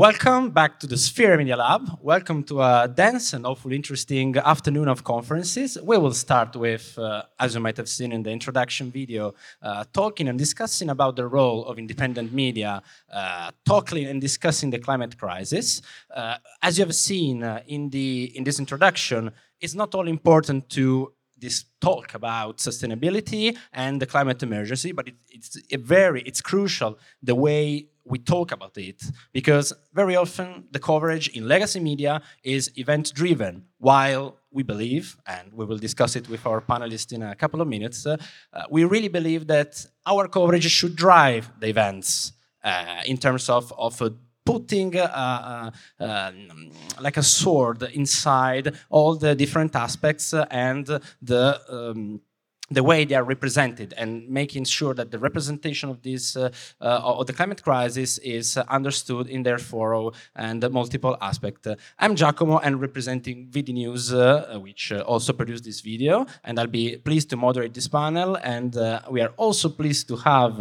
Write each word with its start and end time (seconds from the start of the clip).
Welcome 0.00 0.48
back 0.48 0.80
to 0.80 0.86
the 0.86 0.94
Sphera 0.94 1.36
Media 1.36 1.58
Lab. 1.58 1.98
Welcome 2.00 2.42
to 2.44 2.62
a 2.62 2.88
dense 2.88 3.34
and 3.34 3.44
hopefully 3.44 3.76
interesting 3.76 4.34
afternoon 4.38 4.88
of 4.88 5.04
conferences. 5.04 5.76
We 5.82 5.98
will 5.98 6.14
start 6.14 6.56
with, 6.56 6.98
uh, 6.98 7.24
as 7.38 7.54
you 7.54 7.60
might 7.60 7.76
have 7.76 7.86
seen 7.86 8.10
in 8.10 8.22
the 8.22 8.30
introduction 8.30 8.90
video, 8.90 9.34
uh, 9.60 9.84
talking 9.92 10.28
and 10.28 10.38
discussing 10.38 10.88
about 10.88 11.16
the 11.16 11.26
role 11.26 11.66
of 11.66 11.78
independent 11.78 12.32
media, 12.32 12.82
uh, 13.12 13.50
talking 13.66 14.06
and 14.06 14.22
discussing 14.22 14.70
the 14.70 14.78
climate 14.78 15.18
crisis. 15.18 15.82
Uh, 16.10 16.38
as 16.62 16.78
you 16.78 16.84
have 16.86 16.94
seen 16.94 17.42
uh, 17.42 17.60
in, 17.66 17.90
the, 17.90 18.32
in 18.34 18.42
this 18.42 18.58
introduction, 18.58 19.30
it's 19.60 19.74
not 19.74 19.94
all 19.94 20.08
important 20.08 20.70
to 20.70 21.12
this 21.36 21.66
talk 21.78 22.14
about 22.14 22.56
sustainability 22.56 23.54
and 23.74 24.00
the 24.00 24.06
climate 24.06 24.42
emergency, 24.42 24.92
but 24.92 25.08
it, 25.08 25.16
it's 25.28 25.58
very, 25.74 26.22
it's 26.22 26.40
crucial 26.40 26.98
the 27.22 27.34
way 27.34 27.90
we 28.10 28.18
talk 28.18 28.52
about 28.52 28.76
it 28.76 29.00
because 29.32 29.72
very 29.94 30.16
often 30.16 30.64
the 30.70 30.78
coverage 30.78 31.28
in 31.28 31.46
legacy 31.46 31.80
media 31.80 32.20
is 32.42 32.70
event 32.76 33.12
driven 33.14 33.64
while 33.78 34.36
we 34.50 34.62
believe 34.62 35.16
and 35.26 35.52
we 35.52 35.64
will 35.64 35.78
discuss 35.78 36.16
it 36.16 36.28
with 36.28 36.44
our 36.44 36.60
panelists 36.60 37.12
in 37.12 37.22
a 37.22 37.34
couple 37.34 37.60
of 37.60 37.68
minutes 37.68 38.04
uh, 38.04 38.16
uh, 38.52 38.64
we 38.68 38.84
really 38.84 39.08
believe 39.08 39.46
that 39.46 39.86
our 40.06 40.26
coverage 40.28 40.68
should 40.70 40.96
drive 40.96 41.50
the 41.60 41.68
events 41.68 42.32
uh, 42.64 43.00
in 43.06 43.16
terms 43.16 43.48
of, 43.48 43.72
of 43.78 44.02
uh, 44.02 44.10
putting 44.44 44.96
uh, 44.96 45.70
uh, 46.00 46.04
um, 46.04 46.70
like 47.00 47.16
a 47.16 47.22
sword 47.22 47.82
inside 47.94 48.74
all 48.88 49.14
the 49.14 49.34
different 49.34 49.74
aspects 49.76 50.34
and 50.50 50.86
the 51.22 51.60
um, 51.68 52.20
the 52.70 52.82
way 52.82 53.04
they 53.04 53.14
are 53.14 53.24
represented 53.24 53.92
and 53.96 54.28
making 54.28 54.64
sure 54.64 54.94
that 54.94 55.10
the 55.10 55.18
representation 55.18 55.90
of 55.90 56.02
this 56.02 56.36
uh, 56.36 56.50
uh, 56.80 57.18
of 57.18 57.26
the 57.26 57.32
climate 57.32 57.62
crisis 57.62 58.18
is 58.18 58.56
uh, 58.56 58.64
understood 58.68 59.26
in 59.28 59.42
their 59.42 59.58
thorough 59.58 60.12
and 60.36 60.68
multiple 60.70 61.16
aspect. 61.20 61.66
I'm 61.98 62.14
Giacomo 62.14 62.58
and 62.58 62.80
representing 62.80 63.48
VD 63.50 63.74
News, 63.74 64.12
uh, 64.12 64.58
which 64.62 64.92
uh, 64.92 65.00
also 65.00 65.32
produced 65.32 65.64
this 65.64 65.80
video, 65.80 66.26
and 66.44 66.58
I'll 66.58 66.68
be 66.68 66.96
pleased 66.96 67.28
to 67.30 67.36
moderate 67.36 67.74
this 67.74 67.88
panel. 67.88 68.36
And 68.36 68.76
uh, 68.76 69.00
we 69.10 69.20
are 69.20 69.32
also 69.36 69.68
pleased 69.68 70.06
to 70.08 70.16
have 70.16 70.56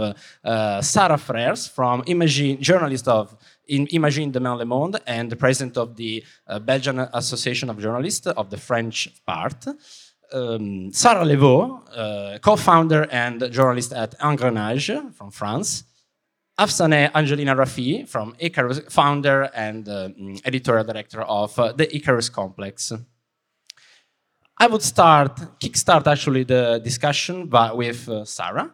Sarah 0.84 1.18
Frères 1.18 1.70
from 1.70 2.04
Imagine, 2.08 2.62
journalist 2.62 3.08
of 3.08 3.36
in 3.68 3.88
Imagine 3.92 4.32
Demain 4.32 4.58
Le 4.58 4.66
Monde 4.66 5.00
and 5.06 5.32
the 5.32 5.36
president 5.36 5.78
of 5.78 5.96
the 5.96 6.24
Belgian 6.62 7.00
Association 7.14 7.70
of 7.70 7.80
Journalists 7.80 8.26
of 8.26 8.50
the 8.50 8.58
French 8.58 9.10
part 9.28 9.68
um, 10.34 10.92
Sarah 10.94 11.26
Leveaux, 11.26 11.84
uh, 11.96 12.40
co-founder 12.40 13.08
and 13.12 13.52
journalist 13.52 13.94
at 13.94 14.18
Engrenage 14.20 15.14
from 15.14 15.32
France. 15.32 15.84
Afsaneh 16.60 17.10
Angelina 17.16 17.56
Rafii 17.56 18.08
from 18.08 18.36
Icarus, 18.38 18.82
founder 18.90 19.44
and 19.54 19.88
uh, 19.88 20.10
editorial 20.44 20.84
director 20.84 21.22
of 21.22 21.58
uh, 21.58 21.72
the 21.72 21.96
Icarus 21.96 22.30
Complex. 22.30 22.92
I 24.58 24.68
would 24.68 24.82
start, 24.82 25.38
kickstart 25.62 26.06
actually 26.06 26.44
the 26.44 26.82
discussion 26.84 27.48
by, 27.48 27.72
with 27.72 28.10
uh, 28.10 28.26
Sarah. 28.26 28.72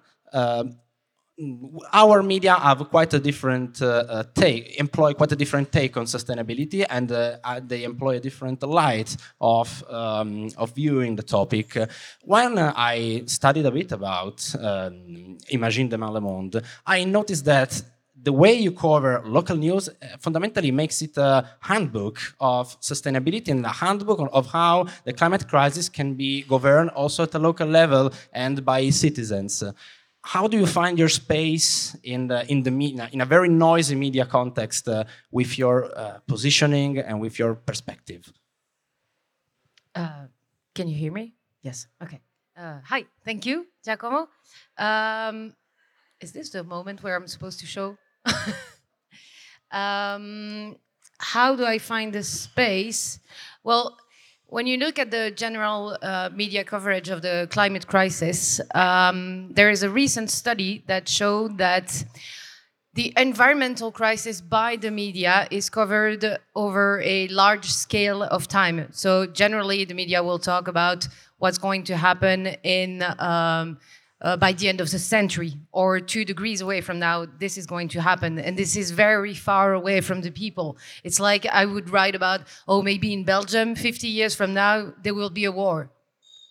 Um, 1.37 1.79
our 1.91 2.23
media 2.23 2.53
have 2.53 2.89
quite 2.89 3.13
a 3.13 3.19
different 3.19 3.81
uh, 3.81 4.05
uh, 4.07 4.23
take, 4.33 4.79
employ 4.79 5.13
quite 5.13 5.33
a 5.33 5.35
different 5.35 5.69
take 5.69 5.97
on 5.97 6.05
sustainability, 6.05 6.85
and 6.89 7.11
uh, 7.11 7.37
uh 7.43 7.59
they 7.59 7.83
employ 7.83 8.15
a 8.15 8.19
different 8.19 8.63
light 8.63 9.17
of 9.41 9.83
um, 9.89 10.49
of 10.57 10.73
viewing 10.73 11.15
the 11.17 11.23
topic. 11.23 11.77
When 12.23 12.57
I 12.57 13.23
studied 13.25 13.65
a 13.65 13.71
bit 13.71 13.91
about 13.91 14.55
um, 14.61 15.37
Imagine 15.49 15.89
Demain 15.89 16.13
Le 16.13 16.21
Monde, 16.21 16.61
I 16.85 17.03
noticed 17.03 17.43
that 17.45 17.81
the 18.23 18.31
way 18.31 18.53
you 18.53 18.71
cover 18.71 19.21
local 19.25 19.57
news 19.57 19.89
uh, 19.89 19.93
fundamentally 20.19 20.71
makes 20.71 21.01
it 21.01 21.17
a 21.17 21.45
handbook 21.59 22.17
of 22.39 22.79
sustainability 22.79 23.49
and 23.49 23.65
a 23.65 23.75
handbook 23.83 24.29
of 24.31 24.47
how 24.47 24.87
the 25.03 25.11
climate 25.11 25.49
crisis 25.49 25.89
can 25.89 26.13
be 26.13 26.43
governed 26.43 26.91
also 26.91 27.23
at 27.23 27.35
a 27.35 27.39
local 27.39 27.67
level 27.67 28.13
and 28.31 28.63
by 28.63 28.89
citizens 28.89 29.63
how 30.25 30.47
do 30.47 30.57
you 30.57 30.65
find 30.65 30.97
your 30.97 31.07
space 31.09 31.95
in 32.03 32.27
the 32.27 32.39
in 32.51 32.63
the 32.63 32.71
media 32.71 33.07
in 33.11 33.21
a 33.21 33.25
very 33.25 33.47
noisy 33.47 33.95
media 33.95 34.25
context 34.25 34.87
uh, 34.87 35.03
with 35.29 35.57
your 35.57 35.85
uh, 35.95 36.17
positioning 36.27 36.97
and 36.97 37.21
with 37.21 37.37
your 37.37 37.53
perspective? 37.53 38.33
Uh, 39.93 40.25
can 40.73 40.87
you 40.87 40.95
hear 40.95 41.11
me? 41.11 41.35
Yes. 41.61 41.87
Okay. 42.01 42.19
Uh, 42.57 42.79
hi. 42.83 43.05
Thank 43.23 43.45
you, 43.45 43.67
Giacomo. 43.85 44.27
Um, 44.77 45.53
is 46.19 46.31
this 46.31 46.49
the 46.49 46.63
moment 46.63 47.03
where 47.03 47.15
I'm 47.15 47.27
supposed 47.27 47.59
to 47.59 47.67
show? 47.67 47.95
um, 49.71 50.75
how 51.19 51.55
do 51.55 51.65
I 51.65 51.77
find 51.77 52.11
the 52.11 52.23
space? 52.23 53.19
Well, 53.63 53.95
when 54.47 54.67
you 54.67 54.77
look 54.77 54.99
at 54.99 55.11
the 55.11 55.31
general 55.31 55.97
uh, 56.01 56.29
media 56.33 56.63
coverage 56.63 57.09
of 57.09 57.21
the 57.21 57.47
climate 57.49 57.87
crisis, 57.87 58.61
um, 58.73 59.51
there 59.53 59.69
is 59.69 59.83
a 59.83 59.89
recent 59.89 60.29
study 60.29 60.83
that 60.87 61.09
showed 61.09 61.57
that 61.57 62.05
the 62.93 63.11
environmental 63.17 63.91
crisis 63.91 64.39
by 64.39 64.77
the 64.77 64.89
media 64.89 65.47
is 65.51 65.69
covered 65.69 66.37
over 66.55 67.01
a 67.03 67.27
large 67.27 67.69
scale 67.69 68.23
of 68.23 68.47
time. 68.47 68.87
So 68.91 69.25
generally, 69.25 69.83
the 69.83 69.93
media 69.93 70.23
will 70.23 70.39
talk 70.39 70.67
about 70.67 71.07
what's 71.37 71.57
going 71.57 71.83
to 71.85 71.97
happen 71.97 72.47
in 72.63 73.03
um, 73.19 73.77
uh, 74.25 74.35
by 74.35 74.51
the 74.51 74.67
end 74.67 74.81
of 74.81 74.89
the 74.89 74.97
century 74.97 75.53
or 75.71 75.99
two 75.99 76.25
degrees 76.25 76.59
away 76.59 76.81
from 76.81 76.97
now, 76.97 77.27
this 77.39 77.59
is 77.59 77.67
going 77.67 77.87
to 77.87 78.01
happen. 78.01 78.39
And 78.39 78.57
this 78.57 78.75
is 78.75 78.89
very 78.89 79.35
far 79.35 79.73
away 79.73 80.01
from 80.01 80.21
the 80.21 80.31
people. 80.31 80.77
It's 81.03 81.19
like 81.19 81.45
I 81.45 81.65
would 81.65 81.91
write 81.91 82.15
about, 82.15 82.41
oh, 82.67 82.81
maybe 82.81 83.13
in 83.13 83.23
Belgium, 83.23 83.75
50 83.75 84.07
years 84.07 84.33
from 84.33 84.55
now, 84.55 84.93
there 85.03 85.13
will 85.13 85.29
be 85.29 85.45
a 85.45 85.51
war. 85.51 85.91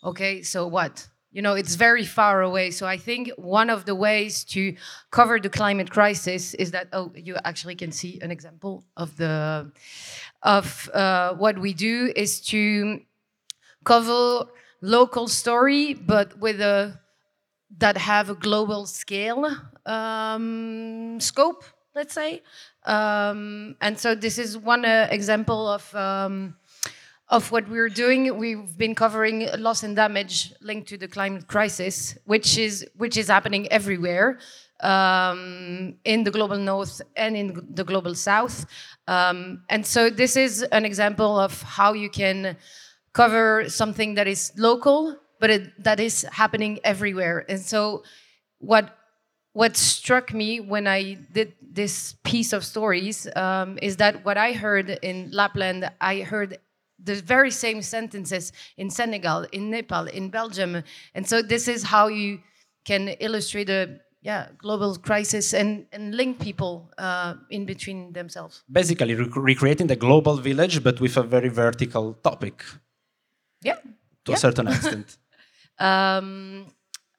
Okay, 0.04 0.42
so 0.42 0.68
what? 0.68 1.08
You 1.32 1.42
know, 1.42 1.54
it's 1.54 1.74
very 1.74 2.04
far 2.04 2.42
away. 2.42 2.70
So 2.70 2.86
I 2.86 2.96
think 2.96 3.32
one 3.36 3.68
of 3.70 3.86
the 3.86 3.96
ways 3.96 4.44
to 4.54 4.76
cover 5.10 5.40
the 5.40 5.50
climate 5.50 5.90
crisis 5.90 6.54
is 6.54 6.70
that, 6.70 6.86
oh, 6.92 7.10
you 7.16 7.36
actually 7.44 7.74
can 7.74 7.90
see 7.90 8.20
an 8.22 8.30
example 8.30 8.84
of 8.96 9.16
the 9.16 9.72
of 10.44 10.88
uh, 10.94 11.34
what 11.34 11.58
we 11.58 11.74
do 11.74 12.12
is 12.14 12.40
to 12.52 13.00
cover 13.84 14.44
local 14.80 15.26
story, 15.26 15.94
but 15.94 16.38
with 16.38 16.60
a 16.60 17.00
that 17.78 17.96
have 17.96 18.30
a 18.30 18.34
global 18.34 18.86
scale 18.86 19.50
um, 19.86 21.18
scope, 21.20 21.64
let's 21.94 22.14
say. 22.14 22.42
Um, 22.84 23.76
and 23.80 23.98
so 23.98 24.14
this 24.14 24.38
is 24.38 24.56
one 24.58 24.84
uh, 24.84 25.08
example 25.10 25.68
of 25.68 25.94
um, 25.94 26.56
of 27.28 27.50
what 27.50 27.68
we're 27.68 27.88
doing. 27.88 28.36
We've 28.38 28.76
been 28.76 28.94
covering 28.94 29.48
loss 29.58 29.82
and 29.82 29.96
damage 29.96 30.52
linked 30.60 30.88
to 30.90 30.98
the 30.98 31.08
climate 31.08 31.46
crisis, 31.46 32.16
which 32.24 32.58
is 32.58 32.86
which 32.96 33.16
is 33.16 33.28
happening 33.28 33.66
everywhere 33.68 34.38
um, 34.80 35.96
in 36.04 36.24
the 36.24 36.30
global 36.30 36.58
north 36.58 37.00
and 37.16 37.36
in 37.36 37.66
the 37.70 37.84
global 37.84 38.14
south. 38.14 38.66
Um, 39.08 39.62
and 39.70 39.84
so 39.86 40.10
this 40.10 40.36
is 40.36 40.62
an 40.62 40.84
example 40.84 41.38
of 41.38 41.60
how 41.62 41.94
you 41.94 42.10
can 42.10 42.56
cover 43.12 43.68
something 43.68 44.14
that 44.14 44.26
is 44.26 44.52
local 44.56 45.16
but 45.44 45.50
it, 45.50 45.84
that 45.84 46.00
is 46.00 46.22
happening 46.32 46.80
everywhere. 46.84 47.44
And 47.50 47.60
so, 47.60 48.02
what 48.60 48.96
what 49.52 49.76
struck 49.76 50.32
me 50.32 50.58
when 50.58 50.86
I 50.86 51.18
did 51.34 51.52
this 51.60 52.14
piece 52.24 52.54
of 52.54 52.64
stories 52.64 53.28
um, 53.36 53.78
is 53.82 53.98
that 53.98 54.24
what 54.24 54.38
I 54.38 54.52
heard 54.54 54.88
in 55.02 55.28
Lapland, 55.32 55.90
I 56.00 56.20
heard 56.20 56.56
the 56.98 57.16
very 57.16 57.50
same 57.50 57.82
sentences 57.82 58.52
in 58.78 58.88
Senegal, 58.88 59.46
in 59.52 59.68
Nepal, 59.68 60.06
in 60.06 60.30
Belgium, 60.30 60.82
and 61.14 61.28
so 61.28 61.42
this 61.42 61.68
is 61.68 61.82
how 61.82 62.06
you 62.06 62.40
can 62.86 63.08
illustrate 63.20 63.68
a 63.68 64.00
yeah 64.22 64.48
global 64.56 64.96
crisis 64.96 65.52
and 65.52 65.84
and 65.92 66.14
link 66.14 66.40
people 66.40 66.88
uh, 66.96 67.34
in 67.50 67.66
between 67.66 68.14
themselves. 68.14 68.62
Basically, 68.72 69.14
rec 69.14 69.36
recreating 69.36 69.88
the 69.88 69.96
global 70.06 70.36
village, 70.38 70.82
but 70.82 71.02
with 71.02 71.18
a 71.18 71.22
very 71.22 71.50
vertical 71.50 72.14
topic. 72.28 72.64
Yeah. 73.60 73.78
To 74.24 74.30
yeah. 74.32 74.36
a 74.36 74.38
certain 74.38 74.68
extent. 74.76 75.18
Um, 75.78 76.66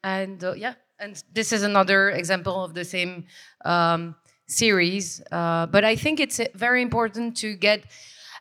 and 0.02 0.42
uh, 0.42 0.54
yeah, 0.54 0.74
and 0.98 1.22
this 1.32 1.52
is 1.52 1.62
another 1.62 2.10
example 2.10 2.64
of 2.64 2.74
the 2.74 2.84
same 2.84 3.26
um, 3.64 4.14
series. 4.46 5.22
Uh, 5.30 5.66
but 5.66 5.84
I 5.84 5.96
think 5.96 6.20
it's 6.20 6.40
very 6.54 6.82
important 6.82 7.36
to 7.38 7.54
get 7.54 7.84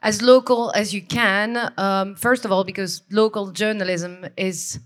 as 0.01 0.21
local 0.21 0.71
as 0.75 0.93
you 0.93 1.01
can. 1.01 1.71
Um, 1.77 2.15
first 2.15 2.45
of 2.45 2.51
all, 2.51 2.63
because 2.63 3.01
local 3.11 3.51
journalism 3.51 4.27
is 4.37 4.79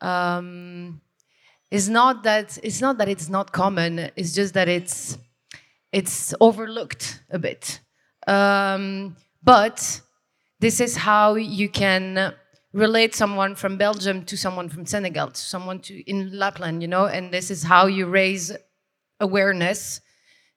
um, 0.00 1.00
is 1.70 1.88
not 1.88 2.22
that 2.22 2.58
it's 2.62 2.80
not 2.80 2.98
that 2.98 3.08
it's 3.08 3.28
not 3.28 3.52
common. 3.52 4.10
It's 4.16 4.34
just 4.34 4.54
that 4.54 4.68
it's 4.68 5.18
it's 5.92 6.34
overlooked 6.40 7.22
a 7.30 7.38
bit. 7.38 7.80
Um, 8.26 9.16
but 9.42 10.00
this 10.60 10.80
is 10.80 10.96
how 10.96 11.36
you 11.36 11.68
can 11.68 12.34
relate 12.72 13.14
someone 13.14 13.54
from 13.54 13.76
Belgium 13.76 14.24
to 14.26 14.36
someone 14.36 14.68
from 14.68 14.86
Senegal, 14.86 15.28
to 15.28 15.40
someone 15.40 15.80
to 15.80 15.94
in 16.10 16.38
Lapland, 16.38 16.82
you 16.82 16.88
know, 16.88 17.06
and 17.06 17.32
this 17.32 17.50
is 17.50 17.62
how 17.62 17.86
you 17.86 18.06
raise 18.06 18.54
awareness 19.20 20.00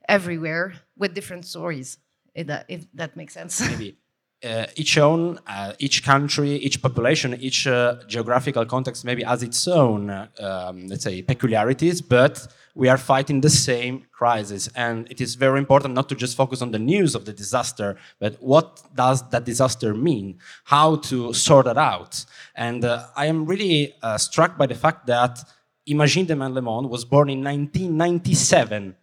everywhere 0.07 0.73
with 0.97 1.13
different 1.13 1.45
stories. 1.45 1.97
if 2.33 2.47
that, 2.47 2.65
if 2.69 2.85
that 2.93 3.17
makes 3.17 3.33
sense. 3.33 3.59
Maybe 3.71 3.97
uh, 4.43 4.65
each 4.75 4.97
own, 4.97 5.39
uh, 5.47 5.73
each 5.79 6.03
country, 6.03 6.51
each 6.51 6.81
population, 6.81 7.35
each 7.39 7.67
uh, 7.67 7.95
geographical 8.07 8.65
context 8.65 9.05
maybe 9.05 9.23
has 9.23 9.43
its 9.43 9.67
own, 9.67 10.09
uh, 10.09 10.27
um, 10.39 10.87
let's 10.87 11.03
say, 11.03 11.21
peculiarities, 11.21 12.01
but 12.01 12.47
we 12.75 12.87
are 12.89 12.97
fighting 12.97 13.41
the 13.41 13.49
same 13.49 14.05
crisis. 14.11 14.69
And 14.75 15.09
it 15.11 15.21
is 15.21 15.35
very 15.35 15.59
important 15.59 15.93
not 15.93 16.09
to 16.09 16.15
just 16.15 16.37
focus 16.37 16.61
on 16.61 16.71
the 16.71 16.79
news 16.79 17.15
of 17.15 17.25
the 17.25 17.33
disaster, 17.33 17.97
but 18.19 18.35
what 18.41 18.81
does 18.95 19.27
that 19.29 19.45
disaster 19.45 19.93
mean? 19.93 20.39
How 20.65 20.97
to 20.97 21.33
sort 21.33 21.67
it 21.67 21.77
out? 21.77 22.25
And 22.55 22.85
uh, 22.85 23.07
I 23.15 23.25
am 23.25 23.45
really 23.45 23.95
uh, 24.01 24.17
struck 24.17 24.57
by 24.57 24.67
the 24.67 24.75
fact 24.75 25.07
that 25.07 25.39
Imagine 25.87 26.25
de 26.25 26.35
Monde 26.35 26.89
was 26.89 27.05
born 27.05 27.29
in 27.29 27.43
1997, 27.43 28.95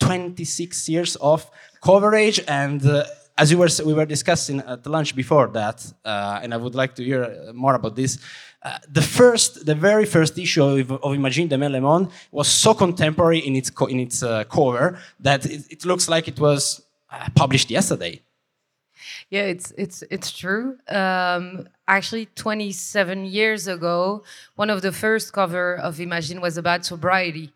26 0.00 0.88
years 0.88 1.16
of 1.16 1.48
coverage 1.80 2.40
and 2.48 2.82
as 3.38 3.50
we 3.52 3.56
were, 3.56 3.68
we 3.84 3.92
were 3.92 4.06
discussing 4.06 4.60
at 4.60 4.86
lunch 4.86 5.14
before 5.14 5.48
that, 5.48 5.92
uh, 6.04 6.40
and 6.42 6.54
I 6.54 6.56
would 6.56 6.74
like 6.74 6.94
to 6.94 7.04
hear 7.04 7.52
more 7.52 7.74
about 7.74 7.94
this. 7.94 8.18
Uh, 8.62 8.78
the 8.88 9.02
first, 9.02 9.66
the 9.66 9.74
very 9.74 10.06
first 10.06 10.38
issue 10.38 10.64
of, 10.64 10.90
of 10.90 11.14
Imagine 11.14 11.46
de 11.48 11.56
Le 11.56 11.80
Monde 11.80 12.10
was 12.32 12.48
so 12.48 12.74
contemporary 12.74 13.38
in 13.38 13.54
its 13.54 13.70
in 13.88 14.00
its 14.00 14.22
uh, 14.22 14.44
cover 14.44 14.98
that 15.20 15.44
it, 15.46 15.64
it, 15.70 15.84
looks 15.84 16.08
like 16.08 16.26
it 16.26 16.40
was 16.40 16.82
uh, 17.10 17.28
published 17.34 17.70
yesterday. 17.70 18.20
Yeah, 19.30 19.42
it's 19.42 19.72
it's 19.76 20.02
it's 20.10 20.32
true. 20.32 20.78
Um, 20.88 21.68
actually, 21.86 22.26
27 22.34 23.26
years 23.26 23.68
ago, 23.68 24.24
one 24.56 24.70
of 24.70 24.82
the 24.82 24.92
first 24.92 25.32
cover 25.32 25.76
of 25.76 26.00
Imagine 26.00 26.40
was 26.40 26.56
about 26.56 26.84
sobriety 26.84 27.52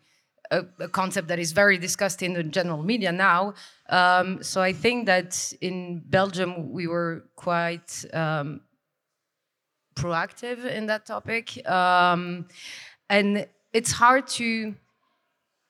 a, 0.51 0.65
a, 0.79 0.87
concept 0.87 1.27
that 1.29 1.39
is 1.39 1.53
very 1.53 1.77
discussed 1.77 2.21
in 2.21 2.33
the 2.33 2.43
general 2.43 2.83
media 2.83 3.11
now. 3.11 3.53
Um, 3.89 4.43
so 4.43 4.61
I 4.61 4.73
think 4.73 5.05
that 5.07 5.53
in 5.61 6.03
Belgium 6.05 6.71
we 6.71 6.87
were 6.87 7.23
quite 7.35 8.05
um, 8.13 8.61
proactive 9.95 10.65
in 10.65 10.85
that 10.87 11.05
topic, 11.05 11.67
um, 11.69 12.47
and 13.09 13.47
it's 13.73 13.91
hard 13.91 14.27
to 14.27 14.75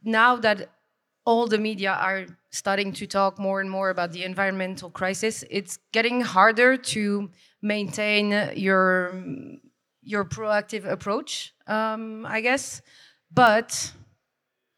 now 0.03 0.35
that 0.37 0.69
all 1.25 1.47
the 1.47 1.57
media 1.57 1.91
are 1.91 2.25
starting 2.49 2.91
to 2.91 3.07
talk 3.07 3.39
more 3.39 3.61
and 3.61 3.69
more 3.69 3.89
about 3.89 4.11
the 4.11 4.23
environmental 4.23 4.89
crisis. 4.89 5.43
It's 5.49 5.77
getting 5.91 6.21
harder 6.21 6.77
to 6.77 7.29
maintain 7.61 8.51
your 8.55 9.23
your 10.03 10.25
proactive 10.25 10.83
approach, 10.85 11.53
um, 11.67 12.25
I 12.25 12.41
guess, 12.41 12.81
but 13.31 13.93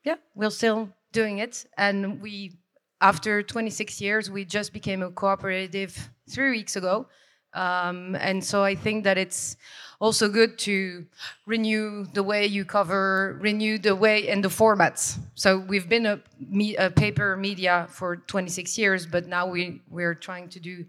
yeah, 0.03 0.15
we're 0.35 0.49
still 0.49 0.89
doing 1.11 1.39
it. 1.39 1.65
And 1.77 2.21
we, 2.21 2.57
after 3.01 3.43
26 3.43 4.01
years, 4.01 4.29
we 4.29 4.45
just 4.45 4.73
became 4.73 5.01
a 5.01 5.11
cooperative 5.11 6.09
three 6.29 6.51
weeks 6.51 6.75
ago. 6.75 7.07
Um, 7.53 8.15
and 8.15 8.43
so 8.43 8.63
I 8.63 8.73
think 8.73 9.03
that 9.03 9.17
it's 9.17 9.57
also 9.99 10.27
good 10.27 10.57
to 10.59 11.05
renew 11.45 12.05
the 12.13 12.23
way 12.23 12.47
you 12.47 12.65
cover, 12.65 13.37
renew 13.39 13.77
the 13.77 13.95
way 13.95 14.27
and 14.27 14.43
the 14.43 14.49
formats. 14.49 15.19
So 15.35 15.59
we've 15.59 15.87
been 15.87 16.07
a, 16.07 16.19
me, 16.39 16.75
a 16.75 16.89
paper 16.89 17.37
media 17.37 17.87
for 17.89 18.17
26 18.17 18.77
years, 18.77 19.05
but 19.05 19.27
now 19.27 19.45
we, 19.47 19.81
we're 19.89 20.15
trying 20.15 20.49
to 20.49 20.59
do 20.59 20.85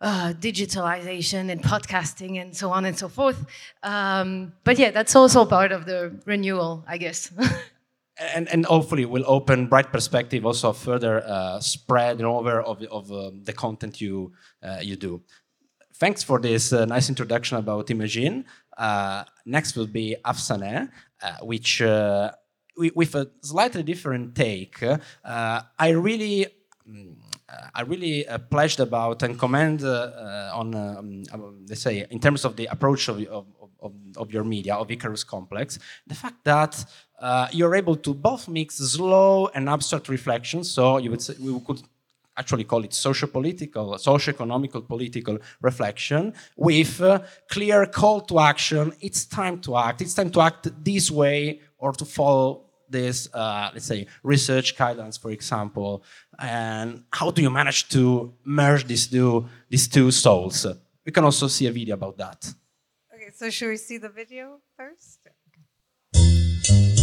uh, 0.00 0.34
digitalization 0.38 1.50
and 1.50 1.62
podcasting 1.62 2.40
and 2.40 2.54
so 2.54 2.70
on 2.70 2.84
and 2.84 2.96
so 2.96 3.08
forth. 3.08 3.46
Um, 3.82 4.52
but 4.64 4.78
yeah, 4.78 4.90
that's 4.90 5.16
also 5.16 5.44
part 5.46 5.72
of 5.72 5.86
the 5.86 6.20
renewal, 6.26 6.84
I 6.86 6.98
guess. 6.98 7.32
and, 8.18 8.48
and 8.48 8.66
hopefully 8.66 9.04
will 9.04 9.24
open 9.26 9.66
bright 9.66 9.92
perspective 9.92 10.44
also 10.44 10.72
further 10.72 11.22
uh, 11.26 11.60
spread 11.60 12.18
and 12.18 12.26
over 12.26 12.60
of, 12.60 12.82
of 12.84 13.10
um, 13.12 13.42
the 13.44 13.52
content 13.52 14.00
you 14.00 14.32
uh, 14.62 14.78
you 14.82 14.96
do 14.96 15.22
thanks 15.98 16.22
for 16.22 16.38
this 16.38 16.72
uh, 16.72 16.84
nice 16.84 17.08
introduction 17.08 17.58
about 17.58 17.90
Imagine. 17.90 18.44
Uh, 18.76 19.24
next 19.44 19.76
will 19.76 19.86
be 19.86 20.16
Afsaneh, 20.24 20.88
uh, 21.22 21.32
which 21.42 21.82
uh, 21.82 22.30
with 22.76 23.14
a 23.14 23.30
slightly 23.42 23.82
different 23.82 24.34
take. 24.34 24.82
I 25.24 25.88
really. 25.90 26.46
Um, 26.88 27.16
I 27.74 27.80
really 27.80 28.26
pledged 28.50 28.78
about 28.78 29.22
and 29.22 29.38
commend 29.38 29.82
on, 29.82 30.74
um, 30.74 31.24
let's 31.66 31.80
say, 31.80 32.06
in 32.10 32.20
terms 32.20 32.44
of 32.44 32.56
the 32.56 32.66
approach 32.66 33.08
of, 33.08 33.22
of, 33.24 33.46
of, 33.80 33.92
of 34.16 34.32
your 34.32 34.44
media, 34.44 34.74
of 34.74 34.90
Icarus 34.90 35.24
Complex, 35.24 35.78
the 36.06 36.14
fact 36.14 36.44
that 36.44 36.84
uh, 37.20 37.48
you're 37.52 37.74
able 37.74 37.96
to 37.96 38.14
both 38.14 38.48
mix 38.48 38.76
slow 38.76 39.48
and 39.54 39.68
abstract 39.68 40.08
reflection. 40.08 40.64
So 40.64 40.98
you 40.98 41.10
would 41.10 41.22
say, 41.22 41.34
we 41.40 41.58
could 41.60 41.82
actually 42.36 42.64
call 42.64 42.84
it 42.84 42.94
socio-political, 42.94 43.98
socio-economical 43.98 44.82
political 44.82 45.38
reflection 45.60 46.32
with 46.56 47.00
uh, 47.00 47.20
clear 47.48 47.84
call 47.86 48.20
to 48.20 48.38
action. 48.38 48.92
It's 49.00 49.24
time 49.26 49.60
to 49.62 49.76
act. 49.76 50.00
It's 50.00 50.14
time 50.14 50.30
to 50.30 50.40
act 50.40 50.68
this 50.84 51.10
way 51.10 51.60
or 51.78 51.92
to 51.92 52.04
follow 52.04 52.64
this, 52.88 53.28
uh, 53.34 53.70
let's 53.74 53.86
say, 53.86 54.06
research 54.22 54.76
guidelines, 54.76 55.20
for 55.20 55.30
example. 55.30 56.02
And 56.38 57.04
how 57.12 57.30
do 57.30 57.42
you 57.42 57.50
manage 57.50 57.88
to 57.90 58.32
merge 58.44 58.86
these 58.86 59.08
two, 59.08 59.46
these 59.68 59.88
two 59.88 60.10
souls? 60.10 60.66
We 61.04 61.12
can 61.12 61.24
also 61.24 61.48
see 61.48 61.66
a 61.66 61.72
video 61.72 61.94
about 61.94 62.16
that. 62.18 62.54
Okay, 63.40 63.46
so 63.46 63.50
should 63.50 63.68
we 63.68 63.76
see 63.76 63.98
the 63.98 64.08
video 64.08 64.60
first? 64.76 65.20
two 66.64 66.97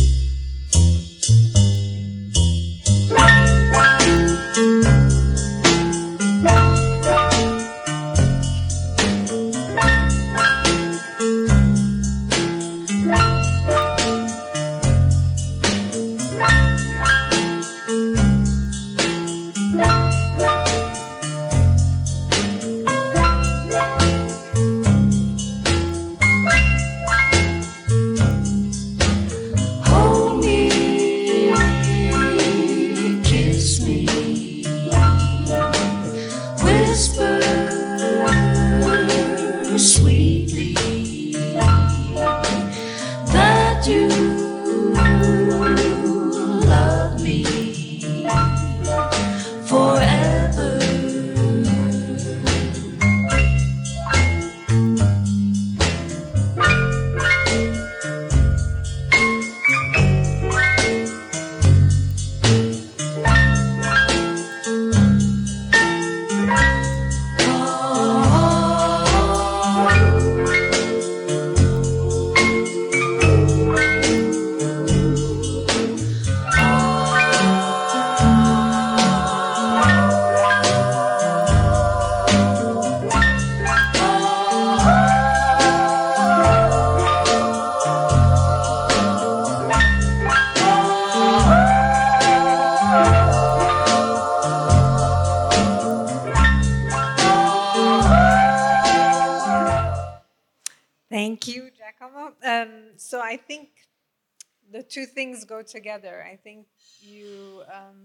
things 105.25 105.43
go 105.43 105.63
together. 105.63 106.23
I 106.31 106.35
think 106.35 106.67
you, 107.01 107.63
um, 107.73 107.97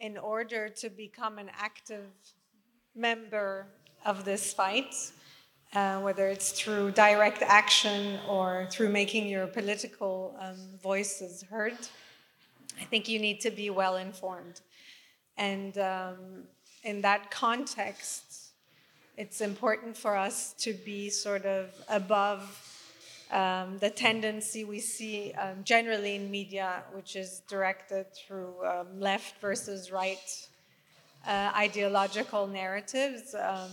in 0.00 0.18
order 0.18 0.68
to 0.68 0.90
become 0.90 1.38
an 1.38 1.48
active 1.56 2.06
member 2.96 3.66
of 4.04 4.24
this 4.24 4.52
fight, 4.52 4.94
uh, 5.74 6.00
whether 6.00 6.26
it's 6.26 6.50
through 6.50 6.90
direct 6.90 7.42
action 7.42 8.18
or 8.28 8.66
through 8.72 8.88
making 8.88 9.28
your 9.28 9.46
political 9.46 10.34
um, 10.40 10.56
voices 10.82 11.42
heard, 11.42 11.78
I 12.80 12.84
think 12.84 13.08
you 13.08 13.20
need 13.20 13.40
to 13.42 13.50
be 13.50 13.70
well 13.70 13.96
informed. 13.96 14.60
And 15.36 15.78
um, 15.78 16.16
in 16.82 17.00
that 17.02 17.30
context, 17.30 18.24
it's 19.16 19.40
important 19.40 19.96
for 19.96 20.16
us 20.16 20.52
to 20.64 20.72
be 20.72 21.10
sort 21.10 21.44
of 21.44 21.70
above 21.88 22.67
um, 23.30 23.78
the 23.78 23.90
tendency 23.90 24.64
we 24.64 24.80
see 24.80 25.32
um, 25.32 25.62
generally 25.64 26.16
in 26.16 26.30
media, 26.30 26.82
which 26.92 27.14
is 27.16 27.42
directed 27.48 28.06
through 28.14 28.54
um, 28.66 28.98
left 28.98 29.40
versus 29.40 29.92
right 29.92 30.48
uh, 31.26 31.50
ideological 31.54 32.46
narratives. 32.46 33.34
Um, 33.34 33.70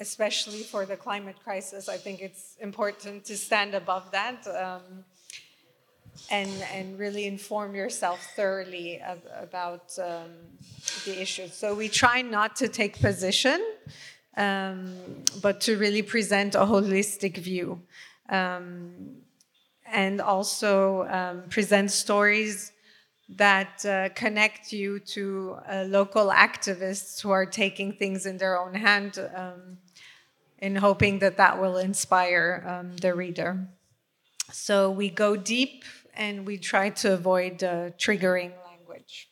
especially 0.00 0.62
for 0.62 0.84
the 0.84 0.96
climate 0.96 1.36
crisis, 1.44 1.88
I 1.88 1.96
think 1.96 2.20
it's 2.20 2.56
important 2.60 3.24
to 3.26 3.36
stand 3.36 3.74
above 3.74 4.10
that 4.10 4.46
um, 4.48 5.04
and 6.30 6.50
and 6.74 6.98
really 6.98 7.26
inform 7.26 7.74
yourself 7.74 8.20
thoroughly 8.36 8.98
ab 8.98 9.20
about 9.40 9.96
um, 9.98 10.30
the 11.04 11.20
issues. 11.20 11.54
So 11.54 11.74
we 11.74 11.88
try 11.88 12.22
not 12.22 12.56
to 12.56 12.68
take 12.68 13.00
position, 13.00 13.60
but 14.34 15.60
to 15.66 15.76
really 15.76 16.02
present 16.02 16.54
a 16.54 16.66
holistic 16.74 17.36
view, 17.36 17.80
and 18.32 20.20
also 20.20 21.06
um, 21.08 21.42
present 21.50 21.90
stories 21.90 22.72
that 23.28 23.84
uh, 23.86 24.08
connect 24.14 24.72
you 24.72 24.98
to 24.98 25.56
uh, 25.70 25.84
local 25.88 26.28
activists 26.28 27.20
who 27.22 27.30
are 27.30 27.46
taking 27.46 27.92
things 27.92 28.26
in 28.26 28.38
their 28.38 28.60
own 28.60 28.74
hand 28.74 29.18
um, 29.34 29.78
in 30.58 30.76
hoping 30.76 31.18
that 31.20 31.36
that 31.36 31.60
will 31.60 31.76
inspire 31.78 32.64
um, 32.66 32.96
the 32.98 33.14
reader. 33.14 33.68
So 34.52 34.90
we 34.90 35.08
go 35.08 35.36
deep 35.36 35.84
and 36.14 36.46
we 36.46 36.58
try 36.58 36.90
to 36.90 37.14
avoid 37.14 37.62
uh, 37.64 37.90
triggering 37.98 38.52
language. 38.70 39.28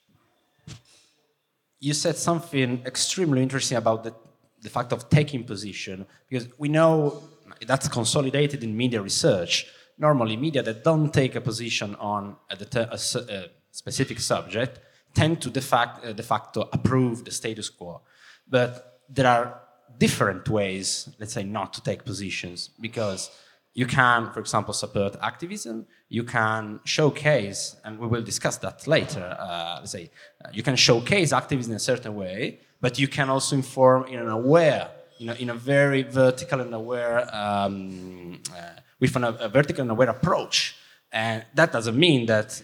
You 1.79 1.95
said 1.95 2.17
something 2.17 2.83
extremely 2.87 3.43
interesting 3.43 3.79
about 3.79 4.05
the, 4.05 4.15
the 4.63 4.71
fact 4.71 4.93
of 4.93 5.09
taking 5.09 5.45
position, 5.45 6.07
because 6.29 6.49
we 6.59 6.69
know 6.69 7.23
that's 7.67 7.89
consolidated 7.89 8.63
in 8.65 8.77
media 8.77 9.01
research. 9.03 9.67
Normally, 9.99 10.37
media 10.37 10.63
that 10.63 10.83
don't 10.85 11.13
take 11.13 11.35
a 11.35 11.41
position 11.41 11.95
on 11.97 12.37
a, 12.49 12.57
a, 12.75 12.99
a 13.33 13.47
specific 13.71 14.21
subject 14.21 14.81
tend 15.15 15.41
to 15.43 15.51
de, 15.51 15.61
fact, 15.61 16.05
uh, 16.05 16.13
de 16.13 16.23
facto 16.23 16.69
approve 16.73 17.25
the 17.25 17.31
status 17.31 17.69
quo. 17.69 18.01
But 18.49 19.01
there 19.09 19.27
are 19.27 19.61
different 19.99 20.49
ways, 20.49 21.09
let's 21.19 21.33
say, 21.33 21.43
not 21.43 21.73
to 21.75 21.83
take 21.83 22.05
positions 22.05 22.71
because 22.81 23.31
you 23.75 23.87
can, 23.87 24.33
for 24.33 24.41
example, 24.41 24.75
support 24.75 25.17
activism. 25.23 25.87
You 26.09 26.25
can 26.25 26.81
showcase, 26.85 27.77
and 27.85 27.99
we 27.99 28.07
will 28.07 28.23
discuss 28.23 28.57
that 28.59 28.87
later. 28.87 29.37
Uh, 29.39 29.77
let's 29.81 29.93
say 29.93 30.11
uh, 30.45 30.49
you 30.53 30.63
can 30.63 30.77
showcase 30.77 31.33
activism 31.33 31.73
in 31.73 31.77
a 31.77 31.81
certain 31.81 32.15
way, 32.15 32.61
but 32.81 32.99
you 32.99 33.07
can 33.07 33.31
also 33.31 33.57
inform 33.57 34.07
in 34.07 34.19
an 34.19 34.29
aware, 34.29 34.91
you 35.21 35.27
know, 35.27 35.35
in 35.35 35.51
a 35.51 35.55
very 35.55 36.03
vertical 36.03 36.61
and 36.61 36.73
aware, 36.75 37.19
um, 37.35 38.41
uh, 38.57 38.81
with 38.99 39.15
an, 39.17 39.25
a 39.25 39.49
vertical 39.49 39.83
and 39.83 39.91
aware 39.91 40.09
approach. 40.09 40.77
And 41.13 41.45
that 41.55 41.73
doesn't 41.73 41.99
mean 42.07 42.27
that 42.27 42.63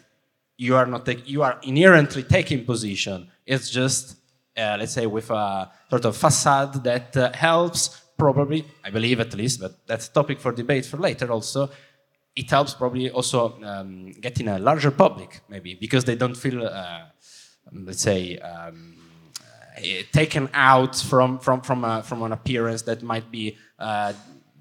you 0.57 0.75
are 0.75 0.87
not 0.87 1.05
take, 1.05 1.29
you 1.29 1.43
are 1.43 1.59
inherently 1.63 2.23
taking 2.23 2.65
position. 2.65 3.29
It's 3.45 3.69
just 3.69 4.17
uh, 4.57 4.77
let's 4.79 4.93
say 4.93 5.07
with 5.07 5.31
a 5.31 5.71
sort 5.91 6.07
of 6.07 6.17
facade 6.17 6.83
that 6.85 7.15
uh, 7.17 7.31
helps 7.35 8.01
probably, 8.17 8.65
I 8.83 8.91
believe 8.91 9.21
at 9.21 9.35
least, 9.35 9.61
but 9.61 9.87
that's 9.87 10.09
a 10.09 10.13
topic 10.13 10.41
for 10.41 10.53
debate 10.53 10.87
for 10.87 10.97
later 10.97 11.31
also. 11.31 11.69
It 12.35 12.51
helps 12.51 12.73
probably 12.73 13.11
also 13.11 13.63
um, 13.63 14.13
getting 14.13 14.49
a 14.49 14.59
larger 14.59 14.91
public, 14.91 15.41
maybe, 15.49 15.75
because 15.75 16.05
they 16.05 16.17
don't 16.17 16.37
feel, 16.37 16.67
uh, 16.67 17.05
let's 17.73 18.01
say, 18.01 18.39
um, 18.39 18.96
taken 20.13 20.49
out 20.55 20.97
from 20.97 21.39
from 21.39 21.61
from 21.61 21.85
a, 21.85 22.03
from 22.03 22.23
an 22.23 22.33
appearance 22.33 22.83
that 22.83 23.03
might 23.03 23.31
be 23.31 23.57
uh, 23.79 24.13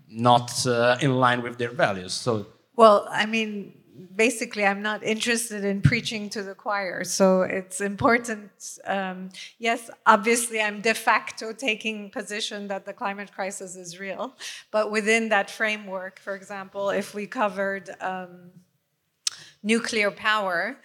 not 0.09 0.65
uh, 0.65 0.97
in 1.01 1.15
line 1.15 1.41
with 1.41 1.57
their 1.57 1.71
values. 1.71 2.13
So, 2.13 2.45
well, 2.75 3.07
I 3.09 3.25
mean, 3.25 3.73
basically 4.15 4.65
i'm 4.65 4.81
not 4.81 5.03
interested 5.03 5.63
in 5.63 5.81
preaching 5.81 6.29
to 6.29 6.43
the 6.43 6.53
choir 6.53 7.03
so 7.03 7.41
it's 7.41 7.79
important 7.81 8.51
um, 8.85 9.29
yes 9.57 9.89
obviously 10.05 10.59
i'm 10.59 10.81
de 10.81 10.93
facto 10.93 11.53
taking 11.53 12.09
position 12.09 12.67
that 12.67 12.85
the 12.85 12.93
climate 12.93 13.31
crisis 13.33 13.75
is 13.75 13.99
real 13.99 14.35
but 14.71 14.91
within 14.91 15.29
that 15.29 15.49
framework 15.49 16.19
for 16.19 16.35
example 16.35 16.89
if 16.89 17.13
we 17.13 17.25
covered 17.25 17.89
um, 18.01 18.51
nuclear 19.65 20.09
power 20.11 20.77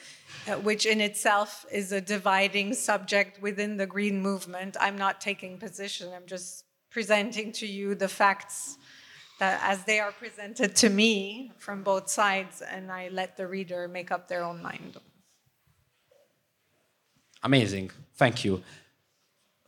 uh, 0.48 0.54
which 0.68 0.84
in 0.86 1.00
itself 1.00 1.64
is 1.70 1.92
a 1.92 2.00
dividing 2.00 2.74
subject 2.74 3.40
within 3.40 3.76
the 3.76 3.86
green 3.86 4.20
movement 4.20 4.76
i'm 4.80 4.98
not 4.98 5.20
taking 5.20 5.56
position 5.58 6.10
i'm 6.16 6.26
just 6.26 6.64
presenting 6.90 7.52
to 7.52 7.66
you 7.66 7.94
the 7.94 8.08
facts 8.08 8.76
that, 9.40 9.60
as 9.64 9.84
they 9.84 9.98
are 9.98 10.12
presented 10.12 10.76
to 10.76 10.88
me 10.88 11.50
from 11.58 11.82
both 11.82 12.08
sides, 12.08 12.62
and 12.62 12.92
I 12.92 13.08
let 13.08 13.36
the 13.36 13.46
reader 13.46 13.88
make 13.88 14.12
up 14.12 14.28
their 14.28 14.44
own 14.44 14.62
mind. 14.62 14.96
Amazing, 17.42 17.90
thank 18.16 18.44
you. 18.44 18.62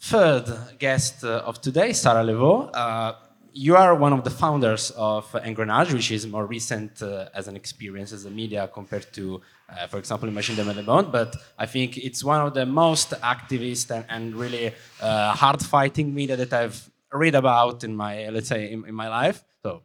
Third 0.00 0.46
guest 0.78 1.24
uh, 1.24 1.48
of 1.48 1.60
today, 1.60 1.92
Sarah 1.94 2.22
Leveaux. 2.22 2.70
Uh, 2.74 3.14
you 3.52 3.76
are 3.76 3.94
one 3.94 4.12
of 4.12 4.24
the 4.24 4.30
founders 4.30 4.90
of 4.92 5.30
Engrenage, 5.32 5.92
which 5.92 6.10
is 6.10 6.26
more 6.26 6.46
recent 6.46 7.02
uh, 7.02 7.28
as 7.34 7.48
an 7.48 7.56
experience 7.56 8.12
as 8.12 8.24
a 8.24 8.30
media 8.30 8.68
compared 8.72 9.12
to, 9.12 9.40
uh, 9.68 9.86
for 9.86 9.98
example, 9.98 10.30
Machine 10.30 10.56
de 10.56 10.64
Monde. 10.64 11.12
But 11.12 11.36
I 11.58 11.66
think 11.66 11.98
it's 11.98 12.24
one 12.24 12.40
of 12.40 12.54
the 12.54 12.66
most 12.66 13.10
activist 13.20 13.90
and, 13.90 14.04
and 14.08 14.34
really 14.34 14.72
uh, 15.00 15.32
hard-fighting 15.32 16.14
media 16.14 16.36
that 16.36 16.52
I've 16.52 16.90
read 17.12 17.34
about 17.34 17.84
in 17.84 17.94
my, 17.94 18.28
let's 18.30 18.48
say, 18.48 18.72
in, 18.72 18.86
in 18.86 18.94
my 18.94 19.08
life. 19.08 19.44
So, 19.62 19.82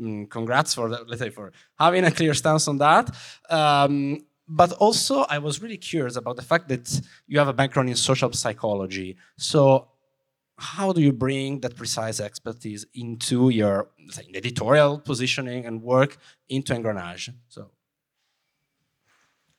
mm, 0.00 0.28
congrats 0.28 0.74
for 0.74 0.88
let's 0.88 1.20
say 1.20 1.30
for 1.30 1.52
having 1.78 2.04
a 2.04 2.10
clear 2.10 2.34
stance 2.34 2.66
on 2.68 2.78
that. 2.78 3.14
Um, 3.48 4.24
but 4.46 4.72
also, 4.72 5.22
I 5.22 5.38
was 5.38 5.62
really 5.62 5.78
curious 5.78 6.16
about 6.16 6.36
the 6.36 6.42
fact 6.42 6.68
that 6.68 7.00
you 7.26 7.38
have 7.38 7.48
a 7.48 7.52
background 7.54 7.88
in 7.88 7.96
social 7.96 8.30
psychology. 8.32 9.16
So, 9.38 9.88
how 10.58 10.92
do 10.92 11.00
you 11.00 11.12
bring 11.12 11.60
that 11.60 11.76
precise 11.76 12.20
expertise 12.20 12.86
into 12.94 13.48
your 13.50 13.88
say, 14.10 14.26
editorial 14.34 14.98
positioning 14.98 15.66
and 15.66 15.82
work 15.82 16.16
into 16.48 16.72
Engrenage? 16.72 17.32
So. 17.48 17.70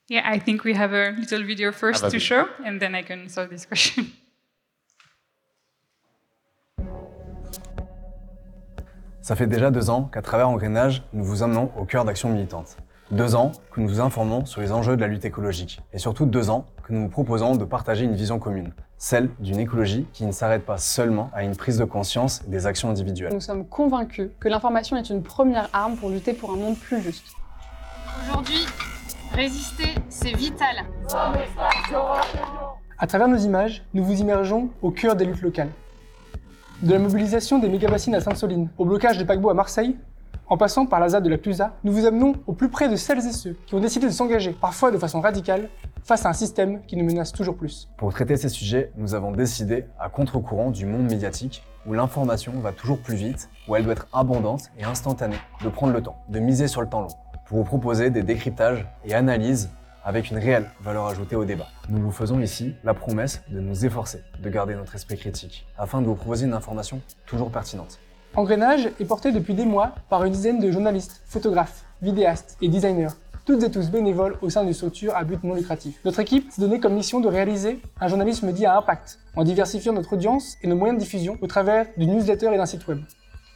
Yeah, 0.08 0.22
I 0.24 0.40
think 0.40 0.64
we 0.64 0.74
have 0.74 0.94
a 0.94 1.12
little 1.18 1.44
video 1.44 1.72
first 1.72 2.02
to 2.02 2.10
video. 2.12 2.20
show, 2.20 2.50
and 2.64 2.80
then 2.80 2.94
I 2.96 3.02
can 3.02 3.28
solve 3.28 3.50
this 3.50 3.66
question. 3.66 4.06
Ça 9.22 9.36
fait 9.36 9.48
déjà 9.48 9.72
deux 9.72 9.90
ans 9.90 10.04
qu'à 10.04 10.22
travers 10.22 10.48
Engrenage, 10.48 11.02
nous 11.12 11.24
vous 11.24 11.42
emmenons 11.42 11.72
au 11.78 11.86
cœur 11.86 12.06
d'actions 12.06 12.30
militantes. 12.30 12.78
Deux 13.12 13.36
ans 13.36 13.52
que 13.72 13.82
nous 13.82 13.88
vous 13.88 14.00
informons 14.00 14.46
sur 14.46 14.62
les 14.62 14.72
enjeux 14.72 14.96
de 14.96 15.02
la 15.02 15.08
lutte 15.08 15.26
écologique. 15.26 15.80
Et 15.94 16.00
surtout 16.00 16.26
deux 16.26 16.50
ans 16.50 16.66
que 16.84 16.92
nous 16.92 17.02
vous 17.02 17.08
proposons 17.08 17.56
de 17.56 17.64
partager 17.64 18.04
une 18.04 18.16
vision 18.16 18.40
commune. 18.40 18.74
Celle 18.98 19.30
d'une 19.40 19.60
écologie 19.60 20.08
qui 20.12 20.26
ne 20.26 20.32
s'arrête 20.32 20.66
pas 20.66 20.80
seulement 20.80 21.30
à 21.32 21.44
une 21.44 21.56
prise 21.56 21.78
de 21.78 21.84
conscience 21.84 22.42
des 22.48 22.66
actions 22.66 22.90
individuelles. 22.90 23.32
Nous 23.32 23.42
sommes 23.42 23.68
convaincus 23.68 24.32
que 24.40 24.50
l'information 24.50 24.98
est 24.98 25.12
une 25.12 25.22
première 25.22 25.70
arme 25.72 25.98
pour 25.98 26.10
lutter 26.10 26.34
pour 26.34 26.52
un 26.52 26.56
monde 26.56 26.80
plus 26.80 27.00
juste. 27.00 27.28
Aujourd'hui, 28.24 28.66
résister, 29.34 29.90
c'est 30.10 30.36
vital. 30.36 30.76
À 32.98 33.06
travers 33.06 33.28
nos 33.28 33.38
images, 33.38 33.84
nous 33.94 34.04
vous 34.04 34.20
immergeons 34.20 34.72
au 34.82 34.90
cœur 34.90 35.16
des 35.16 35.26
luttes 35.26 35.44
locales. 35.44 35.70
De 36.82 36.94
la 36.94 37.00
mobilisation 37.00 37.60
des 37.60 37.70
méga-bassines 37.70 38.16
à 38.16 38.22
Sainte-Soline, 38.22 38.70
au 38.80 38.86
blocage 38.86 39.20
des 39.20 39.26
paquebots 39.26 39.52
à 39.52 39.54
Marseille, 39.54 39.96
en 40.48 40.58
passant 40.58 40.86
par 40.86 41.00
la 41.00 41.10
ZAD 41.10 41.24
de 41.24 41.30
la 41.30 41.38
Clusa, 41.38 41.74
nous 41.84 41.92
vous 41.92 42.06
amenons 42.06 42.36
au 42.48 42.54
plus 42.54 42.70
près 42.70 42.88
de 42.90 42.96
celles 42.96 43.26
et 43.26 43.32
ceux 43.32 43.56
qui 43.66 43.76
ont 43.76 43.80
décidé 43.80 44.06
de 44.06 44.12
s'engager, 44.12 44.52
parfois 44.52 44.92
de 44.92 44.98
façon 44.98 45.22
radicale, 45.22 45.70
face 46.04 46.26
à 46.26 46.30
un 46.30 46.34
système 46.34 46.82
qui 46.86 46.98
nous 46.98 47.06
menace 47.06 47.32
toujours 47.32 47.56
plus. 47.56 47.90
Pour 47.98 48.14
traiter 48.14 48.38
ces 48.38 48.50
sujets, 48.50 48.92
nous 48.96 49.16
avons 49.16 49.32
décidé, 49.32 49.86
à 50.00 50.10
contre-courant 50.10 50.70
du 50.70 50.86
monde 50.86 51.10
médiatique, 51.10 51.64
où 51.88 51.94
l'information 51.94 52.52
va 52.60 52.72
toujours 52.72 53.00
plus 53.00 53.16
vite, 53.16 53.50
où 53.68 53.76
elle 53.76 53.84
doit 53.84 53.94
être 53.94 54.08
abondante 54.14 54.72
et 54.78 54.84
instantanée, 54.84 55.40
de 55.64 55.70
prendre 55.70 55.94
le 55.94 56.02
temps, 56.02 56.18
de 56.30 56.40
miser 56.40 56.68
sur 56.68 56.82
le 56.82 56.90
temps 56.90 57.02
long, 57.02 57.16
pour 57.48 57.58
vous 57.58 57.64
proposer 57.64 58.12
des 58.12 58.22
décryptages 58.22 58.88
et 59.04 59.14
analyses 59.14 59.70
avec 60.04 60.30
une 60.30 60.38
réelle 60.38 60.70
valeur 60.82 61.08
ajoutée 61.08 61.36
au 61.36 61.46
débat. 61.46 61.66
Nous 61.90 62.00
vous 62.00 62.12
faisons 62.12 62.40
ici 62.40 62.76
la 62.84 62.94
promesse 62.94 63.42
de 63.50 63.60
nous 63.60 63.86
efforcer 63.86 64.24
de 64.40 64.50
garder 64.50 64.76
notre 64.76 64.94
esprit 64.94 65.18
critique, 65.18 65.66
afin 65.80 66.02
de 66.02 66.06
vous 66.06 66.14
proposer 66.14 66.46
une 66.46 66.54
information 66.54 67.02
toujours 67.26 67.50
pertinente. 67.50 68.00
Engrenage 68.38 68.90
est 69.00 69.06
porté 69.06 69.32
depuis 69.32 69.54
des 69.54 69.64
mois 69.64 69.96
par 70.10 70.26
une 70.26 70.34
dizaine 70.34 70.60
de 70.60 70.70
journalistes, 70.70 71.22
photographes, 71.26 71.86
vidéastes 72.02 72.58
et 72.62 72.68
designers, 72.68 73.14
toutes 73.46 73.64
et 73.64 73.72
tous 73.72 73.90
bénévoles 73.90 74.38
au 74.42 74.50
sein 74.50 74.66
d'une 74.66 74.74
structure 74.74 75.16
à 75.16 75.24
but 75.24 75.42
non 75.46 75.54
lucratif. 75.54 76.02
Notre 76.04 76.20
équipe 76.20 76.52
s'est 76.52 76.60
donné 76.60 76.82
comme 76.82 76.96
mission 76.96 77.22
de 77.22 77.30
réaliser 77.30 77.80
un 78.02 78.10
journalisme 78.10 78.52
dit 78.52 78.66
à 78.66 78.76
impact, 78.76 79.20
en 79.38 79.46
diversifiant 79.46 79.94
notre 79.94 80.12
audience 80.12 80.58
et 80.62 80.68
nos 80.68 80.76
moyens 80.76 81.00
de 81.00 81.04
diffusion 81.04 81.38
au 81.42 81.48
travers 81.48 81.86
d'une 81.96 82.14
newsletter 82.14 82.54
et 82.54 82.58
d'un 82.58 82.66
site 82.66 82.86
web. 82.90 83.00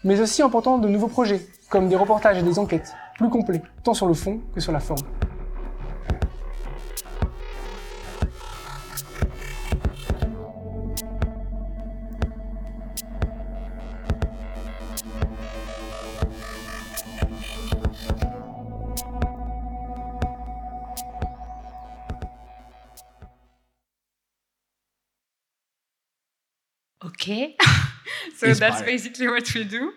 Mais 0.05 0.21
aussi 0.21 0.43
en 0.43 0.50
portant 0.50 0.77
de 0.77 0.88
nouveaux 0.88 1.07
projets, 1.09 1.41
comme 1.69 1.89
des 1.89 1.98
reportages 1.98 2.38
et 2.38 2.43
des 2.43 2.57
enquêtes, 2.57 2.93
plus 3.17 3.29
complets, 3.29 3.62
tant 3.83 3.93
sur 3.93 4.07
le 4.07 4.13
fond 4.13 4.39
que 4.55 4.62
sur 4.62 4.71
la 4.71 4.79
forme. 4.79 5.01
Okay. 27.03 27.56
so 28.36 28.53
that's 28.53 28.82
basically 28.82 29.27
what 29.27 29.53
we 29.53 29.63
do. 29.63 29.94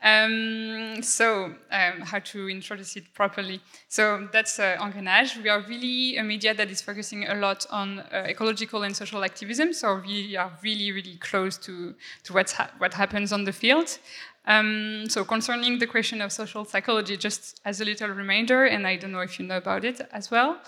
Um, 0.00 1.02
so, 1.02 1.46
um, 1.72 2.00
how 2.02 2.20
to 2.20 2.48
introduce 2.48 2.94
it 2.96 3.12
properly? 3.14 3.60
So, 3.88 4.28
that's 4.32 4.60
uh, 4.60 4.76
Engrenage. 4.78 5.42
We 5.42 5.48
are 5.48 5.60
really 5.68 6.16
a 6.16 6.22
media 6.22 6.54
that 6.54 6.70
is 6.70 6.80
focusing 6.80 7.26
a 7.26 7.34
lot 7.34 7.66
on 7.70 7.98
uh, 7.98 8.24
ecological 8.28 8.84
and 8.84 8.94
social 8.94 9.24
activism. 9.24 9.72
So, 9.72 10.00
we 10.06 10.36
are 10.36 10.52
really, 10.62 10.92
really 10.92 11.16
close 11.16 11.58
to, 11.58 11.94
to 12.24 12.32
what's 12.32 12.52
ha- 12.52 12.70
what 12.78 12.94
happens 12.94 13.32
on 13.32 13.42
the 13.42 13.52
field. 13.52 13.98
Um, 14.46 15.06
so, 15.08 15.24
concerning 15.24 15.80
the 15.80 15.88
question 15.88 16.22
of 16.22 16.30
social 16.30 16.64
psychology, 16.64 17.16
just 17.16 17.60
as 17.64 17.80
a 17.80 17.84
little 17.84 18.10
reminder, 18.10 18.66
and 18.66 18.86
I 18.86 18.96
don't 18.96 19.10
know 19.10 19.20
if 19.20 19.40
you 19.40 19.46
know 19.46 19.56
about 19.56 19.84
it 19.84 20.00
as 20.12 20.30
well. 20.30 20.60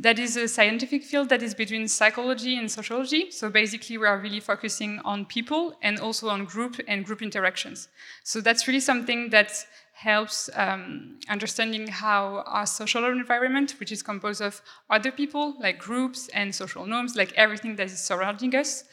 That 0.00 0.18
is 0.18 0.34
a 0.38 0.48
scientific 0.48 1.04
field 1.04 1.28
that 1.28 1.42
is 1.42 1.54
between 1.54 1.86
psychology 1.86 2.56
and 2.56 2.70
sociology. 2.70 3.30
So 3.30 3.50
basically, 3.50 3.98
we 3.98 4.06
are 4.06 4.18
really 4.18 4.40
focusing 4.40 4.98
on 5.04 5.26
people 5.26 5.76
and 5.82 6.00
also 6.00 6.30
on 6.30 6.46
group 6.46 6.80
and 6.88 7.04
group 7.04 7.20
interactions. 7.20 7.88
So 8.24 8.40
that's 8.40 8.66
really 8.66 8.80
something 8.80 9.28
that 9.28 9.52
helps 9.92 10.48
um, 10.54 11.18
understanding 11.28 11.86
how 11.86 12.42
our 12.46 12.64
social 12.64 13.04
environment, 13.04 13.74
which 13.78 13.92
is 13.92 14.02
composed 14.02 14.40
of 14.40 14.62
other 14.88 15.12
people, 15.12 15.56
like 15.60 15.78
groups 15.78 16.28
and 16.28 16.54
social 16.54 16.86
norms, 16.86 17.14
like 17.14 17.34
everything 17.34 17.76
that 17.76 17.88
is 17.88 18.02
surrounding 18.02 18.56
us, 18.56 18.84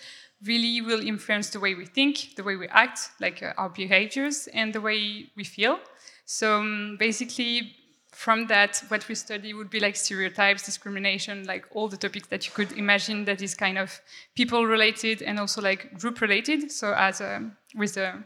really 0.43 0.81
will 0.81 0.99
influence 0.99 1.51
the 1.51 1.59
way 1.61 1.73
we 1.73 1.85
think, 1.85 2.35
the 2.35 2.43
way 2.43 2.57
we 2.57 2.67
act, 2.67 3.11
like 3.21 3.41
uh, 3.41 3.53
our 3.57 3.69
behaviors, 3.69 4.47
and 4.53 4.73
the 4.73 4.81
way 4.81 5.31
we 5.37 5.45
feel. 5.45 5.79
So 6.25 6.57
um, 6.57 6.97
basically, 6.99 7.76
from 8.17 8.47
that, 8.47 8.81
what 8.87 9.07
we 9.07 9.13
study 9.13 9.53
would 9.53 9.69
be 9.69 9.79
like 9.79 9.95
stereotypes, 9.95 10.65
discrimination, 10.65 11.45
like 11.45 11.67
all 11.75 11.87
the 11.87 11.95
topics 11.95 12.27
that 12.29 12.47
you 12.47 12.51
could 12.51 12.71
imagine 12.71 13.25
that 13.25 13.43
is 13.43 13.53
kind 13.53 13.77
of 13.77 14.01
people 14.35 14.65
related 14.65 15.21
and 15.21 15.39
also 15.39 15.61
like 15.61 15.93
group 15.99 16.19
related. 16.19 16.71
So 16.71 16.95
as 16.95 17.21
a, 17.21 17.47
with 17.75 17.95
a 17.95 18.23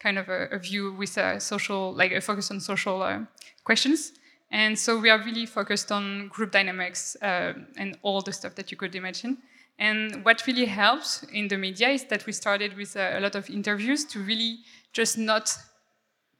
kind 0.00 0.16
of 0.18 0.30
a, 0.30 0.46
a 0.46 0.58
view 0.58 0.94
with 0.94 1.18
a 1.18 1.38
social, 1.40 1.92
like 1.92 2.10
a 2.12 2.22
focus 2.22 2.50
on 2.50 2.58
social 2.58 3.02
uh, 3.02 3.20
questions. 3.64 4.12
And 4.50 4.78
so 4.78 4.98
we 4.98 5.10
are 5.10 5.22
really 5.22 5.44
focused 5.44 5.92
on 5.92 6.28
group 6.28 6.50
dynamics 6.50 7.14
uh, 7.20 7.52
and 7.76 7.98
all 8.00 8.22
the 8.22 8.32
stuff 8.32 8.54
that 8.54 8.70
you 8.70 8.78
could 8.78 8.94
imagine. 8.94 9.36
And 9.78 10.24
what 10.24 10.46
really 10.46 10.64
helps 10.64 11.22
in 11.34 11.48
the 11.48 11.58
media 11.58 11.90
is 11.90 12.04
that 12.04 12.24
we 12.24 12.32
started 12.32 12.78
with 12.78 12.96
a, 12.96 13.18
a 13.18 13.20
lot 13.20 13.34
of 13.34 13.50
interviews 13.50 14.06
to 14.06 14.20
really 14.20 14.60
just 14.94 15.18
not 15.18 15.54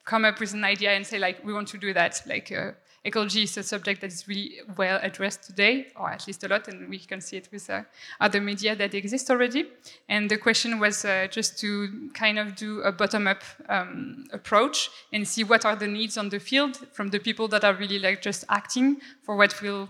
come 0.05 0.25
up 0.25 0.41
with 0.41 0.55
an 0.55 0.65
idea 0.65 0.93
and 0.93 1.07
say 1.07 1.19
like 1.19 1.45
we 1.45 1.53
want 1.53 1.69
to 1.69 1.79
do 1.79 1.93
that 1.93 2.23
like 2.27 2.53
uh, 2.53 2.73
ecology 3.05 3.43
is 3.43 3.57
a 3.57 3.63
subject 3.63 4.01
that 4.01 4.13
is 4.13 4.27
really 4.27 4.61
well 4.77 4.99
addressed 5.03 5.45
today 5.45 5.87
or 5.97 6.11
at 6.11 6.27
least 6.27 6.45
a 6.45 6.49
lot 6.49 6.69
and 6.69 6.89
we 6.89 6.99
can 6.99 7.21
see 7.21 7.37
it 7.37 7.49
with 7.53 7.69
uh, 7.71 7.83
other 8.21 8.41
media 8.41 8.75
that 8.75 8.95
exist 8.95 9.31
already 9.31 9.67
and 10.09 10.31
the 10.31 10.39
question 10.39 10.79
was 10.81 11.05
uh, 11.05 11.27
just 11.31 11.59
to 11.59 12.11
kind 12.15 12.39
of 12.39 12.55
do 12.57 12.81
a 12.81 12.93
bottom-up 12.93 13.43
um, 13.69 14.25
approach 14.33 14.91
and 15.13 15.27
see 15.27 15.45
what 15.45 15.65
are 15.65 15.77
the 15.77 15.87
needs 15.87 16.17
on 16.17 16.29
the 16.29 16.41
field 16.41 16.77
from 16.93 17.09
the 17.09 17.19
people 17.19 17.49
that 17.49 17.65
are 17.65 17.75
really 17.75 17.99
like 17.99 18.23
just 18.23 18.45
acting 18.49 18.97
for 19.23 19.37
what 19.37 19.61
will 19.63 19.89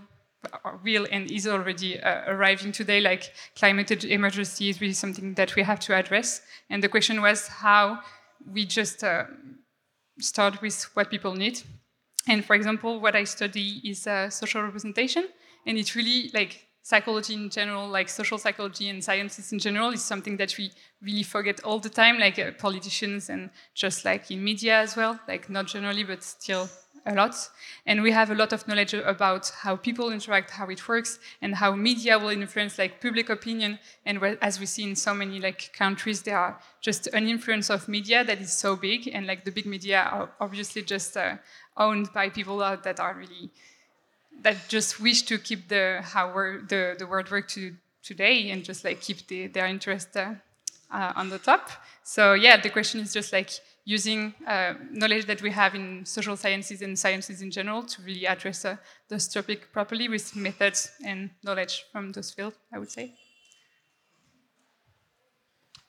real 0.83 1.05
and 1.11 1.31
is 1.31 1.47
already 1.47 1.99
uh, 1.99 2.21
arriving 2.27 2.71
today, 2.71 3.01
like 3.01 3.33
climate 3.55 4.03
emergency 4.03 4.69
is 4.69 4.81
really 4.81 4.93
something 4.93 5.33
that 5.35 5.55
we 5.55 5.63
have 5.63 5.79
to 5.81 5.95
address. 5.95 6.41
And 6.69 6.83
the 6.83 6.89
question 6.89 7.21
was 7.21 7.47
how 7.47 7.99
we 8.51 8.65
just 8.65 9.03
uh, 9.03 9.25
start 10.19 10.61
with 10.61 10.83
what 10.93 11.09
people 11.09 11.35
need. 11.35 11.61
And 12.27 12.43
for 12.43 12.55
example, 12.55 12.99
what 12.99 13.15
I 13.15 13.23
study 13.23 13.81
is 13.83 14.07
uh, 14.07 14.29
social 14.29 14.63
representation, 14.63 15.27
and 15.65 15.77
it's 15.77 15.95
really 15.95 16.31
like 16.33 16.67
psychology 16.81 17.33
in 17.33 17.49
general, 17.49 17.87
like 17.87 18.09
social 18.09 18.37
psychology 18.37 18.89
and 18.89 19.03
sciences 19.03 19.51
in 19.51 19.59
general, 19.59 19.89
is 19.91 20.03
something 20.03 20.37
that 20.37 20.55
we 20.57 20.71
really 21.01 21.23
forget 21.23 21.59
all 21.63 21.79
the 21.79 21.89
time, 21.89 22.19
like 22.19 22.37
uh, 22.37 22.51
politicians 22.59 23.29
and 23.29 23.49
just 23.73 24.05
like 24.05 24.29
in 24.31 24.43
media 24.43 24.79
as 24.79 24.95
well, 24.95 25.19
like 25.27 25.49
not 25.49 25.67
generally, 25.67 26.03
but 26.03 26.23
still 26.23 26.69
a 27.07 27.13
lot. 27.13 27.35
And 27.85 28.01
we 28.01 28.11
have 28.11 28.31
a 28.31 28.35
lot 28.35 28.53
of 28.53 28.67
knowledge 28.67 28.93
about 28.93 29.51
how 29.61 29.75
people 29.75 30.11
interact, 30.11 30.51
how 30.51 30.67
it 30.67 30.87
works, 30.87 31.19
and 31.41 31.55
how 31.55 31.75
media 31.75 32.17
will 32.17 32.29
influence 32.29 32.79
like 32.79 33.01
public 33.01 33.29
opinion. 33.29 33.79
And 34.05 34.23
as 34.41 34.59
we 34.59 34.65
see 34.65 34.83
in 34.83 34.95
so 34.95 35.13
many 35.13 35.39
like 35.39 35.71
countries, 35.73 36.23
there 36.23 36.37
are 36.37 36.59
just 36.81 37.07
an 37.07 37.27
influence 37.27 37.69
of 37.69 37.87
media 37.87 38.23
that 38.23 38.41
is 38.41 38.53
so 38.53 38.75
big, 38.75 39.07
and 39.07 39.27
like 39.27 39.43
the 39.43 39.51
big 39.51 39.65
media 39.65 40.07
are 40.11 40.31
obviously 40.39 40.81
just 40.81 41.15
uh, 41.17 41.35
owned 41.77 42.11
by 42.13 42.29
people 42.29 42.61
uh, 42.61 42.75
that 42.77 42.99
are 42.99 43.13
really 43.13 43.49
that 44.41 44.57
just 44.67 44.99
wish 44.99 45.23
to 45.23 45.37
keep 45.37 45.67
the 45.69 46.01
how 46.03 46.33
we're, 46.33 46.61
the 46.61 46.95
the 46.97 47.07
world 47.07 47.31
work 47.31 47.47
to 47.47 47.75
today 48.03 48.51
and 48.51 48.63
just 48.63 48.83
like 48.83 49.01
keep 49.01 49.25
the, 49.27 49.47
their 49.47 49.65
interest 49.65 50.15
uh, 50.15 50.33
uh, 50.91 51.13
on 51.15 51.29
the 51.29 51.39
top. 51.39 51.69
So 52.03 52.33
yeah, 52.33 52.61
the 52.61 52.69
question 52.69 52.99
is 53.01 53.13
just 53.13 53.33
like 53.33 53.49
using 53.83 54.33
uh, 54.47 54.73
knowledge 54.91 55.25
that 55.25 55.41
we 55.41 55.51
have 55.51 55.73
in 55.75 56.05
social 56.05 56.37
sciences 56.37 56.81
and 56.81 56.97
sciences 56.97 57.41
in 57.41 57.51
general 57.51 57.83
to 57.83 58.01
really 58.03 58.27
address 58.27 58.65
uh, 58.65 58.77
this 59.09 59.27
topic 59.27 59.71
properly 59.71 60.07
with 60.07 60.35
methods 60.35 60.91
and 61.03 61.31
knowledge 61.43 61.85
from 61.91 62.11
those 62.11 62.31
fields. 62.31 62.57
I 62.71 62.79
would 62.79 62.91
say. 62.91 63.13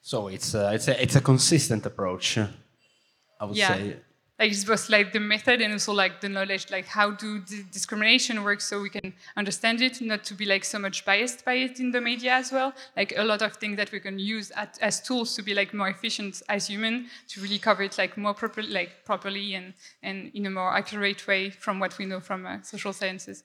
So 0.01 0.29
it's 0.29 0.55
a, 0.55 0.73
it's 0.73 0.89
a, 0.89 1.03
it's 1.03 1.17
a 1.17 1.21
consistent 1.21 1.85
approach, 1.85 2.39
I 2.39 3.45
would 3.45 3.57
Yeah. 3.57 3.75
say. 3.75 3.97
Like 4.39 4.51
it's 4.51 4.65
both 4.65 4.89
like 4.91 5.13
the 5.13 5.21
method 5.21 5.61
and 5.63 5.73
also 5.73 5.93
like 5.93 6.21
the 6.21 6.29
knowledge 6.29 6.71
like 6.71 6.87
how 6.87 7.11
do 7.11 7.41
the 7.41 7.63
discrimination 7.73 8.43
work 8.45 8.61
so 8.61 8.81
we 8.81 8.91
can 8.91 9.13
understand 9.37 9.81
it 9.81 10.01
not 10.01 10.25
to 10.25 10.35
be 10.35 10.45
like 10.45 10.65
so 10.65 10.79
much 10.79 11.05
biased 11.05 11.45
by 11.45 11.55
it 11.55 11.81
in 11.81 11.91
the 11.91 12.01
media 12.01 12.33
as 12.35 12.53
well 12.53 12.73
like 12.97 13.15
a 13.17 13.25
lot 13.25 13.43
of 13.43 13.57
things 13.57 13.77
that 13.77 13.91
we 13.93 14.01
can 14.01 14.19
use 14.19 14.51
at, 14.53 14.79
as 14.81 15.01
tools 15.01 15.35
to 15.35 15.43
be 15.43 15.55
like 15.55 15.73
more 15.73 15.89
efficient 15.89 16.43
as 16.49 16.67
human 16.67 17.07
to 17.29 17.41
really 17.41 17.59
cover 17.59 17.83
it 17.83 17.97
like 17.99 18.17
more 18.17 18.35
properly 18.35 18.69
like 18.69 19.05
properly 19.05 19.55
and 19.55 19.73
and 20.03 20.31
in 20.35 20.47
a 20.47 20.51
more 20.51 20.75
accurate 20.75 21.27
way 21.27 21.51
from 21.51 21.79
what 21.79 21.97
we 21.99 22.05
know 22.05 22.21
from 22.21 22.47
uh, 22.47 22.61
social 22.63 22.93
sciences 22.93 23.45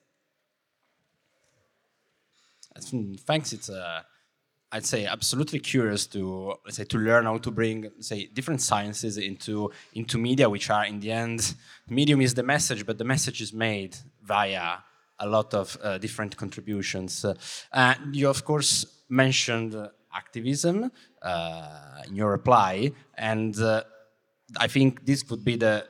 Thanks. 3.28 3.52
It's 3.52 3.70
uh, 3.70 4.04
I'd 4.72 4.86
say 4.86 5.06
absolutely 5.06 5.60
curious 5.60 6.08
to 6.08 6.56
let's 6.64 6.78
say 6.78 6.86
to 6.86 6.98
learn 6.98 7.26
how 7.26 7.38
to 7.38 7.52
bring 7.52 7.92
say 8.00 8.28
different 8.28 8.62
sciences 8.62 9.18
into 9.18 9.72
into 9.94 10.18
media, 10.18 10.50
which 10.50 10.70
are 10.70 10.86
in 10.86 11.00
the 11.00 11.12
end 11.12 11.56
medium 11.90 12.22
is 12.22 12.34
the 12.34 12.44
message, 12.44 12.86
but 12.86 12.98
the 12.98 13.04
message 13.04 13.42
is 13.42 13.52
made 13.52 13.98
via 14.24 14.78
a 15.20 15.28
lot 15.28 15.54
of 15.54 15.78
uh, 15.84 15.98
different 15.98 16.38
contributions. 16.38 17.26
Uh, 17.26 17.96
you 18.12 18.30
of 18.30 18.46
course 18.46 18.86
mentioned 19.10 19.76
activism 20.14 20.92
uh, 21.22 22.04
in 22.08 22.16
your 22.16 22.32
reply, 22.32 22.92
and 23.18 23.60
uh, 23.60 23.84
I 24.58 24.68
think 24.68 25.06
this 25.06 25.22
could 25.24 25.44
be 25.44 25.58
the 25.58 25.86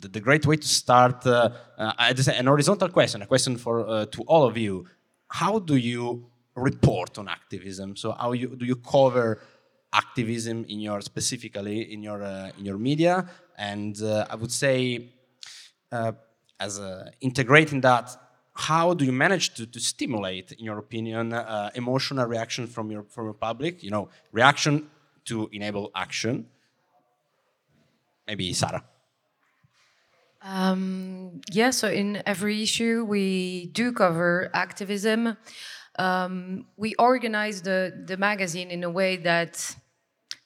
the, 0.00 0.08
the 0.08 0.20
great 0.20 0.46
way 0.46 0.54
to 0.54 0.68
start 0.68 1.26
uh, 1.26 1.50
uh, 1.76 2.14
an 2.32 2.46
horizontal 2.46 2.88
question, 2.90 3.22
a 3.22 3.26
question 3.26 3.56
for 3.56 4.06
to 4.06 4.22
all 4.22 4.44
of 4.44 4.56
you. 4.56 4.86
How 5.30 5.58
do 5.58 5.76
you 5.76 6.27
report 6.58 7.18
on 7.18 7.28
activism? 7.28 7.96
So 7.96 8.12
how 8.12 8.32
you 8.32 8.56
do 8.56 8.64
you 8.64 8.76
cover 8.76 9.40
activism 9.92 10.64
in 10.68 10.80
your 10.80 11.00
specifically 11.00 11.92
in 11.92 12.02
your 12.02 12.22
uh, 12.22 12.50
in 12.58 12.64
your 12.64 12.78
media? 12.78 13.28
And 13.56 14.00
uh, 14.02 14.26
I 14.30 14.36
would 14.36 14.52
say, 14.52 15.08
uh, 15.90 16.12
as 16.60 16.78
uh, 16.78 17.10
integrating 17.20 17.80
that, 17.80 18.16
how 18.54 18.94
do 18.94 19.04
you 19.04 19.12
manage 19.12 19.54
to, 19.54 19.66
to 19.66 19.80
stimulate, 19.80 20.52
in 20.52 20.64
your 20.64 20.78
opinion, 20.78 21.32
uh, 21.32 21.70
emotional 21.74 22.26
reaction 22.26 22.66
from 22.66 22.90
your 22.90 23.04
from 23.04 23.24
your 23.26 23.34
public? 23.34 23.82
You 23.82 23.90
know, 23.90 24.08
reaction 24.32 24.88
to 25.26 25.48
enable 25.52 25.90
action. 25.94 26.46
Maybe 28.26 28.52
Sarah. 28.52 28.84
Um, 30.42 31.40
yeah, 31.50 31.70
so 31.70 31.88
in 31.88 32.22
every 32.24 32.62
issue 32.62 33.04
we 33.04 33.66
do 33.72 33.92
cover 33.92 34.50
activism. 34.54 35.36
Um, 35.98 36.66
we 36.76 36.94
organize 36.94 37.60
the, 37.62 38.04
the 38.06 38.16
magazine 38.16 38.70
in 38.70 38.84
a 38.84 38.90
way 38.90 39.16
that, 39.16 39.76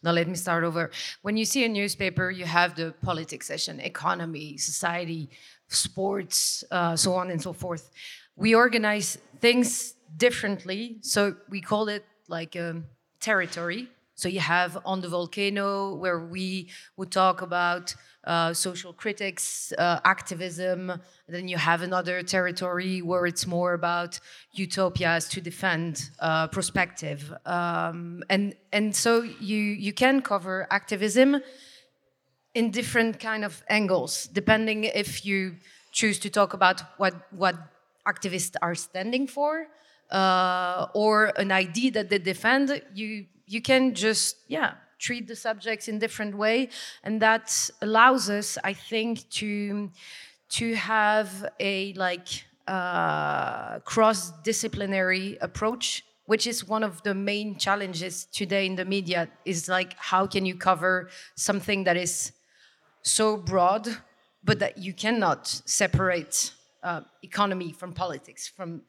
now 0.03 0.12
let 0.12 0.27
me 0.27 0.35
start 0.35 0.65
over. 0.65 0.91
When 1.21 1.37
you 1.37 1.45
see 1.45 1.65
a 1.65 1.69
newspaper, 1.69 2.31
you 2.31 2.47
have 2.47 2.75
the 2.75 2.95
politics 3.03 3.47
section, 3.47 3.79
economy, 3.81 4.57
society, 4.57 5.29
sports, 5.69 6.65
uh, 6.71 6.97
so 6.97 7.15
on 7.15 7.31
and 7.31 7.41
so 7.41 7.53
forth. 7.53 7.91
We 8.35 8.55
organize 8.55 9.19
things 9.41 9.95
differently, 10.17 10.99
so 11.03 11.37
we 11.49 11.61
call 11.61 11.88
it 11.88 12.05
like 12.29 12.57
a 12.57 12.83
territory. 13.21 13.88
So 14.14 14.29
you 14.29 14.40
have 14.40 14.79
on 14.85 15.01
the 15.01 15.09
volcano 15.09 15.94
where 15.94 16.20
we 16.27 16.68
would 16.96 17.11
talk 17.11 17.42
about 17.42 17.94
uh, 18.25 18.53
social 18.53 18.92
critics, 18.92 19.72
uh, 19.79 20.01
activism. 20.05 20.92
Then 21.29 21.48
you 21.48 21.57
have 21.57 21.83
another 21.83 22.22
territory 22.22 23.03
where 23.03 23.27
it's 23.27 23.46
more 23.46 23.75
about 23.75 24.20
utopias 24.53 25.29
to 25.31 25.40
defend 25.40 26.11
uh, 26.20 26.46
perspective, 26.46 27.33
um, 27.46 28.22
and 28.31 28.55
and 28.72 28.94
so 28.94 29.22
you 29.22 29.59
you 29.59 29.92
can 29.92 30.22
cover 30.22 30.68
activism 30.70 31.40
in 32.55 32.70
different 32.70 33.18
kind 33.18 33.44
of 33.44 33.64
angles, 33.68 34.29
depending 34.33 34.85
if 34.85 35.25
you 35.25 35.57
choose 35.90 36.18
to 36.20 36.31
talk 36.31 36.55
about 36.55 36.83
what 36.98 37.14
what 37.33 37.57
activists 38.07 38.55
are 38.62 38.75
standing 38.77 39.27
for, 39.27 39.66
uh, 40.11 40.87
or 40.94 41.33
an 41.37 41.51
idea 41.51 41.90
that 41.90 42.09
they 42.09 42.18
defend. 42.18 42.83
You 42.94 43.27
you 43.46 43.61
can 43.61 43.94
just 43.94 44.37
yeah 44.48 44.74
treat 44.98 45.26
the 45.26 45.35
subjects 45.35 45.88
in 45.88 45.98
different 45.98 46.37
way. 46.37 46.68
And 47.02 47.20
that 47.20 47.70
allows 47.81 48.31
us 48.31 48.59
i 48.64 48.72
think 48.72 49.28
to 49.31 49.90
to 50.48 50.74
have 50.74 51.46
a 51.59 51.92
like 51.94 52.44
uh, 52.68 53.81
cross-disciplinary 53.81 55.37
approach 55.40 56.05
which 56.26 56.46
is 56.46 56.66
one 56.68 56.85
of 56.85 57.02
the 57.02 57.14
main 57.14 57.59
challenges 57.59 58.26
today 58.26 58.64
in 58.66 58.76
the 58.76 58.85
media 58.85 59.28
is 59.44 59.68
like 59.68 59.94
how 59.98 60.26
can 60.26 60.46
you 60.46 60.55
cover 60.55 61.09
something 61.35 61.85
that 61.85 61.96
is 61.96 62.33
so 63.02 63.37
broad 63.37 63.88
but 64.44 64.61
that 64.61 64.78
you 64.78 64.92
cannot 64.92 65.46
separate 65.66 66.52
uh, 66.85 67.00
economy 67.22 67.72
from 67.72 67.92
politics 67.92 68.46
from 68.46 68.83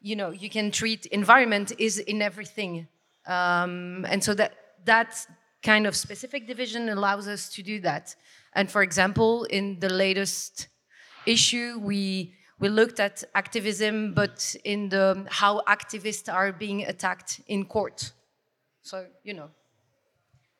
you 0.00 0.14
know 0.14 0.30
you 0.30 0.48
can 0.48 0.70
treat 0.70 1.06
environment 1.06 1.72
is 1.78 1.98
in 1.98 2.22
everything 2.22 2.86
um, 3.26 4.06
and 4.08 4.22
so 4.22 4.34
that 4.34 4.52
that 4.84 5.26
kind 5.62 5.86
of 5.86 5.96
specific 5.96 6.46
division 6.46 6.88
allows 6.88 7.26
us 7.28 7.48
to 7.50 7.62
do 7.62 7.80
that. 7.80 8.14
And 8.54 8.70
for 8.70 8.82
example 8.82 9.44
in 9.44 9.78
the 9.80 9.92
latest 9.92 10.68
issue 11.26 11.78
we 11.82 12.34
we 12.58 12.68
looked 12.68 13.00
at 13.00 13.24
activism 13.34 14.14
but 14.14 14.54
in 14.64 14.88
the 14.88 15.26
how 15.28 15.62
activists 15.66 16.32
are 16.32 16.52
being 16.52 16.84
attacked 16.84 17.40
in 17.48 17.64
court. 17.64 18.12
So 18.82 19.06
you 19.24 19.34
know. 19.34 19.50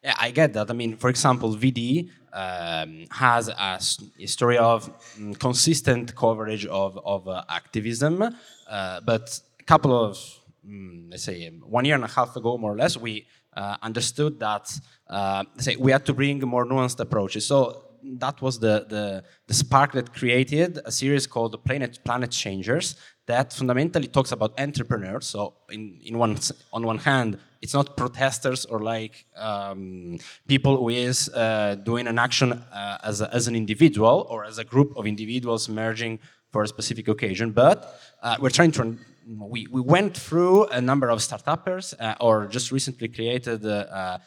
Yeah, 0.03 0.15
I 0.19 0.31
get 0.31 0.53
that. 0.53 0.71
I 0.71 0.75
mean, 0.75 0.97
for 0.97 1.11
example, 1.11 1.57
VD 1.57 2.11
um, 2.33 3.07
has 3.11 3.49
a, 3.49 3.79
a, 4.21 4.27
story 4.27 4.59
of 4.59 4.89
um, 5.17 5.35
consistent 5.35 6.15
coverage 6.15 6.67
of, 6.67 6.99
of 7.05 7.27
uh, 7.27 7.43
activism, 7.49 8.23
uh, 8.23 9.01
but 9.01 9.41
a 9.59 9.65
couple 9.65 9.93
of, 9.99 10.36
um, 10.67 11.07
let's 11.11 11.25
say, 11.25 11.49
one 11.49 11.85
year 11.85 11.95
and 11.95 12.05
a 12.05 12.09
half 12.09 12.37
ago, 12.37 12.59
more 12.59 12.73
or 12.73 12.77
less, 12.77 12.97
we 12.97 13.27
uh, 13.57 13.77
understood 13.83 14.39
that, 14.41 14.71
uh, 15.09 15.45
say, 15.59 15.77
we 15.77 15.93
had 15.93 16.05
to 16.07 16.13
bring 16.13 16.41
more 16.41 16.67
nuanced 16.67 17.01
approaches. 17.01 17.47
So 17.47 17.85
that 18.19 18.41
was 18.41 18.59
the, 18.59 18.87
the, 18.89 19.25
the, 19.47 19.55
spark 19.55 19.93
that 19.93 20.13
created 20.13 20.79
a 20.85 20.93
series 20.93 21.27
called 21.27 21.63
Planet, 21.65 21.99
Planet 22.05 22.31
Changers 22.31 22.97
that 23.27 23.53
fundamentally 23.53 24.07
talks 24.07 24.31
about 24.31 24.59
entrepreneurs. 24.61 25.27
So 25.27 25.55
in, 25.71 25.99
in 26.05 26.19
one, 26.19 26.39
on 26.73 26.87
one 26.87 26.99
hand, 26.99 27.39
it's 27.61 27.75
not 27.75 27.97
protesters 27.97 28.65
or 28.67 28.81
like 28.81 29.27
um, 29.37 30.19
people 30.47 30.77
who 30.77 30.91
is 30.91 31.29
uh, 31.31 31.77
doing 31.83 32.07
an 32.07 32.19
action 32.19 32.53
uh, 32.53 32.99
as, 33.03 33.21
a, 33.21 33.35
as 33.35 33.49
an 33.49 33.57
individual 33.57 34.27
or 34.31 34.45
as 34.45 34.59
a 34.59 34.65
group 34.65 34.97
of 34.97 35.07
individuals 35.07 35.69
merging 35.69 36.21
for 36.53 36.63
a 36.63 36.69
specific 36.69 37.09
occasion, 37.09 37.51
but 37.51 38.01
uh, 38.23 38.37
we're 38.41 38.51
trying 38.51 38.71
to 38.71 38.97
we, 39.27 39.67
we 39.71 39.81
went 39.81 40.17
through 40.17 40.67
a 40.67 40.81
number 40.81 41.11
of 41.11 41.19
startuppers 41.21 41.95
uh, 41.99 42.15
or 42.21 42.47
just 42.47 42.71
recently 42.71 43.09
created 43.09 43.65
uh, 43.67 44.19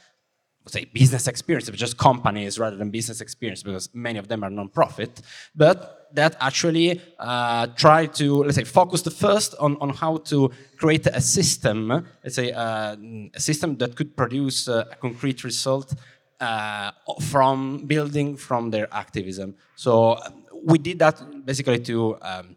say 0.69 0.85
business 0.85 1.27
experience, 1.27 1.69
just 1.69 1.97
companies 1.97 2.59
rather 2.59 2.75
than 2.75 2.89
business 2.89 3.21
experience, 3.21 3.63
because 3.63 3.89
many 3.93 4.19
of 4.19 4.27
them 4.27 4.43
are 4.43 4.49
non-profit, 4.49 5.21
but 5.55 6.09
that 6.13 6.35
actually 6.39 7.01
uh, 7.19 7.67
try 7.67 8.05
to, 8.05 8.43
let's 8.43 8.55
say, 8.55 8.63
focus 8.63 9.01
the 9.01 9.12
first 9.12 9.55
on, 9.59 9.77
on 9.79 9.89
how 9.89 10.17
to 10.17 10.51
create 10.77 11.05
a 11.07 11.21
system, 11.21 11.89
let's 12.23 12.35
say, 12.35 12.51
uh, 12.51 12.95
a 13.33 13.39
system 13.39 13.77
that 13.77 13.95
could 13.95 14.15
produce 14.17 14.67
uh, 14.67 14.85
a 14.91 14.95
concrete 14.95 15.43
result 15.43 15.93
uh, 16.39 16.91
from 17.21 17.85
building 17.85 18.35
from 18.35 18.71
their 18.71 18.91
activism. 18.93 19.55
So 19.75 20.19
we 20.63 20.77
did 20.77 20.99
that 20.99 21.45
basically 21.45 21.79
to 21.79 22.17
um, 22.21 22.55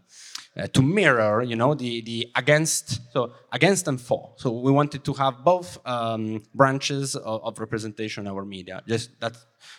uh, 0.56 0.66
to 0.68 0.82
mirror, 0.82 1.42
you 1.42 1.56
know, 1.56 1.74
the, 1.74 2.02
the 2.02 2.28
against, 2.36 3.00
so 3.12 3.32
against 3.52 3.88
and 3.88 4.00
for. 4.00 4.34
So 4.36 4.50
we 4.50 4.70
wanted 4.70 5.04
to 5.04 5.12
have 5.14 5.44
both 5.44 5.78
um, 5.86 6.42
branches 6.54 7.16
of, 7.16 7.42
of, 7.42 7.58
representation 7.58 8.26
in 8.26 8.32
our 8.32 8.44
media. 8.44 8.82
Just 8.86 9.18
that, 9.20 9.36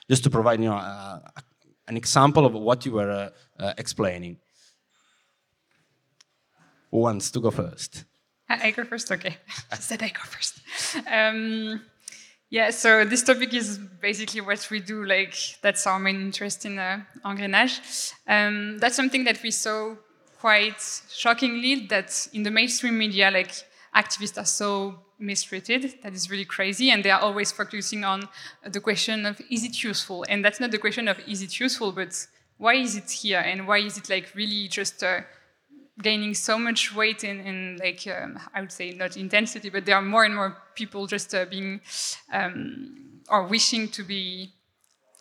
just 0.09 0.23
to 0.23 0.29
provide, 0.29 0.59
you 0.59 0.69
know, 0.69 0.75
uh, 0.75 1.19
an 1.87 1.97
example 1.97 2.45
of 2.45 2.53
what 2.53 2.85
you 2.85 2.93
were 2.93 3.11
uh, 3.11 3.29
uh 3.61 3.73
explaining. 3.77 4.37
Who 6.91 6.99
wants 6.99 7.31
to 7.31 7.39
go 7.39 7.51
first? 7.51 8.05
I 8.49 8.71
go 8.71 8.83
first. 8.83 9.11
Okay, 9.11 9.37
I 9.71 9.75
said 9.75 10.01
I 10.01 10.09
go 10.09 10.21
first. 10.23 10.59
Um, 11.11 11.81
yeah, 12.49 12.69
so 12.69 13.03
this 13.03 13.23
topic 13.23 13.53
is 13.53 13.79
basically 13.99 14.41
what 14.41 14.67
we 14.69 14.79
do. 14.79 15.03
Like 15.05 15.35
that's 15.61 15.87
our 15.87 15.99
main 15.99 16.21
interest 16.21 16.65
in 16.65 16.77
uh, 16.77 17.01
Engrenage. 17.25 18.13
Um, 18.27 18.77
that's 18.77 18.95
something 18.95 19.23
that 19.23 19.41
we 19.41 19.49
saw 19.49 19.95
quite 20.43 21.01
shockingly 21.09 21.87
that 21.87 22.27
in 22.33 22.43
the 22.43 22.51
mainstream 22.51 22.97
media, 22.97 23.31
like 23.31 23.53
activists 23.95 24.37
are 24.37 24.51
so 24.61 24.99
mistreated. 25.17 25.83
That 26.03 26.13
is 26.13 26.29
really 26.29 26.43
crazy. 26.43 26.91
And 26.91 27.01
they 27.01 27.11
are 27.11 27.21
always 27.21 27.53
focusing 27.53 28.03
on 28.03 28.27
the 28.75 28.81
question 28.81 29.25
of 29.25 29.39
is 29.49 29.63
it 29.63 29.81
useful? 29.81 30.25
And 30.27 30.43
that's 30.43 30.59
not 30.59 30.71
the 30.71 30.77
question 30.77 31.07
of 31.07 31.17
is 31.25 31.41
it 31.41 31.61
useful, 31.61 31.93
but 31.93 32.27
why 32.57 32.73
is 32.73 32.97
it 32.97 33.09
here? 33.09 33.39
And 33.39 33.65
why 33.69 33.77
is 33.77 33.97
it 33.97 34.09
like 34.09 34.35
really 34.35 34.67
just 34.67 35.01
uh, 35.01 35.21
gaining 36.01 36.33
so 36.33 36.59
much 36.59 36.93
weight 36.93 37.23
in, 37.23 37.39
in 37.39 37.77
like, 37.77 38.05
um, 38.07 38.37
I 38.53 38.59
would 38.59 38.73
say 38.73 38.91
not 38.91 39.15
intensity, 39.15 39.69
but 39.69 39.85
there 39.85 39.95
are 39.95 40.01
more 40.01 40.25
and 40.25 40.35
more 40.35 40.57
people 40.75 41.07
just 41.07 41.33
uh, 41.33 41.45
being 41.45 41.79
um, 42.33 43.21
or 43.29 43.47
wishing 43.47 43.87
to 43.91 44.03
be 44.03 44.51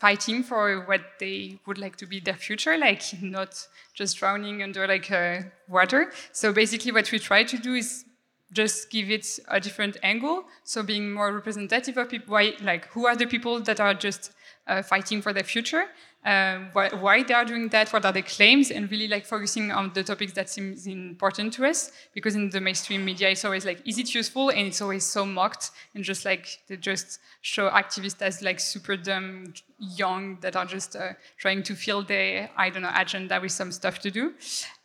fighting 0.02 0.42
for 0.42 0.80
what 0.90 1.02
they 1.20 1.60
would 1.64 1.78
like 1.78 1.94
to 1.94 2.06
be 2.12 2.18
their 2.18 2.40
future, 2.46 2.76
like 2.76 3.02
not 3.22 3.52
just 3.94 4.18
drowning 4.18 4.60
under 4.66 4.84
like 4.94 5.08
uh, 5.12 5.42
water. 5.68 6.10
So 6.32 6.52
basically, 6.52 6.90
what 6.90 7.12
we 7.12 7.18
try 7.20 7.44
to 7.44 7.56
do 7.56 7.74
is 7.74 8.04
just 8.52 8.90
give 8.90 9.10
it 9.16 9.26
a 9.48 9.60
different 9.60 9.96
angle. 10.02 10.38
So 10.64 10.82
being 10.82 11.12
more 11.12 11.32
representative 11.32 11.96
of 11.96 12.08
people, 12.10 12.32
why, 12.34 12.54
like 12.70 12.88
who 12.92 13.06
are 13.06 13.16
the 13.22 13.26
people 13.26 13.60
that 13.68 13.78
are 13.78 13.94
just 13.94 14.32
uh, 14.66 14.82
fighting 14.82 15.22
for 15.22 15.32
their 15.32 15.48
future, 15.54 15.84
um, 16.24 16.68
why, 16.72 16.88
why, 16.90 17.22
they 17.24 17.34
are 17.34 17.44
doing 17.44 17.68
that, 17.70 17.92
what 17.92 18.04
are 18.04 18.12
the 18.12 18.22
claims, 18.22 18.70
and 18.70 18.88
really 18.90 19.08
like 19.08 19.26
focusing 19.26 19.72
on 19.72 19.92
the 19.92 20.04
topics 20.04 20.32
that 20.34 20.48
seems 20.48 20.86
important 20.86 21.52
to 21.54 21.66
us. 21.66 21.90
Because 22.14 22.36
in 22.36 22.50
the 22.50 22.60
mainstream 22.60 23.04
media, 23.04 23.30
it's 23.30 23.44
always 23.44 23.64
like, 23.64 23.80
is 23.84 23.98
it 23.98 24.14
useful? 24.14 24.50
And 24.50 24.68
it's 24.68 24.80
always 24.80 25.04
so 25.04 25.26
mocked, 25.26 25.72
and 25.94 26.04
just 26.04 26.24
like 26.24 26.60
they 26.68 26.76
just 26.76 27.18
show 27.40 27.68
activists 27.70 28.22
as 28.22 28.40
like 28.40 28.60
super 28.60 28.96
dumb, 28.96 29.52
young 29.78 30.38
that 30.42 30.54
are 30.54 30.64
just 30.64 30.94
uh, 30.94 31.14
trying 31.38 31.64
to 31.64 31.74
fill 31.74 32.04
their 32.04 32.48
I 32.56 32.70
don't 32.70 32.82
know 32.82 32.92
agenda 32.94 33.40
with 33.40 33.52
some 33.52 33.72
stuff 33.72 33.98
to 34.00 34.10
do. 34.10 34.34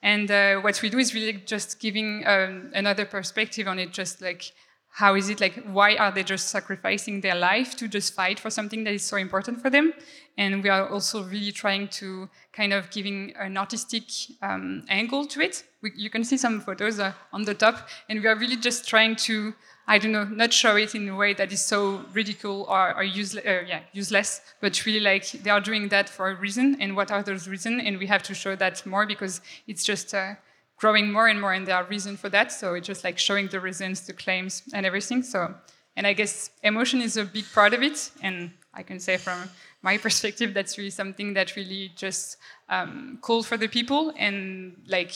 And 0.02 0.32
uh, 0.32 0.56
what 0.62 0.82
we 0.82 0.90
do 0.90 0.98
is 0.98 1.14
really 1.14 1.34
just 1.34 1.80
giving 1.80 2.24
um, 2.26 2.72
another 2.74 3.06
perspective 3.06 3.68
on 3.68 3.78
it, 3.78 3.92
just 3.94 4.22
like 4.22 4.52
how 4.90 5.14
is 5.16 5.30
it 5.30 5.40
like 5.40 5.64
why 5.66 5.96
are 5.96 6.12
they 6.12 6.24
just 6.24 6.50
sacrificing 6.50 7.22
their 7.22 7.36
life 7.36 7.76
to 7.78 7.88
just 7.88 8.16
fight 8.16 8.40
for 8.40 8.50
something 8.50 8.84
that 8.84 8.94
is 8.94 9.04
so 9.04 9.18
important 9.18 9.62
for 9.62 9.70
them? 9.70 9.94
And 10.38 10.64
we 10.64 10.70
are 10.70 10.90
also 10.90 11.24
really 11.24 11.52
trying 11.52 11.88
to 12.00 12.30
kind 12.52 12.74
of 12.74 12.90
giving 12.90 13.34
an 13.40 13.58
artistic 13.58 14.04
um, 14.42 14.84
angle 14.90 15.26
to 15.28 15.42
it. 15.42 15.64
We, 15.82 15.92
you 15.96 16.10
can 16.10 16.24
see 16.24 16.38
some 16.38 16.62
photos 16.62 17.00
uh, 17.00 17.14
on 17.32 17.44
the 17.44 17.54
top. 17.54 17.88
And 18.10 18.22
we 18.22 18.28
are 18.28 18.36
really 18.36 18.56
just 18.56 18.88
trying 18.88 19.16
to 19.28 19.54
i 19.90 19.98
don't 19.98 20.12
know 20.12 20.26
not 20.26 20.52
show 20.52 20.76
it 20.76 20.94
in 20.96 21.08
a 21.08 21.16
way 21.16 21.34
that 21.34 21.52
is 21.54 21.64
so 21.64 22.04
ridicule 22.12 22.66
or, 22.68 22.94
or 22.96 23.04
useless, 23.04 23.46
uh, 23.46 23.64
yeah, 23.66 23.80
useless 23.94 24.42
but 24.60 24.86
really 24.86 25.00
like 25.00 25.32
they 25.44 25.50
are 25.50 25.62
doing 25.62 25.88
that 25.90 26.10
for 26.10 26.30
a 26.30 26.36
reason. 26.36 26.76
And 26.82 26.96
what 26.96 27.12
are 27.12 27.24
those 27.24 27.48
reasons? 27.48 27.84
And 27.86 27.98
we 27.98 28.08
have 28.08 28.24
to 28.24 28.34
show 28.34 28.56
that 28.56 28.86
more 28.86 29.06
because 29.06 29.42
it's 29.68 29.84
just 29.84 30.14
uh, 30.14 30.34
growing 30.78 31.12
more 31.12 31.28
and 31.28 31.42
more, 31.42 31.54
and 31.54 31.68
there 31.68 31.76
are 31.76 31.84
reasons 31.86 32.20
for 32.20 32.30
that. 32.30 32.52
So 32.52 32.76
it's 32.76 32.88
just 32.88 33.04
like 33.04 33.18
showing 33.18 33.48
the 33.48 33.60
reasons, 33.60 34.02
the 34.02 34.14
claims, 34.14 34.64
and 34.74 34.86
everything. 34.86 35.24
So, 35.24 35.54
and 35.96 36.08
I 36.08 36.14
guess 36.14 36.52
emotion 36.64 37.02
is 37.02 37.18
a 37.18 37.26
big 37.26 37.46
part 37.54 37.74
of 37.74 37.82
it. 37.82 38.12
And 38.22 38.52
I 38.74 38.84
can 38.84 39.00
say 39.00 39.18
from 39.18 39.50
my 39.82 39.98
perspective, 40.06 40.54
that's 40.54 40.78
really 40.78 40.92
something 40.92 41.34
that 41.34 41.56
really 41.56 41.92
just 41.96 42.38
um, 42.70 43.20
for 43.44 43.58
the 43.58 43.68
people. 43.68 44.14
And 44.18 44.78
like 44.88 45.14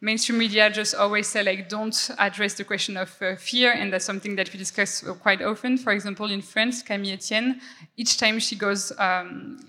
mainstream 0.00 0.38
media 0.38 0.70
just 0.70 0.94
always 0.94 1.28
say 1.28 1.42
like, 1.42 1.68
don't 1.68 2.10
address 2.18 2.54
the 2.54 2.64
question 2.64 2.96
of 2.96 3.14
uh, 3.20 3.36
fear. 3.36 3.72
And 3.72 3.92
that's 3.92 4.06
something 4.06 4.36
that 4.36 4.50
we 4.52 4.58
discuss 4.58 5.02
quite 5.20 5.42
often. 5.42 5.76
For 5.76 5.92
example, 5.92 6.30
in 6.30 6.40
France, 6.40 6.82
Camille 6.82 7.12
Etienne, 7.12 7.60
each 7.96 8.16
time 8.16 8.38
she 8.40 8.56
goes 8.56 8.90
um, 8.98 9.60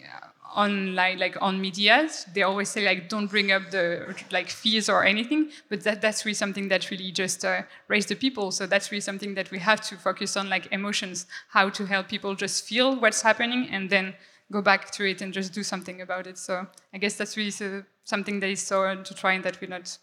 online 0.56 1.18
like 1.20 1.38
on 1.42 1.60
media 1.60 2.10
they 2.34 2.44
always 2.44 2.70
say 2.70 2.86
like 2.86 3.10
don't 3.10 3.28
bring 3.28 3.52
up 3.52 3.72
the 3.72 4.16
like 4.32 4.50
fears 4.50 4.90
or 4.90 5.04
anything 5.04 5.50
but 5.70 5.84
that 5.84 6.02
that's 6.02 6.26
really 6.26 6.34
something 6.34 6.68
that 6.68 6.90
really 6.92 7.12
just 7.12 7.44
uh, 7.46 7.62
raise 7.88 8.06
the 8.06 8.16
people. 8.16 8.52
So 8.52 8.66
that's 8.66 8.92
really 8.92 9.02
something 9.02 9.36
that 9.36 9.52
we 9.52 9.60
have 9.60 9.82
to 9.90 9.96
focus 9.96 10.38
on 10.38 10.50
like 10.50 10.68
emotions 10.72 11.26
how 11.50 11.70
to 11.70 11.86
help 11.86 12.08
people 12.08 12.36
just 12.36 12.66
feel 12.66 13.00
what's 13.00 13.22
happening 13.22 13.70
and 13.72 13.90
then 13.90 14.14
go 14.52 14.62
back 14.62 14.92
to 14.92 15.04
it 15.06 15.22
and 15.22 15.34
just 15.34 15.54
do 15.54 15.64
something 15.64 16.02
about 16.02 16.28
it. 16.28 16.38
So 16.38 16.68
i 16.94 16.98
guess 16.98 17.16
that's 17.16 17.38
really 17.38 17.52
so, 17.52 17.84
something 18.04 18.40
that 18.42 18.50
is 18.50 18.62
so 18.62 18.96
to 18.96 19.14
try 19.14 19.34
and 19.34 19.44
that 19.44 19.60
we 19.62 19.68
not 19.68 19.98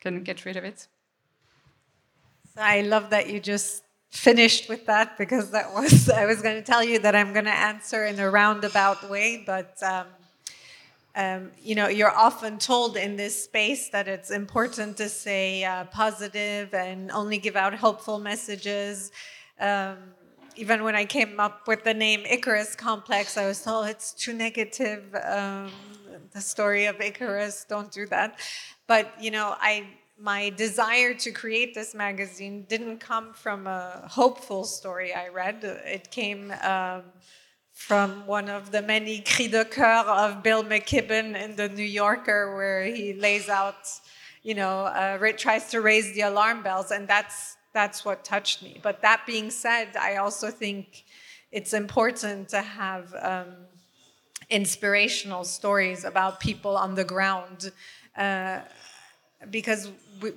can 0.00 0.22
get 0.22 0.44
rid 0.44 0.56
of 0.56 0.64
it. 0.64 0.86
So 2.54 2.60
i 2.60 2.80
love 2.80 3.10
that 3.10 3.30
you 3.30 3.40
just 3.40 3.84
finished 4.10 4.68
with 4.68 4.86
that 4.86 5.18
because 5.18 5.50
that 5.50 5.72
was 5.72 6.08
I 6.22 6.26
was 6.26 6.42
going 6.42 6.56
to 6.56 6.62
tell 6.62 6.82
you 6.82 6.98
that 7.00 7.14
I'm 7.14 7.32
going 7.32 7.44
to 7.44 7.50
answer 7.50 8.04
in 8.04 8.18
a 8.18 8.30
roundabout 8.30 9.08
way, 9.08 9.42
but 9.46 9.76
um, 9.82 10.06
um, 11.14 11.50
you 11.62 11.74
know 11.74 11.88
you're 11.88 12.16
often 12.16 12.58
told 12.58 12.96
in 12.96 13.16
this 13.16 13.44
space 13.44 13.88
that 13.90 14.08
it's 14.08 14.30
important 14.30 14.96
to 14.98 15.08
say 15.08 15.64
uh, 15.64 15.84
positive 15.84 16.74
and 16.74 17.10
only 17.10 17.38
give 17.38 17.56
out 17.56 17.74
helpful 17.74 18.18
messages. 18.18 19.12
Um, 19.60 19.96
even 20.56 20.82
when 20.82 20.96
I 20.96 21.04
came 21.04 21.38
up 21.38 21.68
with 21.68 21.84
the 21.84 21.94
name 21.94 22.24
Icarus 22.26 22.74
Complex, 22.74 23.36
I 23.36 23.46
was 23.46 23.62
told 23.62 23.86
it's 23.86 24.12
too 24.12 24.32
negative. 24.32 25.14
Um, 25.14 25.70
the 26.32 26.40
story 26.40 26.86
of 26.86 27.00
Icarus, 27.00 27.64
don't 27.68 27.90
do 27.92 28.06
that. 28.06 28.38
But 28.88 29.12
you 29.20 29.30
know, 29.30 29.54
I 29.60 29.86
my 30.20 30.50
desire 30.50 31.14
to 31.14 31.30
create 31.30 31.74
this 31.74 31.94
magazine 31.94 32.66
didn't 32.68 32.98
come 32.98 33.32
from 33.34 33.66
a 33.66 34.08
hopeful 34.10 34.64
story 34.64 35.14
I 35.14 35.28
read. 35.28 35.62
It 35.62 36.10
came 36.10 36.52
um, 36.62 37.02
from 37.72 38.26
one 38.26 38.48
of 38.48 38.72
the 38.72 38.82
many 38.82 39.20
cris 39.20 39.50
de 39.50 39.64
coeur 39.64 40.04
of 40.06 40.42
Bill 40.42 40.64
McKibben 40.64 41.40
in 41.40 41.54
the 41.54 41.68
New 41.68 41.84
Yorker, 41.84 42.56
where 42.56 42.84
he 42.84 43.12
lays 43.12 43.48
out, 43.48 43.88
you 44.42 44.54
know, 44.54 44.86
uh, 44.86 45.32
tries 45.36 45.70
to 45.70 45.80
raise 45.80 46.12
the 46.14 46.22
alarm 46.22 46.62
bells, 46.62 46.90
and 46.90 47.06
that's 47.06 47.56
that's 47.72 48.04
what 48.04 48.24
touched 48.24 48.62
me. 48.62 48.80
But 48.82 49.02
that 49.02 49.22
being 49.24 49.50
said, 49.50 49.96
I 49.96 50.16
also 50.16 50.50
think 50.50 51.04
it's 51.52 51.72
important 51.72 52.48
to 52.48 52.60
have 52.60 53.14
um, 53.20 53.54
inspirational 54.50 55.44
stories 55.44 56.04
about 56.04 56.40
people 56.40 56.76
on 56.76 56.96
the 56.96 57.04
ground. 57.04 57.70
Uh, 58.16 58.60
because 59.50 59.90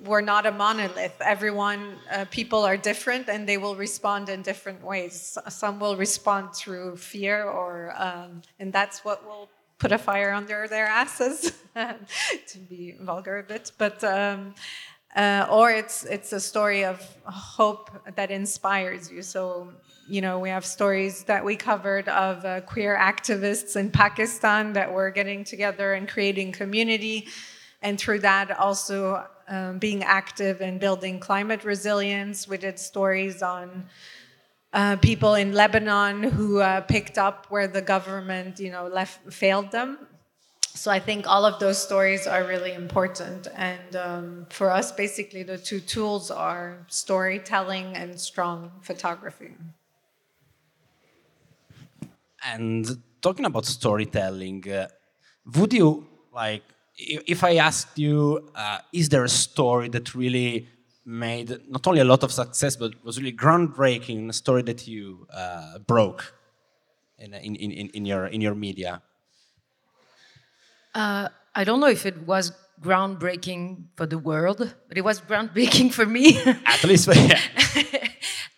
we're 0.04 0.20
not 0.20 0.46
a 0.46 0.52
monolith. 0.52 1.20
Everyone, 1.20 1.96
uh, 2.10 2.24
people 2.30 2.64
are 2.64 2.76
different 2.76 3.28
and 3.28 3.48
they 3.48 3.58
will 3.58 3.74
respond 3.74 4.28
in 4.28 4.42
different 4.42 4.82
ways. 4.82 5.36
Some 5.48 5.80
will 5.80 5.96
respond 5.96 6.54
through 6.54 6.96
fear, 6.96 7.44
or 7.44 7.92
um, 7.96 8.42
and 8.60 8.72
that's 8.72 9.04
what 9.04 9.24
will 9.24 9.48
put 9.78 9.90
a 9.92 9.98
fire 9.98 10.32
under 10.32 10.68
their 10.68 10.86
asses, 10.86 11.52
to 11.74 12.58
be 12.68 12.94
vulgar 13.00 13.38
a 13.38 13.42
bit. 13.42 13.72
But 13.76 14.04
um, 14.04 14.54
uh, 15.16 15.46
or 15.50 15.72
it's 15.72 16.04
it's 16.04 16.32
a 16.32 16.40
story 16.40 16.84
of 16.84 17.00
hope 17.24 17.90
that 18.14 18.30
inspires 18.30 19.10
you. 19.10 19.22
So 19.22 19.72
you 20.08 20.20
know 20.20 20.38
we 20.38 20.48
have 20.48 20.64
stories 20.64 21.24
that 21.24 21.44
we 21.44 21.56
covered 21.56 22.08
of 22.08 22.44
uh, 22.44 22.60
queer 22.60 22.96
activists 22.96 23.74
in 23.74 23.90
Pakistan 23.90 24.72
that 24.74 24.92
were 24.92 25.10
getting 25.10 25.42
together 25.42 25.94
and 25.94 26.08
creating 26.08 26.52
community 26.52 27.26
and 27.82 27.98
through 27.98 28.20
that 28.20 28.50
also 28.58 29.26
um, 29.48 29.78
being 29.78 30.02
active 30.02 30.60
in 30.60 30.78
building 30.78 31.18
climate 31.18 31.64
resilience. 31.64 32.48
We 32.48 32.58
did 32.58 32.78
stories 32.78 33.42
on 33.42 33.86
uh, 34.72 34.96
people 34.96 35.34
in 35.34 35.52
Lebanon 35.52 36.22
who 36.22 36.60
uh, 36.60 36.80
picked 36.82 37.18
up 37.18 37.46
where 37.50 37.68
the 37.68 37.82
government, 37.82 38.58
you 38.58 38.70
know, 38.70 38.86
left 38.86 39.32
failed 39.32 39.70
them. 39.70 39.98
So 40.74 40.90
I 40.90 41.00
think 41.00 41.26
all 41.26 41.44
of 41.44 41.60
those 41.60 41.76
stories 41.76 42.26
are 42.26 42.44
really 42.44 42.72
important. 42.72 43.46
And 43.54 43.94
um, 43.94 44.46
for 44.48 44.70
us, 44.70 44.90
basically, 44.90 45.42
the 45.42 45.58
two 45.58 45.80
tools 45.80 46.30
are 46.30 46.86
storytelling 46.88 47.94
and 47.94 48.18
strong 48.18 48.70
photography. 48.80 49.52
And 52.44 53.02
talking 53.20 53.44
about 53.44 53.66
storytelling, 53.66 54.68
uh, 54.70 54.88
would 55.54 55.74
you 55.74 56.06
like 56.32 56.64
if 56.96 57.42
I 57.44 57.56
asked 57.56 57.98
you, 57.98 58.50
uh, 58.54 58.78
is 58.92 59.08
there 59.08 59.24
a 59.24 59.28
story 59.28 59.88
that 59.88 60.14
really 60.14 60.68
made 61.04 61.58
not 61.68 61.86
only 61.86 62.00
a 62.00 62.04
lot 62.04 62.22
of 62.22 62.32
success, 62.32 62.76
but 62.76 63.04
was 63.04 63.18
really 63.18 63.32
groundbreaking, 63.32 64.28
a 64.28 64.32
story 64.32 64.62
that 64.62 64.86
you 64.86 65.26
uh, 65.32 65.78
broke 65.78 66.34
in, 67.18 67.34
in, 67.34 67.56
in, 67.56 67.88
in, 67.88 68.04
your, 68.04 68.26
in 68.26 68.40
your 68.40 68.54
media? 68.54 69.02
Uh, 70.94 71.28
I 71.54 71.64
don't 71.64 71.80
know 71.80 71.88
if 71.88 72.06
it 72.06 72.26
was 72.26 72.52
groundbreaking 72.80 73.84
for 73.96 74.06
the 74.06 74.18
world, 74.18 74.74
but 74.88 74.98
it 74.98 75.02
was 75.02 75.20
groundbreaking 75.20 75.92
for 75.92 76.06
me. 76.06 76.38
At 76.66 76.84
least, 76.84 77.08
yeah. 77.14 77.40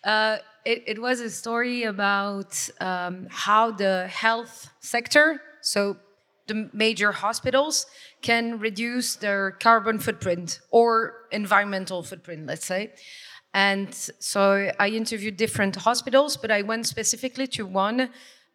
Uh, 0.03 0.37
it, 0.65 0.83
it, 0.85 1.01
was 1.01 1.19
a 1.19 1.31
story 1.31 1.81
about 1.81 2.69
um, 2.79 3.25
how 3.31 3.71
the 3.71 4.07
health 4.07 4.69
sector, 4.79 5.41
so 5.61 5.97
the 6.45 6.69
major 6.73 7.11
hospitals 7.11 7.87
can 8.25 8.57
reduce 8.57 9.15
their 9.17 9.51
carbon 9.51 9.99
footprint 9.99 10.59
or 10.71 11.13
environmental 11.31 12.01
footprint, 12.01 12.47
let's 12.47 12.65
say. 12.65 12.91
And 13.53 13.93
so 14.19 14.71
I 14.79 14.87
interviewed 14.89 15.37
different 15.37 15.75
hospitals, 15.75 16.35
but 16.35 16.49
I 16.49 16.63
went 16.63 16.87
specifically 16.87 17.47
to 17.55 17.67
one. 17.67 18.09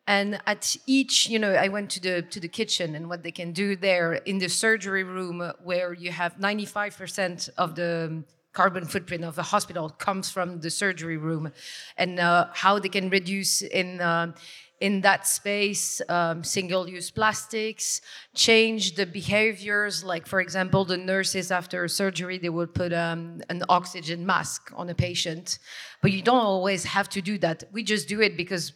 And 0.08 0.40
at 0.44 0.76
each, 0.86 1.28
you 1.28 1.38
know, 1.38 1.52
I 1.52 1.68
went 1.68 1.88
to 1.90 2.00
the 2.00 2.22
to 2.34 2.40
the 2.40 2.48
kitchen 2.48 2.96
and 2.96 3.08
what 3.08 3.22
they 3.22 3.30
can 3.30 3.52
do 3.52 3.76
there 3.76 4.14
in 4.30 4.38
the 4.38 4.48
surgery 4.48 5.04
room, 5.04 5.36
where 5.62 5.92
you 5.94 6.10
have 6.10 6.32
95% 6.36 7.48
of 7.56 7.76
the 7.76 8.24
carbon 8.52 8.84
footprint 8.86 9.24
of 9.24 9.36
the 9.36 9.46
hospital 9.54 9.88
comes 9.88 10.30
from 10.30 10.60
the 10.60 10.70
surgery 10.70 11.16
room, 11.16 11.52
and 11.96 12.18
uh, 12.18 12.48
how 12.64 12.80
they 12.80 12.88
can 12.88 13.08
reduce 13.08 13.62
in. 13.62 14.00
Uh, 14.00 14.32
in 14.80 15.02
that 15.02 15.26
space 15.26 16.00
um, 16.08 16.42
single-use 16.42 17.10
plastics 17.10 18.00
change 18.34 18.94
the 18.94 19.04
behaviors 19.04 20.02
like 20.02 20.26
for 20.26 20.40
example 20.40 20.84
the 20.86 20.96
nurses 20.96 21.52
after 21.52 21.86
surgery 21.86 22.38
they 22.38 22.48
would 22.48 22.74
put 22.74 22.92
um, 22.92 23.42
an 23.50 23.62
oxygen 23.68 24.24
mask 24.24 24.72
on 24.74 24.88
a 24.88 24.94
patient. 24.94 25.58
But 26.00 26.12
you 26.12 26.22
don't 26.22 26.44
always 26.44 26.84
have 26.84 27.08
to 27.10 27.20
do 27.20 27.36
that. 27.38 27.64
We 27.72 27.82
just 27.82 28.08
do 28.08 28.20
it 28.22 28.36
because 28.36 28.72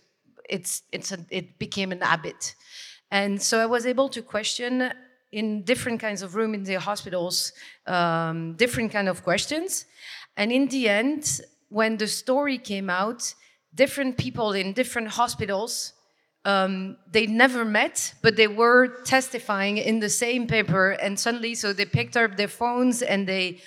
it's 0.48 0.82
it's 0.92 1.10
a, 1.10 1.18
it 1.30 1.58
became 1.58 1.90
an 1.90 2.02
habit. 2.02 2.54
And 3.10 3.40
so 3.40 3.60
i 3.60 3.66
was 3.66 3.86
able 3.86 4.08
to 4.10 4.20
question 4.22 4.92
in 5.32 5.62
different 5.62 6.00
kinds 6.00 6.22
of 6.22 6.34
room 6.34 6.54
in 6.54 6.64
the 6.64 6.74
hospitals 6.74 7.52
um, 7.86 8.54
different 8.56 8.92
kind 8.92 9.08
of 9.08 9.22
questions. 9.22 9.86
And 10.36 10.52
in 10.52 10.68
the 10.68 10.88
end 10.88 11.40
when 11.70 11.96
the 11.96 12.06
story 12.06 12.58
came 12.58 12.90
out 12.90 13.34
different 13.74 14.16
people 14.16 14.52
in 14.52 14.72
different 14.72 15.08
hospitals 15.08 15.93
um, 16.44 16.96
they 17.10 17.26
never 17.26 17.64
met, 17.64 18.14
but 18.22 18.36
they 18.36 18.48
were 18.48 19.02
testifying 19.04 19.78
in 19.78 20.00
the 20.00 20.10
same 20.10 20.46
paper. 20.46 20.90
And 20.90 21.18
suddenly, 21.18 21.54
so 21.54 21.72
they 21.72 21.86
picked 21.86 22.16
up 22.16 22.36
their 22.36 22.48
phones 22.48 23.02
and 23.02 23.26
they 23.26 23.62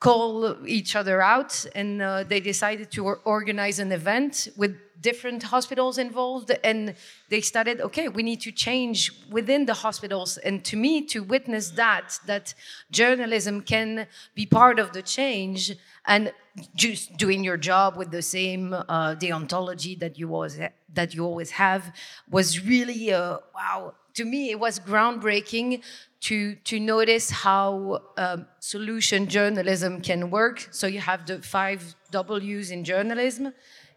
call 0.00 0.56
each 0.66 0.96
other 0.96 1.20
out, 1.20 1.64
and 1.74 2.00
uh, 2.00 2.24
they 2.24 2.40
decided 2.40 2.90
to 2.90 3.06
organize 3.24 3.78
an 3.78 3.92
event 3.92 4.48
with 4.56 4.76
different 5.00 5.42
hospitals 5.42 5.98
involved. 5.98 6.50
And 6.64 6.94
they 7.28 7.40
started, 7.40 7.80
okay, 7.80 8.08
we 8.08 8.22
need 8.22 8.40
to 8.42 8.52
change 8.52 9.12
within 9.30 9.66
the 9.66 9.74
hospitals. 9.74 10.38
And 10.38 10.64
to 10.64 10.76
me, 10.76 11.02
to 11.06 11.22
witness 11.22 11.70
that, 11.70 12.18
that 12.26 12.54
journalism 12.90 13.62
can 13.62 14.06
be 14.34 14.46
part 14.46 14.78
of 14.78 14.92
the 14.92 15.02
change 15.02 15.76
and 16.06 16.32
just 16.74 17.16
doing 17.16 17.44
your 17.44 17.56
job 17.56 17.96
with 17.96 18.10
the 18.10 18.22
same 18.22 18.72
uh, 18.72 19.14
deontology 19.14 19.98
that 19.98 20.18
you 20.18 20.34
always 20.34 20.58
that 20.92 21.14
you 21.14 21.24
always 21.24 21.52
have 21.52 21.94
was 22.28 22.64
really 22.64 23.12
uh, 23.12 23.38
wow. 23.54 23.94
To 24.14 24.24
me, 24.24 24.50
it 24.50 24.58
was 24.58 24.80
groundbreaking 24.80 25.82
to 26.20 26.54
to 26.54 26.78
notice 26.78 27.30
how 27.30 28.00
um, 28.16 28.46
solution 28.58 29.26
journalism 29.26 30.00
can 30.00 30.30
work. 30.30 30.68
So 30.70 30.86
you 30.86 31.00
have 31.00 31.26
the 31.26 31.40
five 31.42 31.94
W's 32.10 32.70
in 32.70 32.84
journalism, 32.84 33.52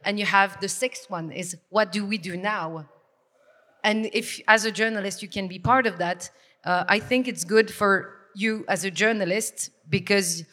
and 0.06 0.20
you 0.20 0.26
have 0.26 0.60
the 0.62 0.70
sixth 0.70 1.10
one 1.10 1.32
is 1.32 1.58
what 1.70 1.92
do 1.92 2.06
we 2.06 2.18
do 2.18 2.38
now? 2.38 2.86
And 3.84 4.10
if, 4.14 4.40
as 4.48 4.66
a 4.66 4.72
journalist, 4.72 5.22
you 5.22 5.28
can 5.28 5.48
be 5.48 5.60
part 5.60 5.86
of 5.86 5.98
that, 5.98 6.30
uh, 6.64 6.86
I 6.88 7.00
think 7.00 7.28
it's 7.28 7.44
good 7.44 7.70
for 7.70 8.16
you 8.34 8.64
as 8.68 8.86
a 8.86 8.92
journalist 8.92 9.70
because 9.90 10.46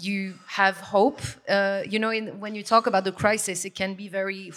you 0.00 0.34
have 0.46 0.76
hope. 0.76 1.20
Uh, 1.48 1.82
you 1.88 1.98
know, 1.98 2.10
in, 2.10 2.40
when 2.40 2.54
you 2.54 2.62
talk 2.62 2.86
about 2.86 3.04
the 3.04 3.12
crisis, 3.12 3.64
it 3.64 3.74
can 3.74 3.94
be 3.94 4.08
very, 4.08 4.52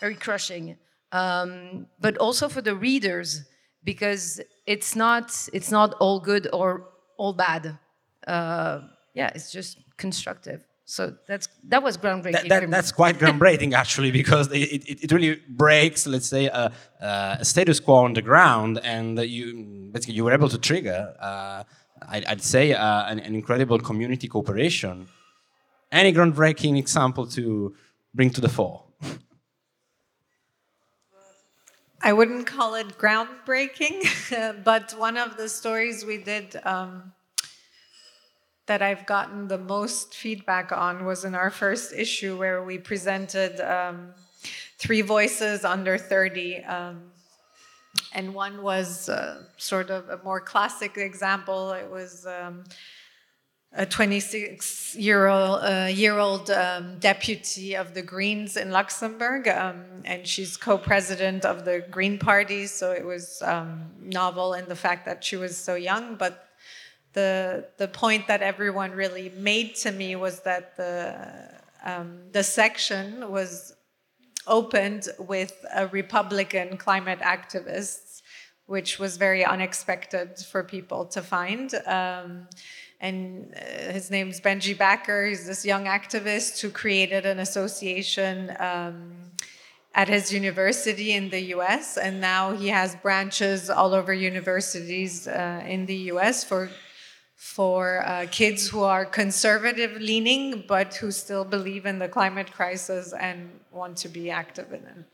very 0.00 0.14
crushing. 0.14 0.76
Um, 1.10 1.86
but 2.00 2.16
also 2.18 2.48
for 2.48 2.60
the 2.60 2.74
readers, 2.74 3.44
because 3.84 4.40
it's 4.66 4.94
not 4.96 5.48
it's 5.52 5.70
not 5.70 5.94
all 6.00 6.20
good 6.20 6.48
or 6.52 6.88
all 7.16 7.32
bad. 7.32 7.78
Uh, 8.26 8.80
yeah, 9.14 9.30
it's 9.34 9.50
just 9.52 9.78
constructive. 9.96 10.64
So 10.84 11.14
that's 11.26 11.48
that 11.68 11.82
was 11.82 11.96
groundbreaking. 11.96 12.48
That, 12.48 12.48
that, 12.48 12.70
that's 12.70 12.92
quite 12.92 13.18
groundbreaking, 13.18 13.72
actually, 13.72 14.10
because 14.10 14.50
it, 14.52 14.58
it, 14.58 15.04
it, 15.04 15.12
really 15.12 15.40
breaks, 15.48 16.06
let's 16.06 16.26
say, 16.26 16.46
a, 16.46 16.72
a, 17.00 17.44
status 17.44 17.80
quo 17.80 18.04
on 18.04 18.12
the 18.12 18.22
ground, 18.22 18.80
and 18.82 19.18
you 19.18 19.88
basically 19.92 20.14
you 20.14 20.24
were 20.24 20.32
able 20.32 20.48
to 20.48 20.58
trigger. 20.58 21.14
Uh, 21.18 21.62
I'd, 22.08 22.42
say 22.42 22.74
uh, 22.74 23.06
an, 23.06 23.20
an, 23.20 23.34
incredible 23.34 23.78
community 23.78 24.26
cooperation. 24.26 25.06
Any 25.92 26.12
groundbreaking 26.12 26.76
example 26.76 27.26
to 27.28 27.74
bring 28.12 28.30
to 28.30 28.40
the 28.40 28.48
fore? 28.48 28.82
I 32.04 32.12
wouldn't 32.12 32.48
call 32.48 32.74
it 32.74 32.98
groundbreaking, 32.98 34.64
but 34.64 34.92
one 34.98 35.16
of 35.16 35.36
the 35.36 35.48
stories 35.48 36.04
we 36.04 36.18
did 36.18 36.60
um, 36.64 37.12
that 38.66 38.82
I've 38.82 39.06
gotten 39.06 39.46
the 39.46 39.58
most 39.58 40.12
feedback 40.12 40.72
on 40.72 41.04
was 41.04 41.24
in 41.24 41.36
our 41.36 41.48
first 41.48 41.92
issue 41.92 42.36
where 42.36 42.64
we 42.64 42.76
presented 42.76 43.60
um, 43.60 44.08
three 44.78 45.02
voices 45.02 45.64
under 45.64 45.96
30. 45.96 46.64
Um, 46.64 47.12
and 48.12 48.34
one 48.34 48.64
was 48.64 49.08
uh, 49.08 49.44
sort 49.56 49.90
of 49.90 50.08
a 50.08 50.20
more 50.24 50.40
classic 50.40 50.98
example. 50.98 51.70
It 51.70 51.88
was 51.88 52.26
um, 52.26 52.64
a 53.74 53.86
26 53.86 54.96
year 54.96 55.28
old, 55.28 55.60
uh, 55.62 55.88
year 55.90 56.18
old 56.18 56.50
um, 56.50 56.98
deputy 56.98 57.74
of 57.74 57.94
the 57.94 58.02
Greens 58.02 58.56
in 58.56 58.70
Luxembourg, 58.70 59.48
um, 59.48 59.84
and 60.04 60.26
she's 60.26 60.56
co 60.56 60.76
president 60.76 61.44
of 61.44 61.64
the 61.64 61.84
Green 61.90 62.18
Party. 62.18 62.66
So 62.66 62.92
it 62.92 63.04
was 63.04 63.40
um, 63.42 63.90
novel 64.00 64.54
in 64.54 64.66
the 64.68 64.76
fact 64.76 65.06
that 65.06 65.24
she 65.24 65.36
was 65.36 65.56
so 65.56 65.74
young. 65.74 66.16
But 66.16 66.48
the, 67.14 67.68
the 67.78 67.88
point 67.88 68.26
that 68.28 68.42
everyone 68.42 68.90
really 68.92 69.32
made 69.36 69.74
to 69.76 69.90
me 69.90 70.16
was 70.16 70.40
that 70.40 70.76
the, 70.76 71.50
um, 71.82 72.18
the 72.32 72.42
section 72.42 73.30
was 73.30 73.74
opened 74.46 75.08
with 75.18 75.64
a 75.74 75.86
Republican 75.86 76.76
climate 76.76 77.20
activist, 77.20 78.20
which 78.66 78.98
was 78.98 79.16
very 79.16 79.44
unexpected 79.44 80.38
for 80.38 80.62
people 80.62 81.06
to 81.06 81.22
find. 81.22 81.74
And 83.02 83.52
uh, 83.54 83.92
his 83.92 84.10
name's 84.10 84.40
Benji 84.40 84.78
Backer. 84.78 85.26
He's 85.26 85.44
this 85.44 85.64
young 85.66 85.84
activist 85.84 86.60
who 86.60 86.70
created 86.70 87.26
an 87.26 87.40
association 87.40 88.56
um, 88.60 89.32
at 89.92 90.08
his 90.08 90.32
university 90.32 91.12
in 91.12 91.28
the 91.28 91.40
US, 91.56 91.98
and 91.98 92.20
now 92.20 92.52
he 92.52 92.68
has 92.68 92.94
branches 92.96 93.68
all 93.68 93.92
over 93.92 94.14
universities 94.14 95.26
uh, 95.26 95.62
in 95.66 95.84
the 95.86 95.98
US 96.12 96.44
for 96.44 96.70
for 97.34 98.06
uh, 98.06 98.24
kids 98.30 98.68
who 98.68 98.82
are 98.84 99.04
conservative 99.04 100.00
leaning 100.00 100.62
but 100.68 100.94
who 100.94 101.10
still 101.10 101.44
believe 101.44 101.86
in 101.86 101.98
the 101.98 102.08
climate 102.08 102.52
crisis 102.52 103.12
and 103.12 103.50
want 103.72 103.96
to 103.96 104.08
be 104.08 104.30
active 104.30 104.72
in 104.72 104.82
it. 104.92 105.11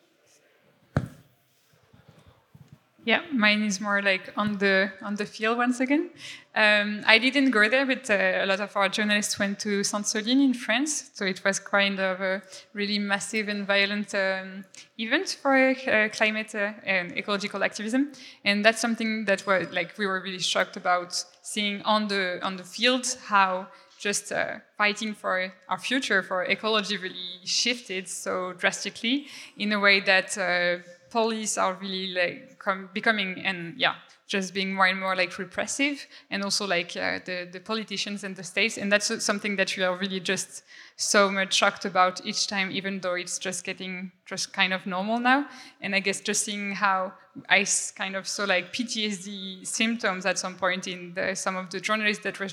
Yeah, 3.09 3.23
mine 3.33 3.62
is 3.62 3.81
more 3.81 4.03
like 4.03 4.35
on 4.37 4.59
the 4.59 4.92
on 5.01 5.14
the 5.14 5.25
field 5.25 5.57
once 5.57 5.81
again. 5.81 6.11
Um, 6.55 7.01
I 7.07 7.16
didn't 7.18 7.53
go 7.53 7.66
there, 7.66 7.87
but 7.87 8.11
uh, 8.11 8.44
a 8.44 8.44
lot 8.44 8.61
of 8.61 8.77
our 8.77 8.90
journalists 8.90 9.38
went 9.38 9.59
to 9.61 9.83
Sainte-Soline 9.83 10.42
in 10.42 10.53
France, 10.53 11.11
so 11.14 11.25
it 11.25 11.42
was 11.42 11.59
kind 11.59 11.99
of 12.01 12.21
a 12.21 12.42
really 12.75 12.99
massive 12.99 13.49
and 13.49 13.66
violent 13.66 14.14
um, 14.14 14.66
event 14.99 15.38
for 15.40 15.57
uh, 15.57 16.11
climate 16.12 16.55
uh, 16.55 16.73
and 16.85 17.16
ecological 17.16 17.64
activism, 17.64 18.12
and 18.44 18.62
that's 18.62 18.79
something 18.83 19.25
that 19.25 19.47
was 19.47 19.73
like 19.73 19.97
we 19.97 20.07
were 20.07 20.21
really 20.21 20.38
shocked 20.38 20.77
about 20.77 21.25
seeing 21.40 21.81
on 21.85 22.09
the 22.09 22.38
on 22.42 22.57
the 22.57 22.64
field 22.64 23.07
how 23.25 23.68
just 23.99 24.33
uh, 24.33 24.59
fighting 24.77 25.14
for 25.14 25.51
our 25.71 25.79
future 25.79 26.23
for 26.23 26.44
ecology 26.44 26.99
really 26.99 27.40
shifted 27.42 28.07
so 28.07 28.53
drastically 28.53 29.27
in 29.57 29.73
a 29.73 29.81
way 29.81 29.99
that 29.99 30.37
uh, 30.37 30.77
police 31.11 31.59
are 31.59 31.75
really 31.75 32.12
like 32.14 32.92
becoming 32.92 33.40
and 33.44 33.75
yeah 33.79 33.94
just 34.27 34.53
being 34.53 34.75
more 34.75 34.87
and 34.87 35.01
more 35.01 35.16
like 35.16 35.38
repressive 35.38 36.07
and 36.31 36.44
also 36.44 36.66
like 36.66 36.94
uh, 36.97 37.18
the, 37.25 37.49
the 37.51 37.61
politicians 37.61 38.25
and 38.25 38.37
the 38.37 38.44
states 38.44 38.77
and 38.77 38.92
that's 38.92 39.25
something 39.25 39.57
that 39.57 39.75
we 39.77 39.83
are 39.83 39.97
really 39.97 40.21
just 40.21 40.62
so 40.97 41.31
much 41.31 41.55
shocked 41.55 41.87
about 41.87 42.25
each 42.27 42.47
time 42.47 42.71
even 42.71 43.01
though 43.01 43.14
it's 43.14 43.38
just 43.38 43.64
getting 43.64 44.12
just 44.27 44.53
kind 44.53 44.75
of 44.75 44.85
normal 44.85 45.18
now. 45.18 45.47
And 45.81 45.94
i 45.94 46.01
guess 46.01 46.21
just 46.21 46.44
seeing 46.44 46.73
how 46.73 47.14
i 47.49 47.64
kind 47.97 48.16
of 48.16 48.29
saw 48.29 48.44
like 48.44 48.73
ptsd 48.73 49.66
symptoms 49.66 50.27
at 50.27 50.38
some 50.38 50.57
point 50.57 50.87
in 50.87 51.14
the, 51.14 51.35
some 51.35 51.57
of 51.57 51.71
the 51.71 51.81
journalists 51.81 52.23
that 52.25 52.38
were 52.38 52.51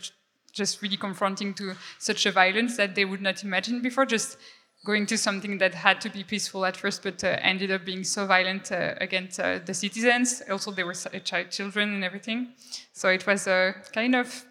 just 0.54 0.82
really 0.82 0.98
confronting 0.98 1.54
to 1.54 1.74
such 2.00 2.26
a 2.26 2.32
violence 2.32 2.78
that 2.78 2.96
they 2.96 3.04
would 3.04 3.22
not 3.22 3.44
imagine 3.44 3.82
before 3.82 4.06
just 4.06 4.38
going 4.86 5.06
to 5.08 5.18
something 5.18 5.58
that 5.58 5.74
had 5.74 6.00
to 6.00 6.10
be 6.10 6.24
peaceful 6.24 6.64
at 6.64 6.78
first, 6.78 7.04
but 7.04 7.24
uh, 7.24 7.38
ended 7.42 7.72
up 7.72 7.84
being 7.84 8.04
so 8.04 8.26
violent 8.26 8.72
uh, 8.72 8.94
against 9.02 9.40
uh, 9.40 9.60
the 9.66 9.74
citizens. 9.74 10.42
Also, 10.50 10.72
there 10.72 10.86
were 10.86 10.94
child 10.94 11.52
children 11.52 11.94
and 11.96 12.04
everything. 12.04 12.54
So 12.94 13.10
it 13.10 13.26
was 13.28 13.48
uh, 13.48 13.74
kind 13.92 14.16
of 14.16 14.46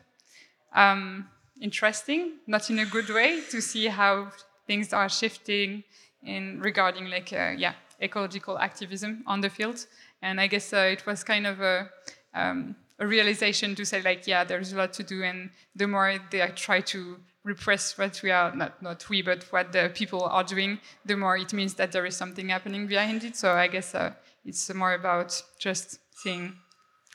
um, 0.74 1.28
interesting, 1.60 2.32
not 2.46 2.68
in 2.68 2.80
a 2.80 2.86
good 2.86 3.08
way, 3.08 3.40
to 3.50 3.60
see 3.62 3.86
how 3.86 4.32
things 4.66 4.92
are 4.92 5.08
shifting 5.08 5.84
in 6.22 6.60
regarding 6.60 7.08
like 7.10 7.32
uh, 7.32 7.54
yeah 7.56 7.74
ecological 8.02 8.58
activism 8.58 9.22
on 9.26 9.40
the 9.40 9.48
field. 9.48 9.86
And 10.20 10.40
I 10.40 10.48
guess 10.48 10.72
uh, 10.72 10.90
it 10.92 11.06
was 11.06 11.22
kind 11.22 11.46
of 11.46 11.60
a 11.60 11.88
um, 12.34 12.76
a 12.98 13.06
realization 13.06 13.74
to 13.74 13.84
say 13.84 14.02
like 14.02 14.26
yeah 14.26 14.44
there's 14.44 14.72
a 14.72 14.76
lot 14.76 14.92
to 14.94 15.02
do 15.02 15.22
and 15.22 15.50
the 15.74 15.86
more 15.86 16.14
they 16.30 16.46
try 16.54 16.80
to 16.80 17.16
repress 17.44 17.96
what 17.98 18.20
we 18.22 18.30
are 18.30 18.54
not 18.56 18.82
not 18.82 19.08
we 19.08 19.22
but 19.22 19.44
what 19.52 19.70
the 19.72 19.90
people 19.94 20.22
are 20.22 20.42
doing 20.42 20.78
the 21.04 21.16
more 21.16 21.36
it 21.36 21.52
means 21.52 21.74
that 21.74 21.92
there 21.92 22.06
is 22.06 22.16
something 22.16 22.48
happening 22.48 22.86
behind 22.86 23.22
it 23.22 23.36
so 23.36 23.52
i 23.52 23.68
guess 23.68 23.94
uh, 23.94 24.12
it's 24.44 24.72
more 24.74 24.94
about 24.94 25.42
just 25.58 25.98
seeing 26.10 26.54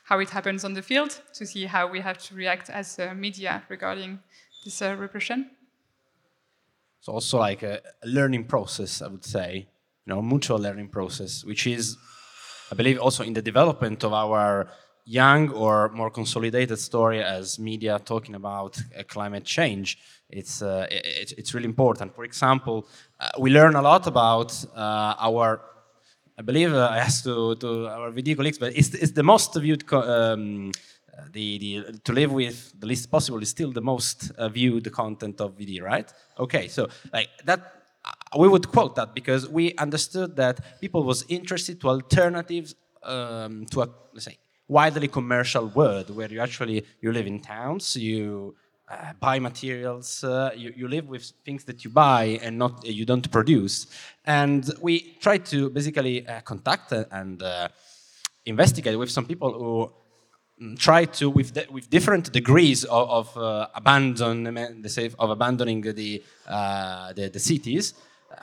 how 0.03 0.19
it 0.19 0.29
happens 0.29 0.63
on 0.63 0.73
the 0.73 0.81
field 0.81 1.21
to 1.33 1.45
see 1.45 1.65
how 1.65 1.87
we 1.87 1.99
have 1.99 2.17
to 2.17 2.35
react 2.35 2.69
as 2.69 2.99
uh, 2.99 3.13
media 3.15 3.63
regarding 3.69 4.19
this 4.63 4.81
uh, 4.81 4.95
repression 4.97 5.49
it's 6.99 7.07
also 7.07 7.39
like 7.39 7.63
a, 7.63 7.81
learning 8.05 8.45
process 8.45 9.01
i 9.01 9.07
would 9.07 9.25
say 9.25 9.67
you 10.05 10.13
know 10.13 10.21
mutual 10.21 10.59
learning 10.59 10.87
process 10.87 11.43
which 11.43 11.65
is 11.65 11.97
i 12.71 12.75
believe 12.75 12.99
also 12.99 13.23
in 13.23 13.33
the 13.33 13.41
development 13.41 14.03
of 14.03 14.13
our 14.13 14.69
young 15.09 15.49
or 15.49 15.89
more 15.89 16.11
consolidated 16.11 16.77
story 16.77 17.23
as 17.23 17.57
media 17.57 17.99
talking 18.05 18.35
about 18.35 18.77
uh, 18.95 19.01
climate 19.07 19.43
change. 19.43 19.97
It's, 20.29 20.61
uh, 20.61 20.87
it, 20.89 21.33
it's 21.37 21.53
really 21.53 21.65
important. 21.65 22.15
For 22.15 22.23
example, 22.23 22.87
uh, 23.19 23.29
we 23.39 23.49
learn 23.49 23.75
a 23.75 23.81
lot 23.81 24.07
about 24.07 24.53
uh, 24.75 25.15
our, 25.19 25.61
I 26.37 26.41
believe 26.41 26.73
uh, 26.73 26.89
I 26.91 26.97
asked 26.99 27.23
to, 27.23 27.55
to 27.55 27.87
our 27.87 28.11
VD 28.11 28.35
colleagues, 28.35 28.57
but 28.57 28.75
it's, 28.75 28.93
it's 28.93 29.11
the 29.11 29.23
most 29.23 29.55
viewed, 29.55 29.91
um, 29.93 30.71
uh, 31.17 31.23
the, 31.31 31.57
the, 31.57 31.99
to 32.03 32.13
live 32.13 32.31
with 32.31 32.79
the 32.79 32.87
least 32.87 33.09
possible 33.09 33.41
is 33.41 33.49
still 33.49 33.71
the 33.71 33.81
most 33.81 34.31
viewed 34.51 34.91
content 34.91 35.41
of 35.41 35.57
VD, 35.57 35.81
right? 35.81 36.11
Okay, 36.37 36.67
so 36.67 36.87
like 37.11 37.29
that 37.45 37.79
we 38.37 38.47
would 38.47 38.67
quote 38.69 38.95
that 38.95 39.15
because 39.15 39.49
we 39.49 39.73
understood 39.75 40.35
that 40.35 40.79
people 40.79 41.03
was 41.03 41.25
interested 41.29 41.81
to 41.81 41.89
alternatives 41.89 42.75
um, 43.03 43.65
to 43.67 43.81
a, 43.81 43.89
let's 44.13 44.25
say 44.25 44.37
widely 44.67 45.07
commercial 45.07 45.67
world 45.67 46.15
where 46.15 46.31
you 46.31 46.39
actually 46.39 46.85
you 47.01 47.11
live 47.11 47.25
in 47.25 47.39
towns, 47.39 47.95
you 47.95 48.55
uh, 48.89 49.13
buy 49.19 49.39
materials, 49.39 50.23
uh, 50.23 50.51
you, 50.55 50.73
you 50.75 50.87
live 50.87 51.07
with 51.07 51.31
things 51.45 51.63
that 51.65 51.83
you 51.83 51.89
buy 51.89 52.39
and 52.41 52.57
not 52.57 52.85
uh, 52.85 52.89
you 52.89 53.05
don't 53.05 53.29
produce. 53.31 53.87
And 54.25 54.69
we 54.81 55.15
try 55.19 55.37
to 55.37 55.69
basically 55.69 56.27
uh, 56.27 56.41
contact 56.41 56.91
and 56.91 57.41
uh, 57.43 57.67
investigate 58.45 58.97
with 58.97 59.11
some 59.11 59.25
people 59.25 59.53
who 59.53 59.91
mm, 60.63 60.79
try 60.79 61.05
to 61.05 61.29
with 61.29 61.57
with 61.71 61.89
different 61.89 62.31
degrees 62.31 62.83
of, 62.85 63.09
of 63.09 63.37
uh, 63.37 63.67
abandonment, 63.75 64.89
say, 64.89 65.11
of 65.19 65.29
abandoning 65.29 65.81
the, 65.81 66.23
the, 66.47 67.29
the 67.31 67.39
cities 67.39 67.93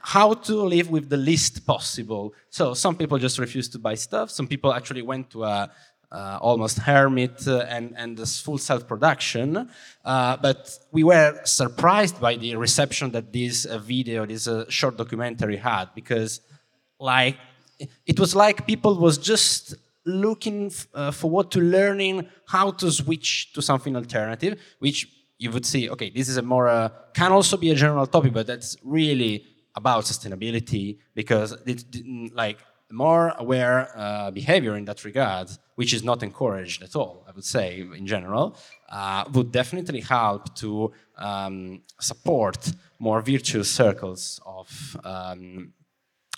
how 0.03 0.35
to 0.35 0.63
live 0.63 0.91
with 0.91 1.09
the 1.09 1.17
least 1.17 1.67
possible. 1.67 2.35
So 2.51 2.75
some 2.75 2.97
people 2.97 3.19
just 3.19 3.39
refuse 3.39 3.69
to 3.71 3.79
buy 3.79 3.95
stuff. 3.95 4.31
Some 4.31 4.47
people 4.47 4.73
actually 4.73 5.03
went 5.03 5.31
to 5.31 5.45
a 5.45 5.71
uh, 6.17 6.39
almost 6.41 6.79
hermit 6.79 7.47
uh, 7.47 7.59
and, 7.69 7.95
and 7.97 8.17
this 8.17 8.41
full 8.41 8.57
self-production. 8.57 9.69
Uh, 10.05 10.37
but 10.39 10.79
we 10.91 11.05
were 11.05 11.39
surprised 11.45 12.19
by 12.21 12.35
the 12.37 12.57
reception 12.57 13.11
that 13.11 13.33
this 13.33 13.67
uh, 13.67 13.79
video, 13.79 14.25
this 14.25 14.49
uh, 14.49 14.65
short 14.69 14.97
documentary 14.97 15.59
had, 15.59 15.87
because 15.95 16.41
like 16.99 17.37
it 18.07 18.19
was 18.19 18.35
like 18.35 18.67
people 18.67 18.95
was 18.97 19.19
just 19.19 19.75
looking 20.07 20.73
uh, 20.95 21.13
what 21.37 21.51
to 21.51 21.61
learning 21.61 22.27
how 22.47 22.71
to 22.71 22.91
switch 22.91 23.53
to 23.53 23.61
something 23.61 23.95
alternative, 23.95 24.59
which 24.79 24.99
you 25.39 25.51
would 25.51 25.67
see, 25.67 25.91
okay, 25.91 26.09
this 26.09 26.31
is 26.31 26.39
a 26.39 26.43
more, 26.43 26.91
can 27.13 27.31
also 27.31 27.59
be 27.59 27.71
a 27.71 27.75
general 27.75 28.07
topic, 28.07 28.33
but 28.33 28.47
that's 28.47 28.75
really 28.83 29.45
about 29.75 30.05
sustainability 30.05 30.97
because 31.15 31.53
it, 31.67 31.85
like 32.33 32.59
more 32.91 33.35
aware 33.39 33.91
uh, 33.95 34.31
behavior 34.31 34.77
in 34.77 34.85
that 34.85 35.05
regard, 35.05 35.49
which 35.75 35.93
is 35.93 36.03
not 36.03 36.23
encouraged 36.23 36.83
at 36.83 36.95
all, 36.97 37.25
I 37.29 37.33
would 37.33 37.45
say, 37.45 37.81
in 37.81 38.07
general, 38.07 38.57
uh, 38.89 39.25
would 39.33 39.53
definitely 39.53 40.01
help 40.01 40.55
to 40.57 40.93
um, 41.19 41.83
support 42.01 42.73
more 42.99 43.21
virtuous 43.21 43.71
circles 43.71 44.41
of, 44.47 44.97
um, 45.05 45.73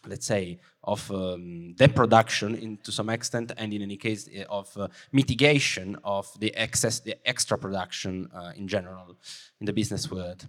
let's 0.06 0.26
say, 0.26 0.58
of 0.82 1.10
um, 1.10 1.74
production 1.94 2.54
in, 2.54 2.78
to 2.78 2.90
some 2.90 3.10
extent, 3.10 3.52
and 3.56 3.72
in 3.74 3.82
any 3.82 3.96
case, 3.96 4.28
eh, 4.32 4.44
of 4.48 4.74
uh, 4.76 4.88
mitigation 5.12 5.96
of 6.02 6.26
the 6.40 6.54
excess, 6.56 7.00
the 7.00 7.16
extra 7.28 7.58
production 7.58 8.28
uh, 8.34 8.52
in 8.56 8.66
general 8.66 9.16
in 9.60 9.66
the 9.66 9.72
business 9.72 10.10
world. 10.10 10.48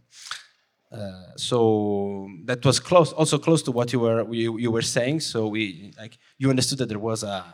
Uh, 0.92 1.36
so 1.36 2.28
that 2.46 2.66
was 2.66 2.80
close, 2.80 3.14
also 3.14 3.38
close 3.38 3.62
to 3.62 3.72
what 3.72 3.94
you 3.94 4.00
were 4.00 4.26
you, 4.34 4.58
you 4.58 4.72
were 4.72 4.82
saying. 4.82 5.20
So 5.20 5.48
we 5.48 5.94
like 5.98 6.18
you 6.38 6.50
understood 6.50 6.80
that 6.80 6.90
there 6.90 7.00
was 7.00 7.24
a, 7.24 7.46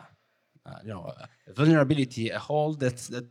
a 0.64 0.80
you 0.82 0.88
know 0.88 1.12
a 1.46 1.52
vulnerability, 1.52 2.30
a 2.30 2.38
hole 2.38 2.74
that 2.74 2.96
that 2.96 3.26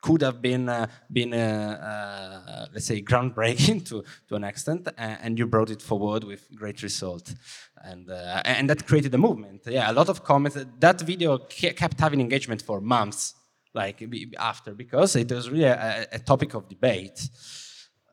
could 0.00 0.22
have 0.22 0.40
been 0.40 0.68
uh, 0.68 0.86
been 1.12 1.34
uh, 1.34 1.36
uh 1.36 2.66
let's 2.72 2.86
say 2.86 3.02
groundbreaking 3.02 3.86
to 3.88 4.02
to 4.28 4.34
an 4.34 4.44
extent, 4.44 4.88
and 4.96 5.38
you 5.38 5.46
brought 5.46 5.70
it 5.70 5.82
forward 5.82 6.24
with 6.24 6.48
great 6.54 6.82
result, 6.82 7.34
and 7.82 8.10
uh, 8.10 8.40
and 8.46 8.70
that 8.70 8.86
created 8.86 9.12
a 9.14 9.18
movement. 9.18 9.62
Yeah, 9.66 9.90
a 9.90 9.92
lot 9.92 10.08
of 10.08 10.24
comments. 10.24 10.56
That 10.78 11.02
video 11.02 11.38
kept 11.80 12.00
having 12.00 12.20
engagement 12.20 12.62
for 12.62 12.80
months 12.80 13.34
like 13.74 14.02
after 14.38 14.72
because 14.72 15.16
it 15.16 15.30
was 15.30 15.50
really 15.50 15.64
a, 15.64 16.06
a 16.12 16.18
topic 16.18 16.54
of 16.54 16.68
debate. 16.68 17.28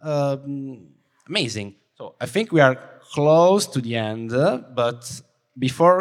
Um, 0.02 0.88
amazing. 1.32 1.76
So 1.98 2.16
I 2.20 2.26
think 2.26 2.52
we 2.52 2.62
are 2.68 2.76
close 3.16 3.66
to 3.74 3.80
the 3.82 3.96
end, 3.96 4.32
but 4.82 5.02
before 5.58 5.98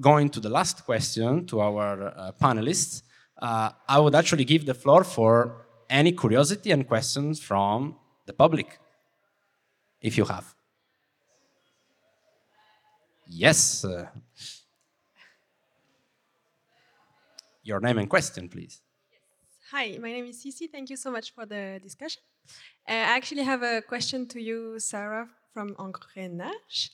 going 0.00 0.28
to 0.30 0.40
the 0.40 0.48
last 0.58 0.84
question 0.84 1.46
to 1.46 1.60
our 1.60 1.92
uh, 2.02 2.32
panelists, 2.44 3.02
uh, 3.40 3.70
I 3.94 3.98
would 4.02 4.14
actually 4.14 4.44
give 4.44 4.66
the 4.66 4.74
floor 4.74 5.04
for 5.04 5.66
any 5.88 6.12
curiosity 6.12 6.70
and 6.72 6.82
questions 6.86 7.40
from 7.40 7.96
the 8.26 8.32
public, 8.32 8.78
if 10.00 10.18
you 10.18 10.24
have. 10.24 10.46
Yes. 13.28 13.84
your 17.64 17.80
name 17.80 17.98
and 17.98 18.10
question, 18.10 18.48
please. 18.48 18.81
Hi, 19.74 19.96
my 20.02 20.12
name 20.12 20.26
is 20.26 20.44
Cici. 20.44 20.70
Thank 20.70 20.90
you 20.90 20.96
so 20.96 21.10
much 21.10 21.32
for 21.34 21.46
the 21.46 21.80
discussion. 21.82 22.20
Uh, 22.86 22.92
I 22.92 23.16
actually 23.16 23.42
have 23.42 23.62
a 23.62 23.80
question 23.80 24.28
to 24.28 24.38
you, 24.38 24.78
Sarah, 24.78 25.26
from 25.54 25.74
Engrainage. 25.76 26.90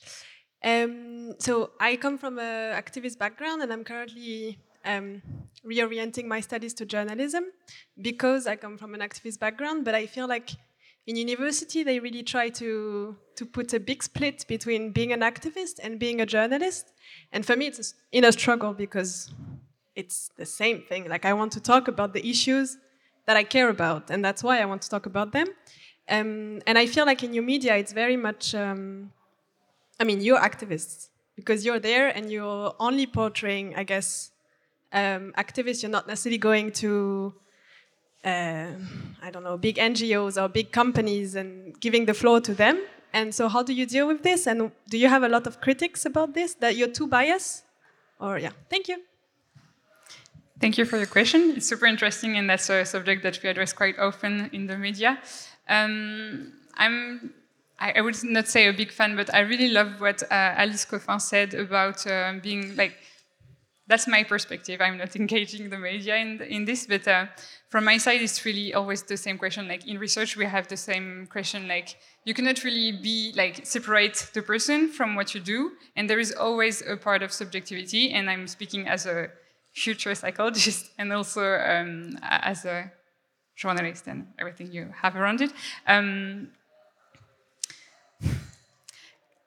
Um, 0.63 1.33
so 1.39 1.71
I 1.81 1.97
come 1.97 2.17
from 2.17 2.39
an 2.39 2.73
activist 2.81 3.17
background, 3.17 3.61
and 3.61 3.73
I'm 3.73 3.83
currently 3.83 4.59
um, 4.85 5.21
reorienting 5.69 6.23
my 6.23 6.39
studies 6.39 6.73
to 6.75 6.85
journalism 6.85 7.47
because 8.01 8.47
I 8.47 8.55
come 8.55 8.77
from 8.77 8.93
an 8.93 9.01
activist 9.01 9.39
background. 9.39 9.83
But 9.83 9.93
I 9.93 10.05
feel 10.05 10.29
like 10.29 10.51
in 11.05 11.17
university 11.17 11.83
they 11.83 11.99
really 11.99 12.23
try 12.23 12.47
to 12.61 13.17
to 13.35 13.45
put 13.45 13.73
a 13.73 13.79
big 13.81 14.01
split 14.03 14.45
between 14.47 14.93
being 14.93 15.11
an 15.11 15.19
activist 15.19 15.79
and 15.83 15.99
being 15.99 16.21
a 16.21 16.25
journalist. 16.25 16.93
And 17.33 17.45
for 17.45 17.57
me, 17.57 17.67
it's 17.67 17.79
in 18.13 18.23
a 18.23 18.27
inner 18.27 18.31
struggle 18.31 18.73
because 18.73 19.33
it's 19.95 20.29
the 20.37 20.45
same 20.45 20.81
thing. 20.81 21.09
Like 21.09 21.25
I 21.25 21.33
want 21.33 21.51
to 21.53 21.59
talk 21.59 21.87
about 21.87 22.13
the 22.13 22.27
issues 22.27 22.77
that 23.25 23.37
I 23.37 23.43
care 23.43 23.69
about, 23.69 24.09
and 24.09 24.23
that's 24.23 24.43
why 24.43 24.59
I 24.59 24.65
want 24.65 24.81
to 24.83 24.89
talk 24.89 25.05
about 25.05 25.31
them. 25.31 25.47
Um, 26.09 26.61
and 26.65 26.77
I 26.77 26.85
feel 26.87 27.05
like 27.05 27.23
in 27.23 27.33
your 27.33 27.43
media, 27.43 27.75
it's 27.75 27.93
very 27.93 28.17
much. 28.17 28.55
Um, 28.55 29.11
I 29.99 30.03
mean, 30.03 30.21
you're 30.21 30.39
activists 30.39 31.09
because 31.35 31.65
you're 31.65 31.79
there 31.79 32.07
and 32.07 32.31
you're 32.31 32.73
only 32.79 33.05
portraying, 33.05 33.75
I 33.75 33.83
guess, 33.83 34.31
um, 34.93 35.33
activists. 35.37 35.83
You're 35.83 35.91
not 35.91 36.07
necessarily 36.07 36.37
going 36.37 36.71
to, 36.83 37.33
uh, 38.23 38.71
I 39.21 39.29
don't 39.31 39.43
know, 39.43 39.57
big 39.57 39.75
NGOs 39.75 40.41
or 40.41 40.47
big 40.47 40.71
companies 40.71 41.35
and 41.35 41.79
giving 41.79 42.05
the 42.05 42.13
floor 42.13 42.41
to 42.41 42.53
them. 42.53 42.81
And 43.13 43.33
so, 43.33 43.47
how 43.47 43.63
do 43.63 43.73
you 43.73 43.85
deal 43.85 44.07
with 44.07 44.23
this? 44.23 44.47
And 44.47 44.71
do 44.89 44.97
you 44.97 45.09
have 45.09 45.23
a 45.23 45.29
lot 45.29 45.47
of 45.47 45.61
critics 45.61 46.05
about 46.05 46.33
this 46.33 46.53
that 46.55 46.75
you're 46.75 46.93
too 46.99 47.07
biased? 47.07 47.63
Or 48.19 48.37
yeah, 48.37 48.51
thank 48.69 48.87
you. 48.87 48.97
Thank 50.59 50.77
you 50.77 50.83
for 50.83 50.97
your 50.97 51.07
question. 51.07 51.53
It's 51.55 51.67
super 51.67 51.85
interesting, 51.85 52.37
and 52.37 52.49
that's 52.49 52.69
a 52.69 52.83
subject 52.83 53.23
that 53.23 53.39
we 53.41 53.47
address 53.47 53.71
quite 53.71 53.97
often 53.97 54.49
in 54.51 54.67
the 54.67 54.77
media. 54.77 55.17
Um, 55.69 56.51
I'm, 56.75 57.33
I, 57.79 57.93
I, 57.93 58.01
would 58.01 58.21
not 58.25 58.49
say 58.49 58.67
a 58.67 58.73
big 58.73 58.91
fan, 58.91 59.15
but 59.15 59.33
I 59.33 59.39
really 59.39 59.69
love 59.69 60.01
what 60.01 60.21
uh, 60.23 60.27
Alice 60.31 60.83
Coffin 60.83 61.19
said 61.21 61.53
about 61.53 62.05
uh, 62.05 62.33
being 62.41 62.75
like. 62.75 62.97
That's 63.87 64.05
my 64.07 64.23
perspective. 64.23 64.81
I'm 64.81 64.97
not 64.97 65.15
engaging 65.23 65.69
the 65.69 65.77
media 65.79 66.17
in, 66.17 66.41
in 66.41 66.65
this, 66.65 66.85
but 66.85 67.07
uh, 67.07 67.25
from 67.69 67.85
my 67.85 67.97
side, 67.97 68.21
it's 68.21 68.45
really 68.45 68.73
always 68.73 69.01
the 69.01 69.17
same 69.17 69.37
question. 69.37 69.67
Like 69.67 69.87
in 69.87 69.97
research, 69.97 70.35
we 70.35 70.45
have 70.45 70.67
the 70.67 70.77
same 70.77 71.25
question. 71.31 71.67
Like 71.67 71.95
you 72.25 72.33
cannot 72.33 72.63
really 72.63 72.91
be 72.91 73.31
like 73.35 73.65
separate 73.65 74.29
the 74.33 74.41
person 74.41 74.89
from 74.89 75.15
what 75.15 75.33
you 75.33 75.39
do, 75.39 75.71
and 75.95 76.09
there 76.09 76.19
is 76.19 76.33
always 76.33 76.83
a 76.85 76.97
part 76.97 77.23
of 77.23 77.31
subjectivity. 77.31 78.11
And 78.11 78.29
I'm 78.29 78.45
speaking 78.45 78.87
as 78.87 79.05
a 79.05 79.29
future 79.79 80.15
psychologist 80.15 80.91
and 80.97 81.11
also 81.13 81.41
um, 81.41 82.17
as 82.21 82.65
a 82.65 82.91
journalist 83.55 84.07
and 84.07 84.27
everything 84.37 84.71
you 84.71 84.87
have 85.01 85.15
around 85.15 85.41
it. 85.41 85.51
Um, 85.87 86.49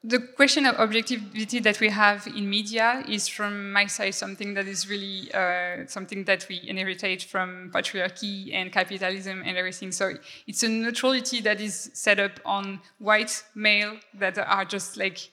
the 0.04 0.18
question 0.18 0.66
of 0.66 0.74
objectivity 0.76 1.60
that 1.60 1.78
we 1.78 1.88
have 1.88 2.26
in 2.26 2.50
media 2.50 3.04
is, 3.08 3.28
from 3.28 3.72
my 3.72 3.86
side, 3.86 4.14
something 4.14 4.54
that 4.54 4.66
is 4.66 4.90
really 4.90 5.32
uh, 5.32 5.86
something 5.86 6.24
that 6.24 6.44
we 6.48 6.60
inherited 6.66 7.22
from 7.22 7.70
patriarchy 7.72 8.52
and 8.52 8.72
capitalism 8.72 9.44
and 9.46 9.56
everything. 9.56 9.92
So 9.92 10.14
it's 10.48 10.64
a 10.64 10.68
neutrality 10.68 11.40
that 11.42 11.60
is 11.60 11.90
set 11.94 12.18
up 12.18 12.40
on 12.44 12.80
white 12.98 13.44
male 13.54 13.96
that 14.14 14.38
are 14.38 14.64
just 14.64 14.96
like 14.96 15.30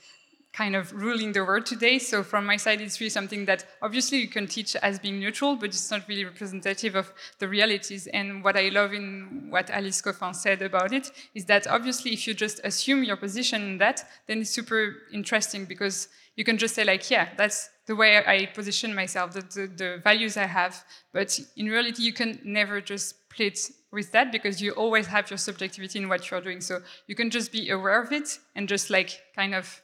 kind 0.60 0.76
of 0.76 0.92
ruling 0.92 1.32
the 1.32 1.40
world 1.40 1.66
today. 1.66 1.98
So 1.98 2.22
from 2.22 2.46
my 2.46 2.58
side, 2.58 2.82
it's 2.82 3.00
really 3.00 3.10
something 3.10 3.46
that 3.46 3.66
obviously 3.82 4.18
you 4.18 4.28
can 4.28 4.46
teach 4.46 4.76
as 4.88 5.00
being 5.00 5.18
neutral, 5.18 5.56
but 5.56 5.70
it's 5.70 5.90
not 5.90 6.06
really 6.10 6.26
representative 6.26 6.96
of 6.96 7.14
the 7.40 7.48
realities. 7.48 8.08
And 8.08 8.44
what 8.44 8.58
I 8.58 8.68
love 8.68 8.92
in 8.94 9.48
what 9.50 9.70
Alice 9.70 10.02
Coffin 10.02 10.34
said 10.34 10.62
about 10.62 10.92
it 10.92 11.12
is 11.34 11.46
that 11.46 11.66
obviously 11.68 12.12
if 12.12 12.28
you 12.28 12.34
just 12.34 12.60
assume 12.66 13.06
your 13.06 13.16
position 13.16 13.62
in 13.70 13.78
that, 13.78 14.04
then 14.28 14.42
it's 14.42 14.50
super 14.50 14.82
interesting 15.14 15.64
because 15.64 16.10
you 16.36 16.44
can 16.44 16.58
just 16.58 16.76
say 16.76 16.84
like, 16.84 17.10
yeah, 17.10 17.30
that's 17.38 17.70
the 17.86 17.96
way 17.96 18.18
I 18.18 18.48
position 18.48 18.94
myself, 18.94 19.32
the, 19.32 19.42
the, 19.42 19.66
the 19.82 20.02
values 20.04 20.36
I 20.36 20.46
have. 20.46 20.84
But 21.14 21.40
in 21.56 21.68
reality, 21.68 22.04
you 22.04 22.12
can 22.12 22.38
never 22.44 22.82
just 22.82 23.16
split 23.32 23.60
with 23.94 24.12
that 24.12 24.34
because 24.34 24.62
you 24.62 24.72
always 24.72 25.08
have 25.08 25.30
your 25.32 25.38
subjectivity 25.38 26.00
in 26.00 26.10
what 26.10 26.30
you're 26.30 26.42
doing. 26.42 26.60
So 26.60 26.82
you 27.08 27.16
can 27.16 27.30
just 27.30 27.54
be 27.54 27.70
aware 27.70 28.02
of 28.02 28.12
it 28.12 28.40
and 28.56 28.68
just 28.68 28.90
like 28.90 29.22
kind 29.38 29.56
of 29.56 29.82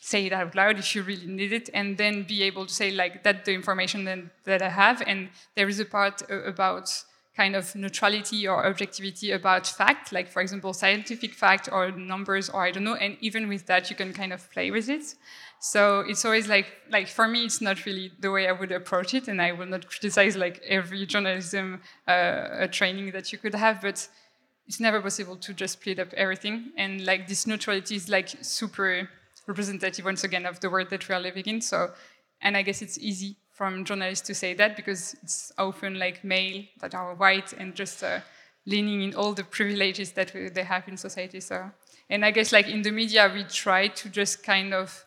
say 0.00 0.26
it 0.26 0.32
out 0.32 0.54
loud 0.54 0.78
if 0.78 0.94
you 0.94 1.02
really 1.02 1.26
need 1.26 1.52
it 1.52 1.68
and 1.74 1.98
then 1.98 2.22
be 2.22 2.42
able 2.42 2.66
to 2.66 2.72
say 2.72 2.90
like 2.90 3.22
that 3.22 3.44
the 3.44 3.52
information 3.52 4.04
that, 4.04 4.18
that 4.44 4.62
i 4.62 4.68
have. 4.68 5.02
And 5.06 5.28
there 5.54 5.68
is 5.68 5.78
a 5.78 5.84
part 5.84 6.22
about 6.30 6.90
kind 7.36 7.54
of 7.54 7.74
neutrality 7.76 8.48
or 8.48 8.66
objectivity 8.66 9.30
about 9.30 9.66
fact 9.66 10.12
like 10.12 10.28
for 10.28 10.42
example 10.42 10.72
scientific 10.72 11.32
fact 11.32 11.68
or 11.70 11.90
numbers 11.92 12.48
or 12.48 12.64
i 12.64 12.70
don't 12.70 12.84
know. 12.84 12.96
And 12.96 13.16
even 13.20 13.48
with 13.48 13.66
that 13.66 13.90
you 13.90 13.96
can 13.96 14.12
kind 14.12 14.32
of 14.32 14.50
play 14.50 14.70
with 14.70 14.88
it. 14.88 15.14
So 15.60 16.00
it's 16.00 16.24
always 16.24 16.48
like 16.48 16.66
like 16.90 17.06
for 17.06 17.28
me 17.28 17.44
it's 17.44 17.60
not 17.60 17.84
really 17.84 18.10
the 18.18 18.30
way 18.30 18.48
i 18.48 18.52
would 18.52 18.72
approach 18.72 19.12
it 19.12 19.28
and 19.28 19.40
i 19.42 19.52
will 19.52 19.66
not 19.66 19.86
criticize 19.86 20.34
like 20.34 20.62
every 20.66 21.04
journalism 21.04 21.82
uh, 22.08 22.66
training 22.68 23.10
that 23.12 23.32
you 23.32 23.38
could 23.38 23.54
have 23.54 23.82
but 23.82 24.08
it's 24.70 24.78
never 24.78 25.00
possible 25.00 25.34
to 25.34 25.52
just 25.52 25.72
split 25.80 25.98
up 25.98 26.12
everything. 26.14 26.70
And 26.76 27.04
like 27.04 27.26
this 27.26 27.44
neutrality 27.44 27.96
is 27.96 28.08
like 28.08 28.28
super 28.40 29.08
representative 29.46 30.04
once 30.04 30.24
again 30.24 30.46
of 30.46 30.60
the 30.60 30.70
world 30.70 30.90
that 30.90 31.08
we 31.08 31.14
are 31.14 31.20
living 31.20 31.44
in. 31.46 31.60
So, 31.60 31.92
and 32.40 32.56
I 32.56 32.62
guess 32.62 32.82
it's 32.82 32.98
easy 32.98 33.36
from 33.52 33.84
journalists 33.84 34.26
to 34.26 34.34
say 34.34 34.54
that 34.54 34.76
because 34.76 35.14
it's 35.22 35.52
often 35.58 35.98
like 35.98 36.24
male 36.24 36.64
that 36.80 36.94
are 36.94 37.14
white 37.14 37.52
and 37.52 37.74
just 37.74 38.02
uh, 38.02 38.20
leaning 38.66 39.02
in 39.02 39.14
all 39.14 39.32
the 39.32 39.44
privileges 39.44 40.12
that 40.12 40.32
we, 40.32 40.48
they 40.48 40.64
have 40.64 40.88
in 40.88 40.96
society. 40.96 41.40
So, 41.40 41.70
and 42.08 42.24
I 42.24 42.30
guess 42.30 42.52
like 42.52 42.68
in 42.68 42.82
the 42.82 42.90
media, 42.90 43.30
we 43.32 43.44
try 43.44 43.88
to 43.88 44.08
just 44.08 44.42
kind 44.42 44.72
of 44.72 45.04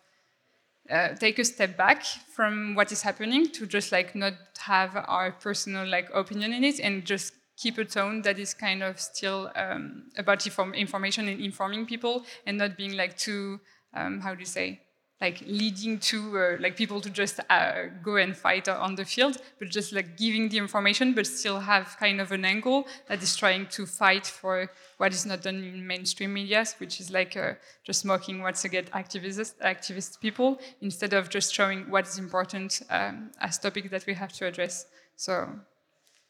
uh, 0.89 1.15
take 1.15 1.39
a 1.39 1.45
step 1.45 1.77
back 1.77 2.03
from 2.36 2.75
what 2.75 2.91
is 2.91 3.01
happening 3.01 3.49
to 3.51 3.65
just 3.65 3.91
like 3.91 4.15
not 4.15 4.34
have 4.59 4.95
our 5.07 5.31
personal 5.31 5.88
like 5.88 6.09
opinion 6.13 6.53
in 6.53 6.63
it 6.63 6.79
and 6.79 7.05
just 7.05 7.34
keep 7.57 7.77
a 7.77 7.86
tone 7.86 8.21
that 8.23 8.38
is 8.38 8.53
kind 8.53 8.84
of 8.84 8.99
still 8.99 9.49
um, 9.55 10.03
about 10.17 10.45
inform 10.45 10.73
information 10.73 11.27
and 11.27 11.39
informing 11.39 11.86
people 11.86 12.25
and 12.45 12.57
not 12.57 12.75
being 12.75 12.93
like 12.97 13.17
too 13.17 13.59
um, 13.94 14.20
how 14.22 14.34
do 14.34 14.39
you 14.39 14.46
say, 14.46 14.80
like 15.22 15.41
leading 15.48 15.98
to 16.00 16.18
uh, 16.38 16.58
like 16.60 16.76
people 16.76 17.00
to 17.00 17.10
just 17.10 17.39
uh, 17.50 17.84
go 18.04 18.18
and 18.18 18.36
fight 18.36 18.68
on 18.68 18.96
the 18.96 19.06
field, 19.06 19.38
but 19.58 19.70
just 19.70 19.94
like 19.94 20.18
giving 20.18 20.50
the 20.50 20.58
information, 20.58 21.14
but 21.14 21.26
still 21.26 21.60
have 21.62 21.96
kind 21.98 22.20
of 22.20 22.32
an 22.34 22.44
angle 22.44 22.86
that 23.08 23.24
is 23.24 23.36
trying 23.36 23.66
to 23.68 23.86
fight 23.86 24.26
for 24.28 24.70
what 24.98 25.14
is 25.14 25.26
not 25.26 25.41
done 25.41 25.64
in 25.64 25.88
mainstream 25.88 26.34
media, 26.34 26.66
which 26.80 27.00
is 27.00 27.10
like 27.10 27.38
uh, 27.38 27.54
just 27.86 28.04
mocking 28.04 28.41
what's 28.41 28.66
against 28.66 28.91
activist 28.91 29.54
activist 29.74 30.20
people 30.20 30.60
instead 30.82 31.14
of 31.14 31.30
just 31.30 31.54
showing 31.54 31.89
what 31.89 32.06
is 32.06 32.18
important 32.18 32.82
um, 32.89 33.32
as 33.39 33.58
topic 33.58 33.89
that 33.91 34.06
we 34.06 34.14
have 34.14 34.34
to 34.34 34.46
address. 34.46 34.88
So 35.16 35.48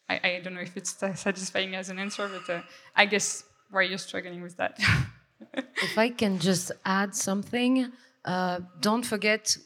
I, 0.08 0.20
I, 0.22 0.40
don't 0.44 0.54
know 0.54 0.60
if 0.60 0.76
it's 0.76 0.92
satisfying 1.26 1.74
as 1.74 1.88
an 1.88 1.98
answer, 1.98 2.28
but 2.28 2.48
uh, 2.52 2.62
I 2.94 3.06
guess 3.06 3.44
why 3.70 3.82
you're 3.82 3.98
struggling 3.98 4.42
with 4.42 4.56
that. 4.58 4.78
if 5.82 5.98
I 5.98 6.10
can 6.10 6.38
just 6.38 6.72
add 6.84 7.14
something, 7.14 7.90
uh, 8.24 8.60
don't 8.80 9.04
forget 9.04 9.56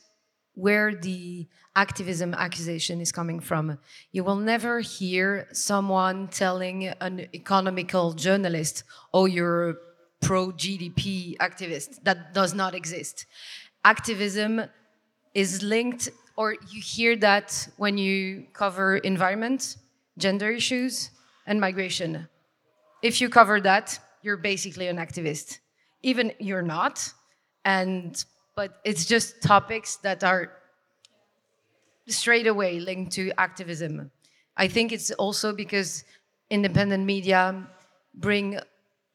where 0.55 0.93
the 0.93 1.47
activism 1.77 2.35
accusation 2.35 3.01
is 3.01 3.13
coming 3.13 3.39
from. 3.39 3.79
You 4.11 4.25
will 4.25 4.37
never 4.37 4.81
hear 4.81 5.47
someone 5.53 6.27
telling 6.29 6.89
an 6.89 7.29
economical 7.33 8.13
journalist, 8.13 8.83
oh, 9.15 9.27
you're 9.27 9.71
a 9.71 9.75
pro 10.21 10.51
GDP 10.51 11.37
activist. 11.37 12.03
That 12.03 12.35
does 12.35 12.55
not 12.55 12.75
exist. 12.75 13.27
Activism 13.85 14.65
is 15.33 15.63
linked, 15.63 16.09
or 16.37 16.55
you 16.73 16.83
hear 16.83 17.15
that 17.17 17.69
when 17.77 17.97
you 17.97 18.47
cover 18.53 18.97
environment, 18.97 19.77
gender 20.19 20.51
issues, 20.51 21.11
and 21.47 21.61
migration. 21.61 22.29
If 23.01 23.21
you 23.21 23.29
cover 23.29 23.61
that, 23.61 24.01
you're 24.23 24.37
basically 24.37 24.89
an 24.89 24.97
activist 24.97 25.59
even 26.03 26.33
you're 26.39 26.63
not 26.63 27.13
and 27.65 28.25
but 28.55 28.81
it's 28.85 29.05
just 29.05 29.41
topics 29.43 29.97
that 29.97 30.25
are 30.25 30.53
straight 32.07 32.47
away 32.47 32.81
linked 32.81 33.13
to 33.13 33.33
activism 33.39 34.11
I 34.59 34.67
think 34.67 34.91
it's 34.91 35.13
also 35.13 35.53
because 35.53 36.05
independent 36.51 37.05
media 37.05 37.65
bring 38.15 38.59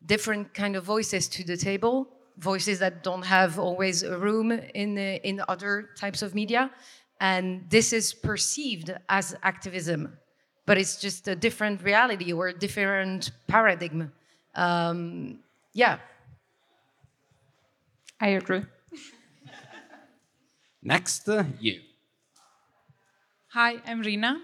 different 0.05 0.53
kind 0.53 0.77
of 0.77 0.85
voices 0.85 1.27
to 1.27 1.43
the 1.43 1.57
table, 1.57 2.07
voices 2.37 2.79
that 2.79 3.03
don't 3.03 3.25
have 3.25 3.59
always 3.59 4.03
a 4.03 4.17
room 4.17 4.51
in 4.51 4.95
the, 4.95 5.27
in 5.27 5.43
other 5.49 5.89
types 5.97 6.21
of 6.21 6.33
media, 6.33 6.71
and 7.19 7.65
this 7.69 7.91
is 7.91 8.13
perceived 8.13 8.93
as 9.09 9.35
activism, 9.43 10.17
but 10.65 10.77
it's 10.77 10.95
just 10.99 11.27
a 11.27 11.35
different 11.35 11.83
reality 11.83 12.31
or 12.31 12.47
a 12.47 12.53
different 12.53 13.31
paradigm. 13.47 14.11
Um, 14.55 15.39
yeah. 15.73 15.99
I 18.23 18.29
agree. 18.41 18.63
Next, 20.81 21.27
uh, 21.27 21.43
you. 21.59 21.81
Hi, 23.49 23.81
I'm 23.85 23.99
Rina. 23.99 24.39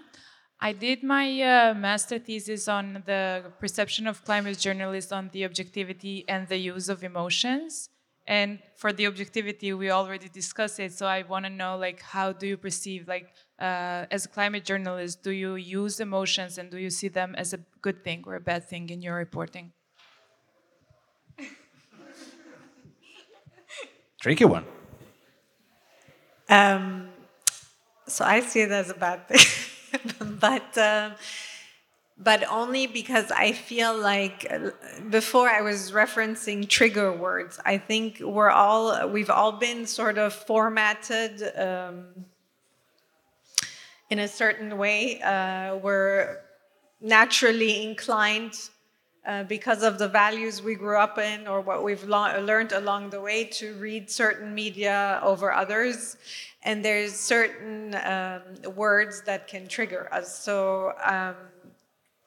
I 0.60 0.74
did 0.74 1.02
my 1.02 1.26
uh, 1.40 1.72
master 1.72 2.18
thesis 2.18 2.68
on 2.68 3.02
the 3.06 3.50
perception 3.58 4.06
of 4.06 4.22
climate 4.22 4.58
journalists 4.58 5.12
on 5.12 5.30
the 5.32 5.46
objectivity 5.46 6.26
and 6.28 6.46
the 6.46 6.58
use 6.58 6.90
of 6.90 7.02
emotions. 7.02 7.88
And 8.26 8.58
for 8.76 8.92
the 8.92 9.06
objectivity, 9.06 9.72
we 9.72 9.90
already 9.90 10.28
discussed 10.28 10.78
it. 10.78 10.92
So 10.92 11.06
I 11.06 11.22
want 11.22 11.46
to 11.46 11.50
know, 11.50 11.78
like, 11.78 12.02
how 12.02 12.32
do 12.32 12.46
you 12.46 12.58
perceive, 12.58 13.08
like, 13.08 13.32
uh, 13.58 14.04
as 14.10 14.26
a 14.26 14.28
climate 14.28 14.66
journalist, 14.66 15.22
do 15.22 15.30
you 15.30 15.54
use 15.54 16.00
emotions 16.00 16.58
and 16.58 16.70
do 16.70 16.76
you 16.76 16.90
see 16.90 17.08
them 17.08 17.34
as 17.38 17.54
a 17.54 17.60
good 17.80 18.04
thing 18.04 18.24
or 18.26 18.34
a 18.34 18.40
bad 18.40 18.68
thing 18.68 18.90
in 18.90 19.00
your 19.00 19.16
reporting? 19.16 19.72
Tricky 24.20 24.44
one. 24.44 24.66
Um, 26.50 27.08
so 28.06 28.22
I 28.22 28.40
see 28.40 28.60
it 28.60 28.70
as 28.70 28.90
a 28.90 28.94
bad 28.94 29.26
thing, 29.26 30.38
but 30.40 30.76
um, 30.76 31.12
but 32.18 32.44
only 32.50 32.86
because 32.86 33.30
I 33.30 33.52
feel 33.52 33.96
like 33.96 34.46
uh, 34.50 34.72
before 35.08 35.48
I 35.48 35.62
was 35.62 35.92
referencing 35.92 36.68
trigger 36.68 37.10
words. 37.10 37.58
I 37.64 37.78
think 37.78 38.20
we're 38.20 38.50
all 38.50 39.08
we've 39.08 39.30
all 39.30 39.52
been 39.52 39.86
sort 39.86 40.18
of 40.18 40.34
formatted 40.34 41.42
um, 41.56 42.26
in 44.10 44.18
a 44.18 44.28
certain 44.28 44.76
way. 44.76 45.22
Uh, 45.22 45.76
we're 45.76 46.40
naturally 47.00 47.82
inclined 47.84 48.68
uh, 49.26 49.44
because 49.44 49.82
of 49.82 49.98
the 49.98 50.08
values 50.08 50.62
we 50.62 50.74
grew 50.74 50.96
up 50.96 51.18
in 51.18 51.46
or 51.46 51.60
what 51.60 51.84
we've 51.84 52.04
learned 52.04 52.72
along 52.72 53.10
the 53.10 53.20
way 53.20 53.44
to 53.44 53.74
read 53.74 54.10
certain 54.10 54.54
media 54.54 55.20
over 55.22 55.52
others. 55.52 56.16
And 56.62 56.84
there's 56.84 57.14
certain 57.14 57.94
um, 57.94 58.74
words 58.74 59.22
that 59.22 59.46
can 59.46 59.68
trigger 59.68 60.08
us. 60.12 60.38
So 60.38 60.94
um, 61.04 61.34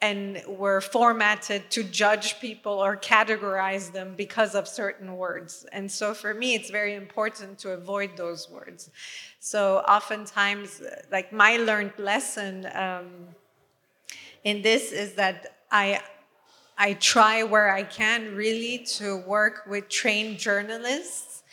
and 0.04 0.44
we're 0.48 0.82
formatted 0.82 1.72
to 1.72 1.82
judge 1.82 2.42
people 2.42 2.74
or 2.74 2.98
categorize 2.98 3.90
them 3.94 4.16
because 4.18 4.54
of 4.54 4.68
certain 4.68 5.16
words. 5.16 5.66
And 5.72 5.90
so 5.90 6.14
for 6.14 6.34
me 6.34 6.56
it's 6.56 6.70
very 6.70 6.96
important 6.96 7.58
to 7.60 7.72
avoid 7.72 8.18
those 8.18 8.50
words. 8.50 8.90
So 9.40 9.78
oftentimes 9.88 10.82
like 11.10 11.32
my 11.32 11.56
learned 11.56 11.94
lesson 11.98 12.68
um, 12.74 13.08
in 14.44 14.62
this 14.62 14.92
is 14.92 15.14
that 15.14 15.56
i 15.72 16.02
I 16.78 16.94
try 16.94 17.44
where 17.44 17.72
I 17.72 17.84
can 17.84 18.36
really 18.36 18.80
to 18.98 19.18
work 19.18 19.66
with 19.68 19.90
trained 19.90 20.40
journalists 20.40 21.44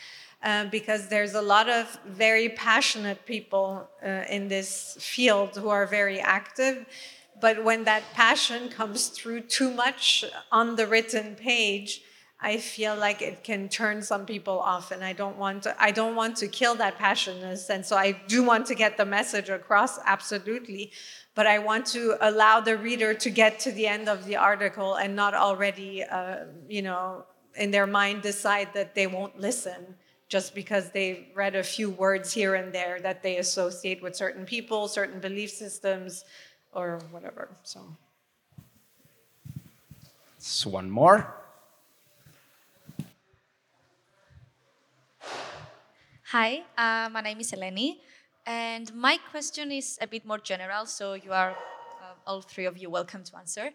uh, 0.43 0.65
because 0.67 1.09
there's 1.09 1.35
a 1.35 1.43
lot 1.43 1.69
of 1.69 1.99
very 2.07 2.49
passionate 2.49 3.27
people 3.27 3.89
uh, 4.03 4.25
in 4.31 4.49
this 4.49 4.97
field 4.99 5.57
who 5.57 5.69
are 5.69 5.87
very 5.87 6.21
active. 6.21 6.87
But 7.41 7.65
when 7.65 7.85
that 7.85 8.03
passion 8.15 8.69
comes 8.69 9.09
through 9.09 9.43
too 9.43 9.71
much 9.71 10.25
on 10.51 10.77
the 10.77 10.87
written 10.87 11.35
page, 11.35 12.03
I 12.43 12.57
feel 12.57 12.97
like 12.97 13.21
it 13.21 13.45
can 13.45 13.69
turn 13.69 14.03
some 14.03 14.25
people 14.25 14.59
off, 14.59 14.93
and 14.93 15.05
I 15.05 15.13
don't 15.13 15.37
want 15.37 15.65
to. 15.65 15.77
I 15.79 15.91
don't 15.91 16.17
want 16.17 16.37
to 16.37 16.49
kill 16.49 16.75
that 16.77 16.97
passion 16.97 17.43
and. 17.43 17.85
So 17.85 17.97
I 17.97 18.13
do 18.29 18.43
want 18.43 18.65
to 18.67 18.75
get 18.75 18.97
the 18.97 19.05
message 19.05 19.51
across, 19.51 19.99
absolutely 20.07 20.91
but 21.41 21.47
I 21.47 21.59
want 21.59 21.87
to 21.97 22.19
allow 22.21 22.61
the 22.61 22.77
reader 22.77 23.15
to 23.15 23.31
get 23.31 23.59
to 23.61 23.73
the 23.73 23.87
end 23.87 24.11
of 24.11 24.27
the 24.27 24.37
article 24.37 24.97
and 24.97 25.17
not 25.17 25.33
already, 25.33 26.05
uh, 26.05 26.45
you 26.69 26.83
know, 26.83 27.25
in 27.55 27.71
their 27.71 27.87
mind 27.87 28.21
decide 28.21 28.69
that 28.75 28.95
they 28.95 29.07
won't 29.07 29.41
listen 29.41 29.95
just 30.29 30.55
because 30.55 30.91
they 30.91 31.29
read 31.35 31.57
a 31.57 31.63
few 31.63 31.89
words 31.89 32.31
here 32.31 32.57
and 32.57 32.75
there 32.75 33.01
that 33.01 33.23
they 33.23 33.39
associate 33.39 34.03
with 34.03 34.15
certain 34.15 34.45
people, 34.45 34.87
certain 34.87 35.19
belief 35.19 35.49
systems, 35.49 36.27
or 36.73 36.99
whatever. 37.11 37.49
So. 37.63 37.81
So 40.37 40.69
one 40.69 40.91
more. 40.91 41.35
Hi, 46.25 46.65
uh, 46.77 47.09
my 47.09 47.23
name 47.23 47.41
is 47.41 47.51
Eleni. 47.53 48.01
And 48.51 48.93
my 48.95 49.17
question 49.31 49.71
is 49.71 49.97
a 50.01 50.09
bit 50.09 50.27
more 50.27 50.39
general, 50.39 50.85
so 50.85 51.15
you 51.15 51.33
are 51.33 51.53
uh, 51.53 52.15
all 52.27 52.43
three 52.43 52.65
of 52.65 52.77
you 52.77 52.91
welcome 52.91 53.23
to 53.23 53.37
answer. 53.39 53.67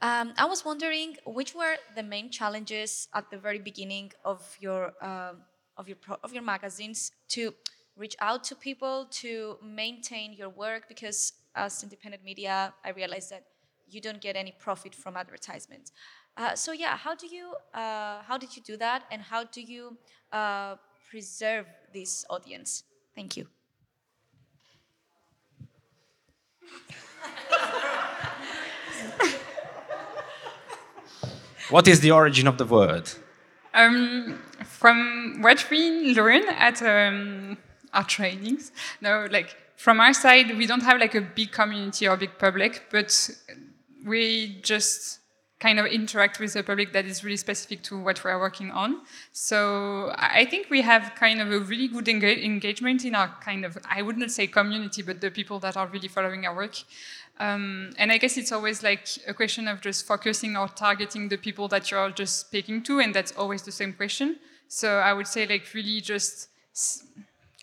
Um, 0.00 0.32
I 0.38 0.46
was 0.46 0.64
wondering 0.64 1.16
which 1.26 1.54
were 1.54 1.76
the 1.94 2.02
main 2.02 2.30
challenges 2.30 3.08
at 3.12 3.30
the 3.30 3.36
very 3.36 3.58
beginning 3.58 4.12
of 4.24 4.40
your 4.58 4.94
uh, 5.02 5.34
of 5.76 5.86
your 5.86 5.98
of 6.24 6.32
your 6.32 6.44
magazines 6.54 7.12
to 7.34 7.52
reach 7.94 8.16
out 8.20 8.42
to 8.44 8.54
people 8.54 9.06
to 9.22 9.58
maintain 9.62 10.32
your 10.32 10.48
work 10.48 10.88
because 10.88 11.34
as 11.54 11.82
independent 11.82 12.24
media, 12.24 12.72
I 12.86 12.90
realized 12.90 13.28
that 13.34 13.44
you 13.86 14.00
don't 14.00 14.22
get 14.22 14.34
any 14.34 14.54
profit 14.58 14.94
from 14.94 15.14
advertisements. 15.18 15.92
Uh, 16.38 16.54
so 16.54 16.72
yeah, 16.72 16.96
how 16.96 17.14
do 17.14 17.26
you 17.26 17.46
uh, 17.74 18.22
how 18.28 18.38
did 18.38 18.56
you 18.56 18.62
do 18.62 18.78
that, 18.78 19.02
and 19.10 19.20
how 19.20 19.44
do 19.44 19.60
you 19.60 19.98
uh, 20.32 20.76
preserve 21.10 21.66
this 21.92 22.24
audience? 22.30 22.84
Thank 23.14 23.36
you. 23.36 23.61
what 31.70 31.88
is 31.88 32.00
the 32.00 32.10
origin 32.10 32.46
of 32.46 32.58
the 32.58 32.66
word? 32.66 33.10
Um, 33.74 34.38
from 34.64 35.40
what 35.40 35.66
we 35.70 36.14
learn 36.14 36.42
at 36.48 36.82
um, 36.82 37.56
our 37.94 38.04
trainings, 38.04 38.72
no, 39.00 39.26
like 39.30 39.56
from 39.76 40.00
our 40.00 40.12
side, 40.12 40.56
we 40.56 40.66
don't 40.66 40.82
have 40.82 41.00
like 41.00 41.14
a 41.14 41.20
big 41.20 41.52
community 41.52 42.06
or 42.06 42.16
big 42.16 42.38
public, 42.38 42.86
but 42.90 43.30
we 44.04 44.58
just 44.62 45.20
kind 45.62 45.78
of 45.78 45.86
interact 45.86 46.40
with 46.40 46.52
the 46.54 46.62
public 46.70 46.92
that 46.92 47.04
is 47.12 47.22
really 47.22 47.36
specific 47.36 47.82
to 47.88 47.94
what 48.06 48.22
we 48.24 48.30
are 48.32 48.40
working 48.46 48.70
on. 48.72 48.90
So 49.30 49.58
I 50.16 50.44
think 50.50 50.70
we 50.76 50.80
have 50.82 51.12
kind 51.14 51.40
of 51.40 51.52
a 51.52 51.60
really 51.70 51.88
good 51.94 52.06
enga 52.06 52.32
engagement 52.52 53.04
in 53.04 53.14
our 53.14 53.30
kind 53.48 53.64
of, 53.64 53.78
I 53.88 54.02
would 54.02 54.18
not 54.18 54.30
say 54.32 54.48
community, 54.48 55.02
but 55.02 55.20
the 55.20 55.30
people 55.30 55.60
that 55.60 55.76
are 55.76 55.86
really 55.86 56.08
following 56.08 56.46
our 56.46 56.56
work. 56.56 56.76
Um, 57.38 57.90
and 57.96 58.10
I 58.10 58.18
guess 58.18 58.36
it's 58.36 58.52
always 58.52 58.82
like 58.82 59.06
a 59.26 59.34
question 59.34 59.68
of 59.68 59.80
just 59.80 60.06
focusing 60.06 60.56
or 60.56 60.68
targeting 60.68 61.28
the 61.28 61.38
people 61.38 61.68
that 61.68 61.90
you're 61.90 62.10
just 62.10 62.34
speaking 62.46 62.82
to, 62.82 63.00
and 63.00 63.14
that's 63.14 63.32
always 63.32 63.62
the 63.62 63.72
same 63.72 63.92
question. 63.92 64.36
So 64.68 64.88
I 64.98 65.12
would 65.12 65.28
say 65.28 65.46
like 65.46 65.64
really 65.74 66.00
just 66.00 66.48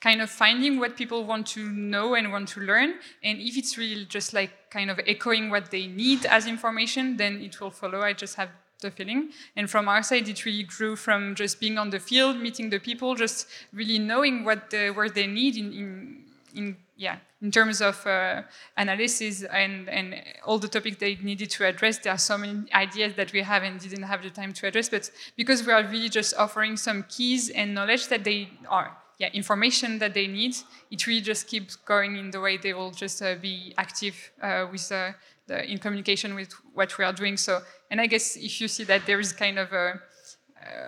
kind 0.01 0.21
of 0.21 0.29
finding 0.29 0.79
what 0.79 0.95
people 0.95 1.25
want 1.25 1.45
to 1.47 1.69
know 1.69 2.15
and 2.15 2.31
want 2.31 2.47
to 2.49 2.61
learn. 2.61 2.95
And 3.23 3.39
if 3.39 3.57
it's 3.57 3.77
really 3.77 4.05
just 4.05 4.33
like 4.33 4.51
kind 4.69 4.89
of 4.89 4.99
echoing 5.05 5.49
what 5.49 5.71
they 5.71 5.87
need 5.87 6.25
as 6.25 6.47
information, 6.47 7.17
then 7.17 7.41
it 7.41 7.59
will 7.59 7.71
follow. 7.71 8.01
I 8.01 8.13
just 8.13 8.35
have 8.35 8.49
the 8.81 8.91
feeling. 8.91 9.31
And 9.55 9.69
from 9.69 9.89
our 9.89 10.01
side, 10.01 10.29
it 10.29 10.45
really 10.45 10.63
grew 10.63 10.95
from 10.95 11.35
just 11.35 11.59
being 11.59 11.77
on 11.77 11.89
the 11.89 11.99
field, 11.99 12.37
meeting 12.37 12.69
the 12.69 12.79
people, 12.79 13.15
just 13.15 13.47
really 13.73 13.99
knowing 13.99 14.45
what 14.45 14.69
the, 14.69 15.11
they 15.13 15.27
need 15.27 15.57
in, 15.57 15.73
in, 15.73 16.23
in 16.55 16.77
yeah, 16.95 17.17
in 17.41 17.51
terms 17.51 17.81
of 17.81 18.05
uh, 18.05 18.41
analysis 18.77 19.43
and, 19.43 19.89
and 19.89 20.15
all 20.45 20.59
the 20.59 20.67
topics 20.67 20.97
they 20.97 21.15
needed 21.15 21.49
to 21.49 21.65
address, 21.65 21.97
there 21.99 22.13
are 22.13 22.17
so 22.17 22.37
many 22.37 22.71
ideas 22.73 23.13
that 23.15 23.31
we 23.33 23.41
have 23.41 23.63
and 23.63 23.79
didn't 23.79 24.03
have 24.03 24.23
the 24.23 24.29
time 24.29 24.53
to 24.53 24.67
address. 24.67 24.89
But 24.89 25.09
because 25.35 25.65
we 25.65 25.73
are 25.73 25.83
really 25.83 26.09
just 26.09 26.35
offering 26.37 26.77
some 26.77 27.03
keys 27.09 27.49
and 27.49 27.73
knowledge 27.73 28.07
that 28.07 28.23
they 28.23 28.49
are 28.67 28.95
yeah, 29.19 29.29
information 29.33 29.99
that 29.99 30.13
they 30.13 30.27
need, 30.27 30.55
it 30.89 31.05
really 31.05 31.21
just 31.21 31.47
keeps 31.47 31.75
going 31.75 32.15
in 32.15 32.31
the 32.31 32.39
way 32.39 32.57
they 32.57 32.73
will 32.73 32.91
just 32.91 33.21
uh, 33.21 33.35
be 33.35 33.73
active 33.77 34.15
uh, 34.41 34.65
with 34.71 34.89
uh, 34.91 35.11
the, 35.47 35.69
in 35.69 35.77
communication 35.77 36.35
with 36.35 36.53
what 36.73 36.97
we 36.97 37.03
are 37.03 37.11
doing. 37.11 37.35
So, 37.35 37.59
and 37.91 37.99
I 37.99 38.07
guess 38.07 38.37
if 38.37 38.61
you 38.61 38.69
see 38.69 38.85
that 38.85 39.05
there 39.05 39.19
is 39.19 39.33
kind 39.33 39.59
of 39.59 39.73
a, 39.73 39.99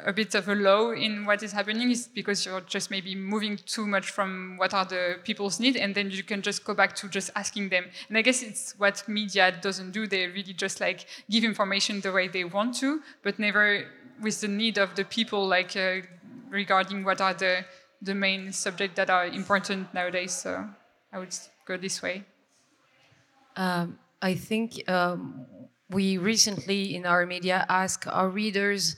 a 0.06 0.14
bit 0.14 0.34
of 0.34 0.48
a 0.48 0.56
low 0.56 0.92
in 0.92 1.26
what 1.26 1.44
is 1.44 1.52
happening, 1.52 1.92
is 1.92 2.08
because 2.08 2.46
you're 2.46 2.62
just 2.62 2.90
maybe 2.90 3.16
moving 3.16 3.58
too 3.66 3.86
much 3.86 4.12
from 4.12 4.56
what 4.58 4.74
are 4.74 4.86
the 4.86 5.18
people's 5.26 5.60
need, 5.60 5.76
and 5.76 5.94
then 5.94 6.10
you 6.10 6.24
can 6.24 6.42
just 6.42 6.64
go 6.64 6.74
back 6.74 6.96
to 6.96 7.10
just 7.10 7.32
asking 7.36 7.68
them. 7.68 7.84
And 8.08 8.18
I 8.18 8.22
guess 8.22 8.44
it's 8.44 8.76
what 8.78 9.04
media 9.10 9.52
doesn't 9.62 9.92
do. 9.92 10.08
They 10.08 10.28
really 10.28 10.54
just 10.54 10.80
like 10.80 11.06
give 11.30 11.44
information 11.44 12.00
the 12.00 12.14
way 12.14 12.30
they 12.30 12.46
want 12.46 12.76
to, 12.78 13.02
but 13.24 13.40
never 13.40 13.84
with 14.22 14.40
the 14.40 14.48
need 14.48 14.78
of 14.78 14.96
the 14.96 15.04
people, 15.04 15.46
like 15.48 15.76
uh, 15.76 16.06
regarding 16.50 17.04
what 17.04 17.20
are 17.20 17.34
the 17.34 17.66
the 18.02 18.16
main 18.16 18.52
subject 18.52 18.96
that 18.96 19.10
are 19.10 19.28
important 19.28 19.94
nowadays. 19.94 20.34
So 20.34 20.68
I 21.14 21.20
would 21.20 21.36
go 21.66 21.78
this 21.78 22.02
way. 22.02 22.24
Um, 23.56 24.00
I 24.22 24.36
think 24.36 24.90
um, 24.90 25.46
we 25.90 26.18
recently 26.18 26.96
in 26.96 27.06
our 27.06 27.26
media 27.26 27.66
asked 27.70 28.08
our 28.08 28.30
readers, 28.30 28.96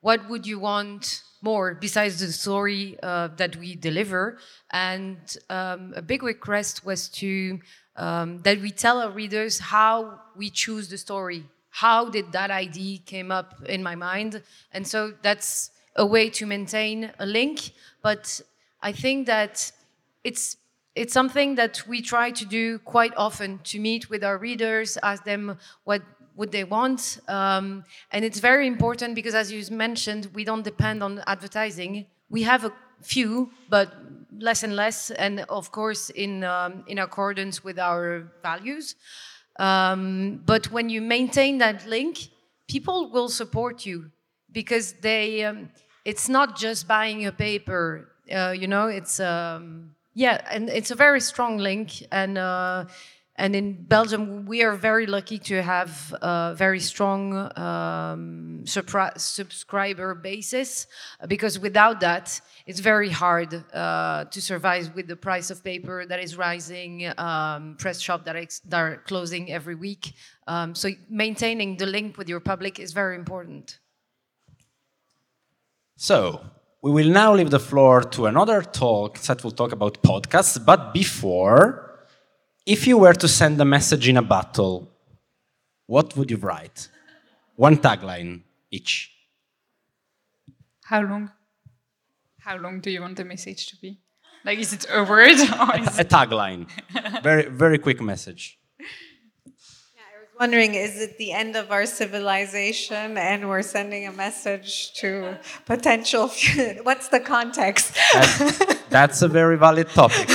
what 0.00 0.28
would 0.28 0.46
you 0.46 0.58
want 0.58 1.22
more 1.42 1.74
besides 1.74 2.20
the 2.20 2.32
story 2.32 2.96
uh, 3.02 3.28
that 3.36 3.56
we 3.56 3.74
deliver? 3.74 4.38
And 4.70 5.18
um, 5.48 5.92
a 5.96 6.02
big 6.02 6.22
request 6.22 6.84
was 6.84 7.08
to 7.20 7.60
um, 7.96 8.38
that 8.42 8.60
we 8.60 8.70
tell 8.70 9.00
our 9.00 9.10
readers 9.10 9.58
how 9.58 10.20
we 10.36 10.50
choose 10.50 10.88
the 10.88 10.98
story. 10.98 11.44
How 11.70 12.08
did 12.08 12.32
that 12.32 12.50
idea 12.50 12.98
came 12.98 13.30
up 13.30 13.62
in 13.66 13.82
my 13.82 13.94
mind? 13.94 14.42
And 14.72 14.86
so 14.86 15.12
that's 15.22 15.70
a 15.96 16.06
way 16.06 16.30
to 16.30 16.46
maintain 16.46 17.12
a 17.18 17.26
link. 17.26 17.72
But 18.02 18.40
I 18.82 18.92
think 18.92 19.26
that 19.26 19.72
it's 20.24 20.56
it's 20.96 21.12
something 21.12 21.54
that 21.54 21.86
we 21.86 22.02
try 22.02 22.30
to 22.32 22.44
do 22.44 22.78
quite 22.80 23.14
often 23.16 23.60
to 23.64 23.78
meet 23.78 24.10
with 24.10 24.24
our 24.24 24.36
readers, 24.36 24.98
ask 25.02 25.24
them 25.24 25.56
what 25.84 26.02
would 26.36 26.50
they 26.50 26.64
want, 26.64 27.20
um, 27.28 27.84
and 28.10 28.24
it's 28.24 28.40
very 28.40 28.66
important 28.66 29.14
because, 29.14 29.34
as 29.34 29.52
you 29.52 29.62
mentioned, 29.70 30.28
we 30.34 30.42
don't 30.44 30.62
depend 30.62 31.02
on 31.02 31.22
advertising. 31.26 32.06
We 32.28 32.42
have 32.42 32.64
a 32.64 32.72
few, 33.02 33.50
but 33.68 33.94
less 34.38 34.62
and 34.62 34.74
less, 34.74 35.10
and 35.10 35.40
of 35.48 35.70
course, 35.70 36.10
in 36.10 36.44
um, 36.44 36.84
in 36.86 36.98
accordance 36.98 37.62
with 37.62 37.78
our 37.78 38.32
values. 38.42 38.94
Um, 39.58 40.40
but 40.46 40.72
when 40.72 40.88
you 40.88 41.02
maintain 41.02 41.58
that 41.58 41.86
link, 41.86 42.30
people 42.68 43.10
will 43.10 43.28
support 43.28 43.84
you 43.84 44.10
because 44.52 44.94
they. 44.94 45.44
Um, 45.44 45.70
it's 46.04 46.28
not 46.28 46.56
just 46.56 46.88
buying 46.88 47.26
a 47.26 47.32
paper. 47.32 48.08
Uh, 48.32 48.54
you 48.56 48.66
know, 48.66 48.86
it's 48.88 49.20
um, 49.20 49.94
yeah, 50.14 50.40
and 50.50 50.68
it's 50.68 50.90
a 50.90 50.94
very 50.94 51.20
strong 51.20 51.58
link. 51.58 52.02
And 52.10 52.38
uh, 52.38 52.86
and 53.40 53.56
in 53.56 53.72
Belgium, 53.72 54.44
we 54.44 54.62
are 54.62 54.76
very 54.76 55.06
lucky 55.06 55.38
to 55.38 55.62
have 55.62 56.14
a 56.20 56.54
very 56.54 56.78
strong 56.78 57.50
um, 57.58 58.62
subscriber 58.66 60.14
basis 60.14 60.86
because 61.26 61.58
without 61.58 62.00
that, 62.00 62.38
it's 62.66 62.80
very 62.80 63.08
hard 63.08 63.64
uh, 63.72 64.26
to 64.26 64.42
survive 64.42 64.94
with 64.94 65.08
the 65.08 65.16
price 65.16 65.50
of 65.50 65.64
paper 65.64 66.04
that 66.04 66.20
is 66.20 66.36
rising, 66.36 67.10
um, 67.18 67.76
press 67.78 67.98
shop 67.98 68.26
that, 68.26 68.36
that, 68.68 68.78
are 68.78 68.96
closing 69.06 69.50
every 69.50 69.74
week. 69.74 70.12
Um, 70.46 70.74
so 70.74 70.90
maintaining 71.08 71.78
the 71.78 71.86
link 71.86 72.18
with 72.18 72.28
your 72.28 72.40
public 72.40 72.78
is 72.78 72.92
very 72.92 73.16
important. 73.16 73.79
So 76.02 76.40
we 76.80 76.90
will 76.90 77.10
now 77.10 77.34
leave 77.34 77.50
the 77.50 77.60
floor 77.60 78.00
to 78.14 78.24
another 78.24 78.62
talk 78.62 79.18
that 79.18 79.44
will 79.44 79.50
talk 79.50 79.70
about 79.72 80.02
podcasts. 80.02 80.56
But 80.64 80.94
before, 80.94 82.06
if 82.64 82.86
you 82.86 82.96
were 82.96 83.12
to 83.12 83.28
send 83.28 83.60
a 83.60 83.66
message 83.66 84.08
in 84.08 84.16
a 84.16 84.22
battle, 84.22 84.90
what 85.84 86.16
would 86.16 86.30
you 86.30 86.38
write? 86.38 86.88
One 87.56 87.76
tagline 87.76 88.44
each. 88.70 89.12
How 90.84 91.02
long? 91.02 91.32
How 92.38 92.56
long 92.56 92.80
do 92.80 92.90
you 92.90 93.02
want 93.02 93.18
the 93.18 93.26
message 93.26 93.66
to 93.66 93.76
be? 93.76 94.00
Like, 94.42 94.58
is 94.58 94.72
it 94.72 94.86
a 94.90 95.04
word 95.04 95.38
or 95.38 95.74
a, 95.74 96.00
a 96.00 96.06
tagline? 96.16 96.66
very, 97.22 97.50
very 97.50 97.76
quick 97.76 98.00
message 98.00 98.58
wondering 100.40 100.74
is 100.74 100.98
it 100.98 101.18
the 101.18 101.32
end 101.32 101.54
of 101.54 101.70
our 101.70 101.84
civilization 101.84 103.18
and 103.18 103.46
we're 103.46 103.62
sending 103.76 104.06
a 104.06 104.12
message 104.12 104.94
to 104.94 105.36
potential 105.66 106.28
what's 106.82 107.08
the 107.08 107.20
context? 107.20 107.94
That's, 108.14 108.84
that's, 108.96 109.22
a 109.22 109.28
very 109.28 109.58
valid 109.58 109.88
topic. 109.90 110.28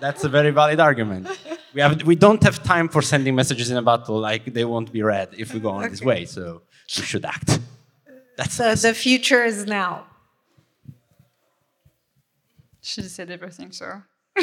That's 0.00 0.24
a 0.24 0.28
very 0.28 0.50
valid 0.50 0.80
argument. 0.80 1.28
We 1.72 1.80
have 1.80 2.02
we 2.02 2.16
don't 2.16 2.42
have 2.42 2.62
time 2.62 2.88
for 2.88 3.00
sending 3.00 3.34
messages 3.34 3.70
in 3.70 3.76
a 3.76 3.82
battle 3.90 4.18
like 4.18 4.44
they 4.52 4.64
won't 4.64 4.90
be 4.92 5.02
read 5.02 5.28
if 5.38 5.54
we 5.54 5.60
go 5.60 5.70
on 5.70 5.84
okay. 5.84 5.90
this 5.92 6.02
way 6.02 6.24
so 6.24 6.62
we 6.96 7.04
should 7.10 7.24
act. 7.24 7.60
That's 8.36 8.54
so 8.54 8.74
the 8.74 8.92
future 8.92 9.44
is 9.44 9.66
now. 9.66 10.06
She 12.82 13.02
said 13.02 13.30
everything 13.30 13.70
so. 13.70 14.02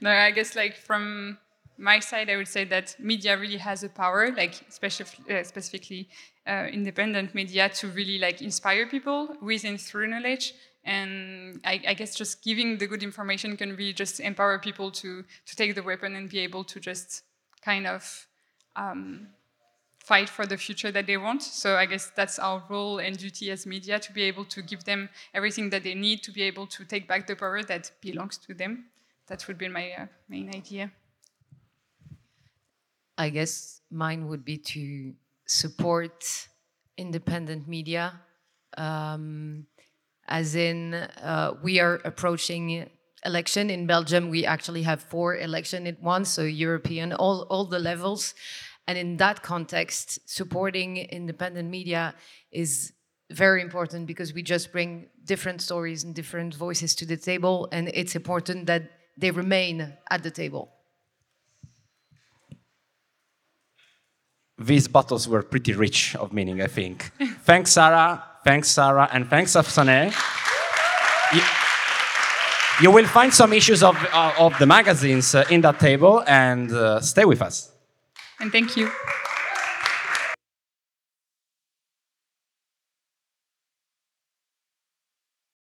No 0.00 0.10
i 0.10 0.32
guess 0.32 0.56
like 0.56 0.76
from 0.76 1.38
my 1.78 1.98
side, 2.00 2.30
I 2.30 2.36
would 2.36 2.48
say 2.48 2.64
that 2.64 2.96
media 2.98 3.38
really 3.38 3.56
has 3.56 3.82
a 3.82 3.88
power, 3.88 4.32
like 4.32 4.54
specifically, 4.68 5.34
uh, 5.34 5.44
specifically 5.44 6.08
uh, 6.46 6.66
independent 6.70 7.34
media, 7.34 7.68
to 7.68 7.88
really 7.88 8.18
like 8.18 8.42
inspire 8.42 8.86
people 8.86 9.36
with 9.40 9.64
and 9.64 9.80
through 9.80 10.08
knowledge. 10.08 10.54
And 10.84 11.60
I, 11.64 11.80
I, 11.88 11.94
guess 11.94 12.16
just 12.16 12.42
giving 12.42 12.78
the 12.78 12.88
good 12.88 13.04
information 13.04 13.56
can 13.56 13.76
really 13.76 13.92
just 13.92 14.18
empower 14.18 14.58
people 14.58 14.90
to 14.90 15.22
to 15.46 15.56
take 15.56 15.76
the 15.76 15.82
weapon 15.82 16.16
and 16.16 16.28
be 16.28 16.40
able 16.40 16.64
to 16.64 16.80
just 16.80 17.22
kind 17.64 17.86
of 17.86 18.26
um, 18.74 19.28
fight 20.04 20.28
for 20.28 20.44
the 20.44 20.56
future 20.56 20.90
that 20.90 21.06
they 21.06 21.16
want. 21.16 21.42
So 21.42 21.76
I 21.76 21.86
guess 21.86 22.10
that's 22.16 22.38
our 22.38 22.64
role 22.68 22.98
and 22.98 23.16
duty 23.16 23.50
as 23.50 23.66
media 23.66 23.98
to 24.00 24.12
be 24.12 24.22
able 24.22 24.44
to 24.46 24.62
give 24.62 24.84
them 24.84 25.08
everything 25.32 25.70
that 25.70 25.84
they 25.84 25.94
need 25.94 26.22
to 26.24 26.32
be 26.32 26.42
able 26.42 26.66
to 26.66 26.84
take 26.84 27.06
back 27.06 27.26
the 27.26 27.36
power 27.36 27.62
that 27.62 27.92
belongs 28.00 28.38
to 28.38 28.54
them. 28.54 28.86
That 29.28 29.46
would 29.46 29.58
be 29.58 29.68
my 29.68 29.92
uh, 29.92 30.06
main 30.28 30.48
idea. 30.48 30.90
I 33.18 33.30
guess 33.30 33.80
mine 33.90 34.28
would 34.28 34.44
be 34.44 34.58
to 34.58 35.14
support 35.46 36.24
independent 36.96 37.68
media. 37.68 38.20
Um, 38.76 39.66
as 40.28 40.54
in, 40.54 40.94
uh, 40.94 41.54
we 41.62 41.80
are 41.80 42.00
approaching 42.04 42.88
election 43.24 43.70
in 43.70 43.86
Belgium. 43.86 44.30
We 44.30 44.46
actually 44.46 44.82
have 44.82 45.02
four 45.02 45.36
election 45.36 45.86
at 45.86 46.02
once, 46.02 46.30
so 46.30 46.42
European, 46.42 47.12
all, 47.12 47.42
all 47.50 47.64
the 47.64 47.78
levels. 47.78 48.34
And 48.88 48.98
in 48.98 49.16
that 49.18 49.42
context, 49.42 50.28
supporting 50.28 50.96
independent 50.96 51.70
media 51.70 52.14
is 52.50 52.92
very 53.30 53.62
important 53.62 54.06
because 54.06 54.34
we 54.34 54.42
just 54.42 54.72
bring 54.72 55.08
different 55.24 55.60
stories 55.62 56.04
and 56.04 56.14
different 56.14 56.54
voices 56.54 56.94
to 56.96 57.06
the 57.06 57.16
table, 57.16 57.68
and 57.72 57.90
it's 57.94 58.16
important 58.16 58.66
that 58.66 58.90
they 59.16 59.30
remain 59.30 59.92
at 60.10 60.22
the 60.22 60.30
table. 60.30 60.71
These 64.66 64.88
battles 64.88 65.28
were 65.28 65.42
pretty 65.42 65.72
rich 65.72 66.16
of 66.16 66.32
meaning, 66.32 66.62
I 66.62 66.66
think. 66.66 67.10
thanks, 67.44 67.72
Sarah. 67.72 68.22
Thanks, 68.44 68.68
Sarah. 68.68 69.08
And 69.12 69.28
thanks, 69.28 69.52
Afsaneh. 69.52 70.12
You, 71.34 71.42
you 72.82 72.90
will 72.90 73.06
find 73.06 73.32
some 73.32 73.52
issues 73.52 73.82
of, 73.82 73.96
uh, 74.12 74.32
of 74.38 74.58
the 74.58 74.66
magazines 74.66 75.34
uh, 75.34 75.44
in 75.50 75.60
that 75.62 75.78
table 75.78 76.22
and 76.26 76.70
uh, 76.72 77.00
stay 77.00 77.24
with 77.24 77.42
us. 77.42 77.70
And 78.40 78.50
thank 78.50 78.76
you. 78.76 78.90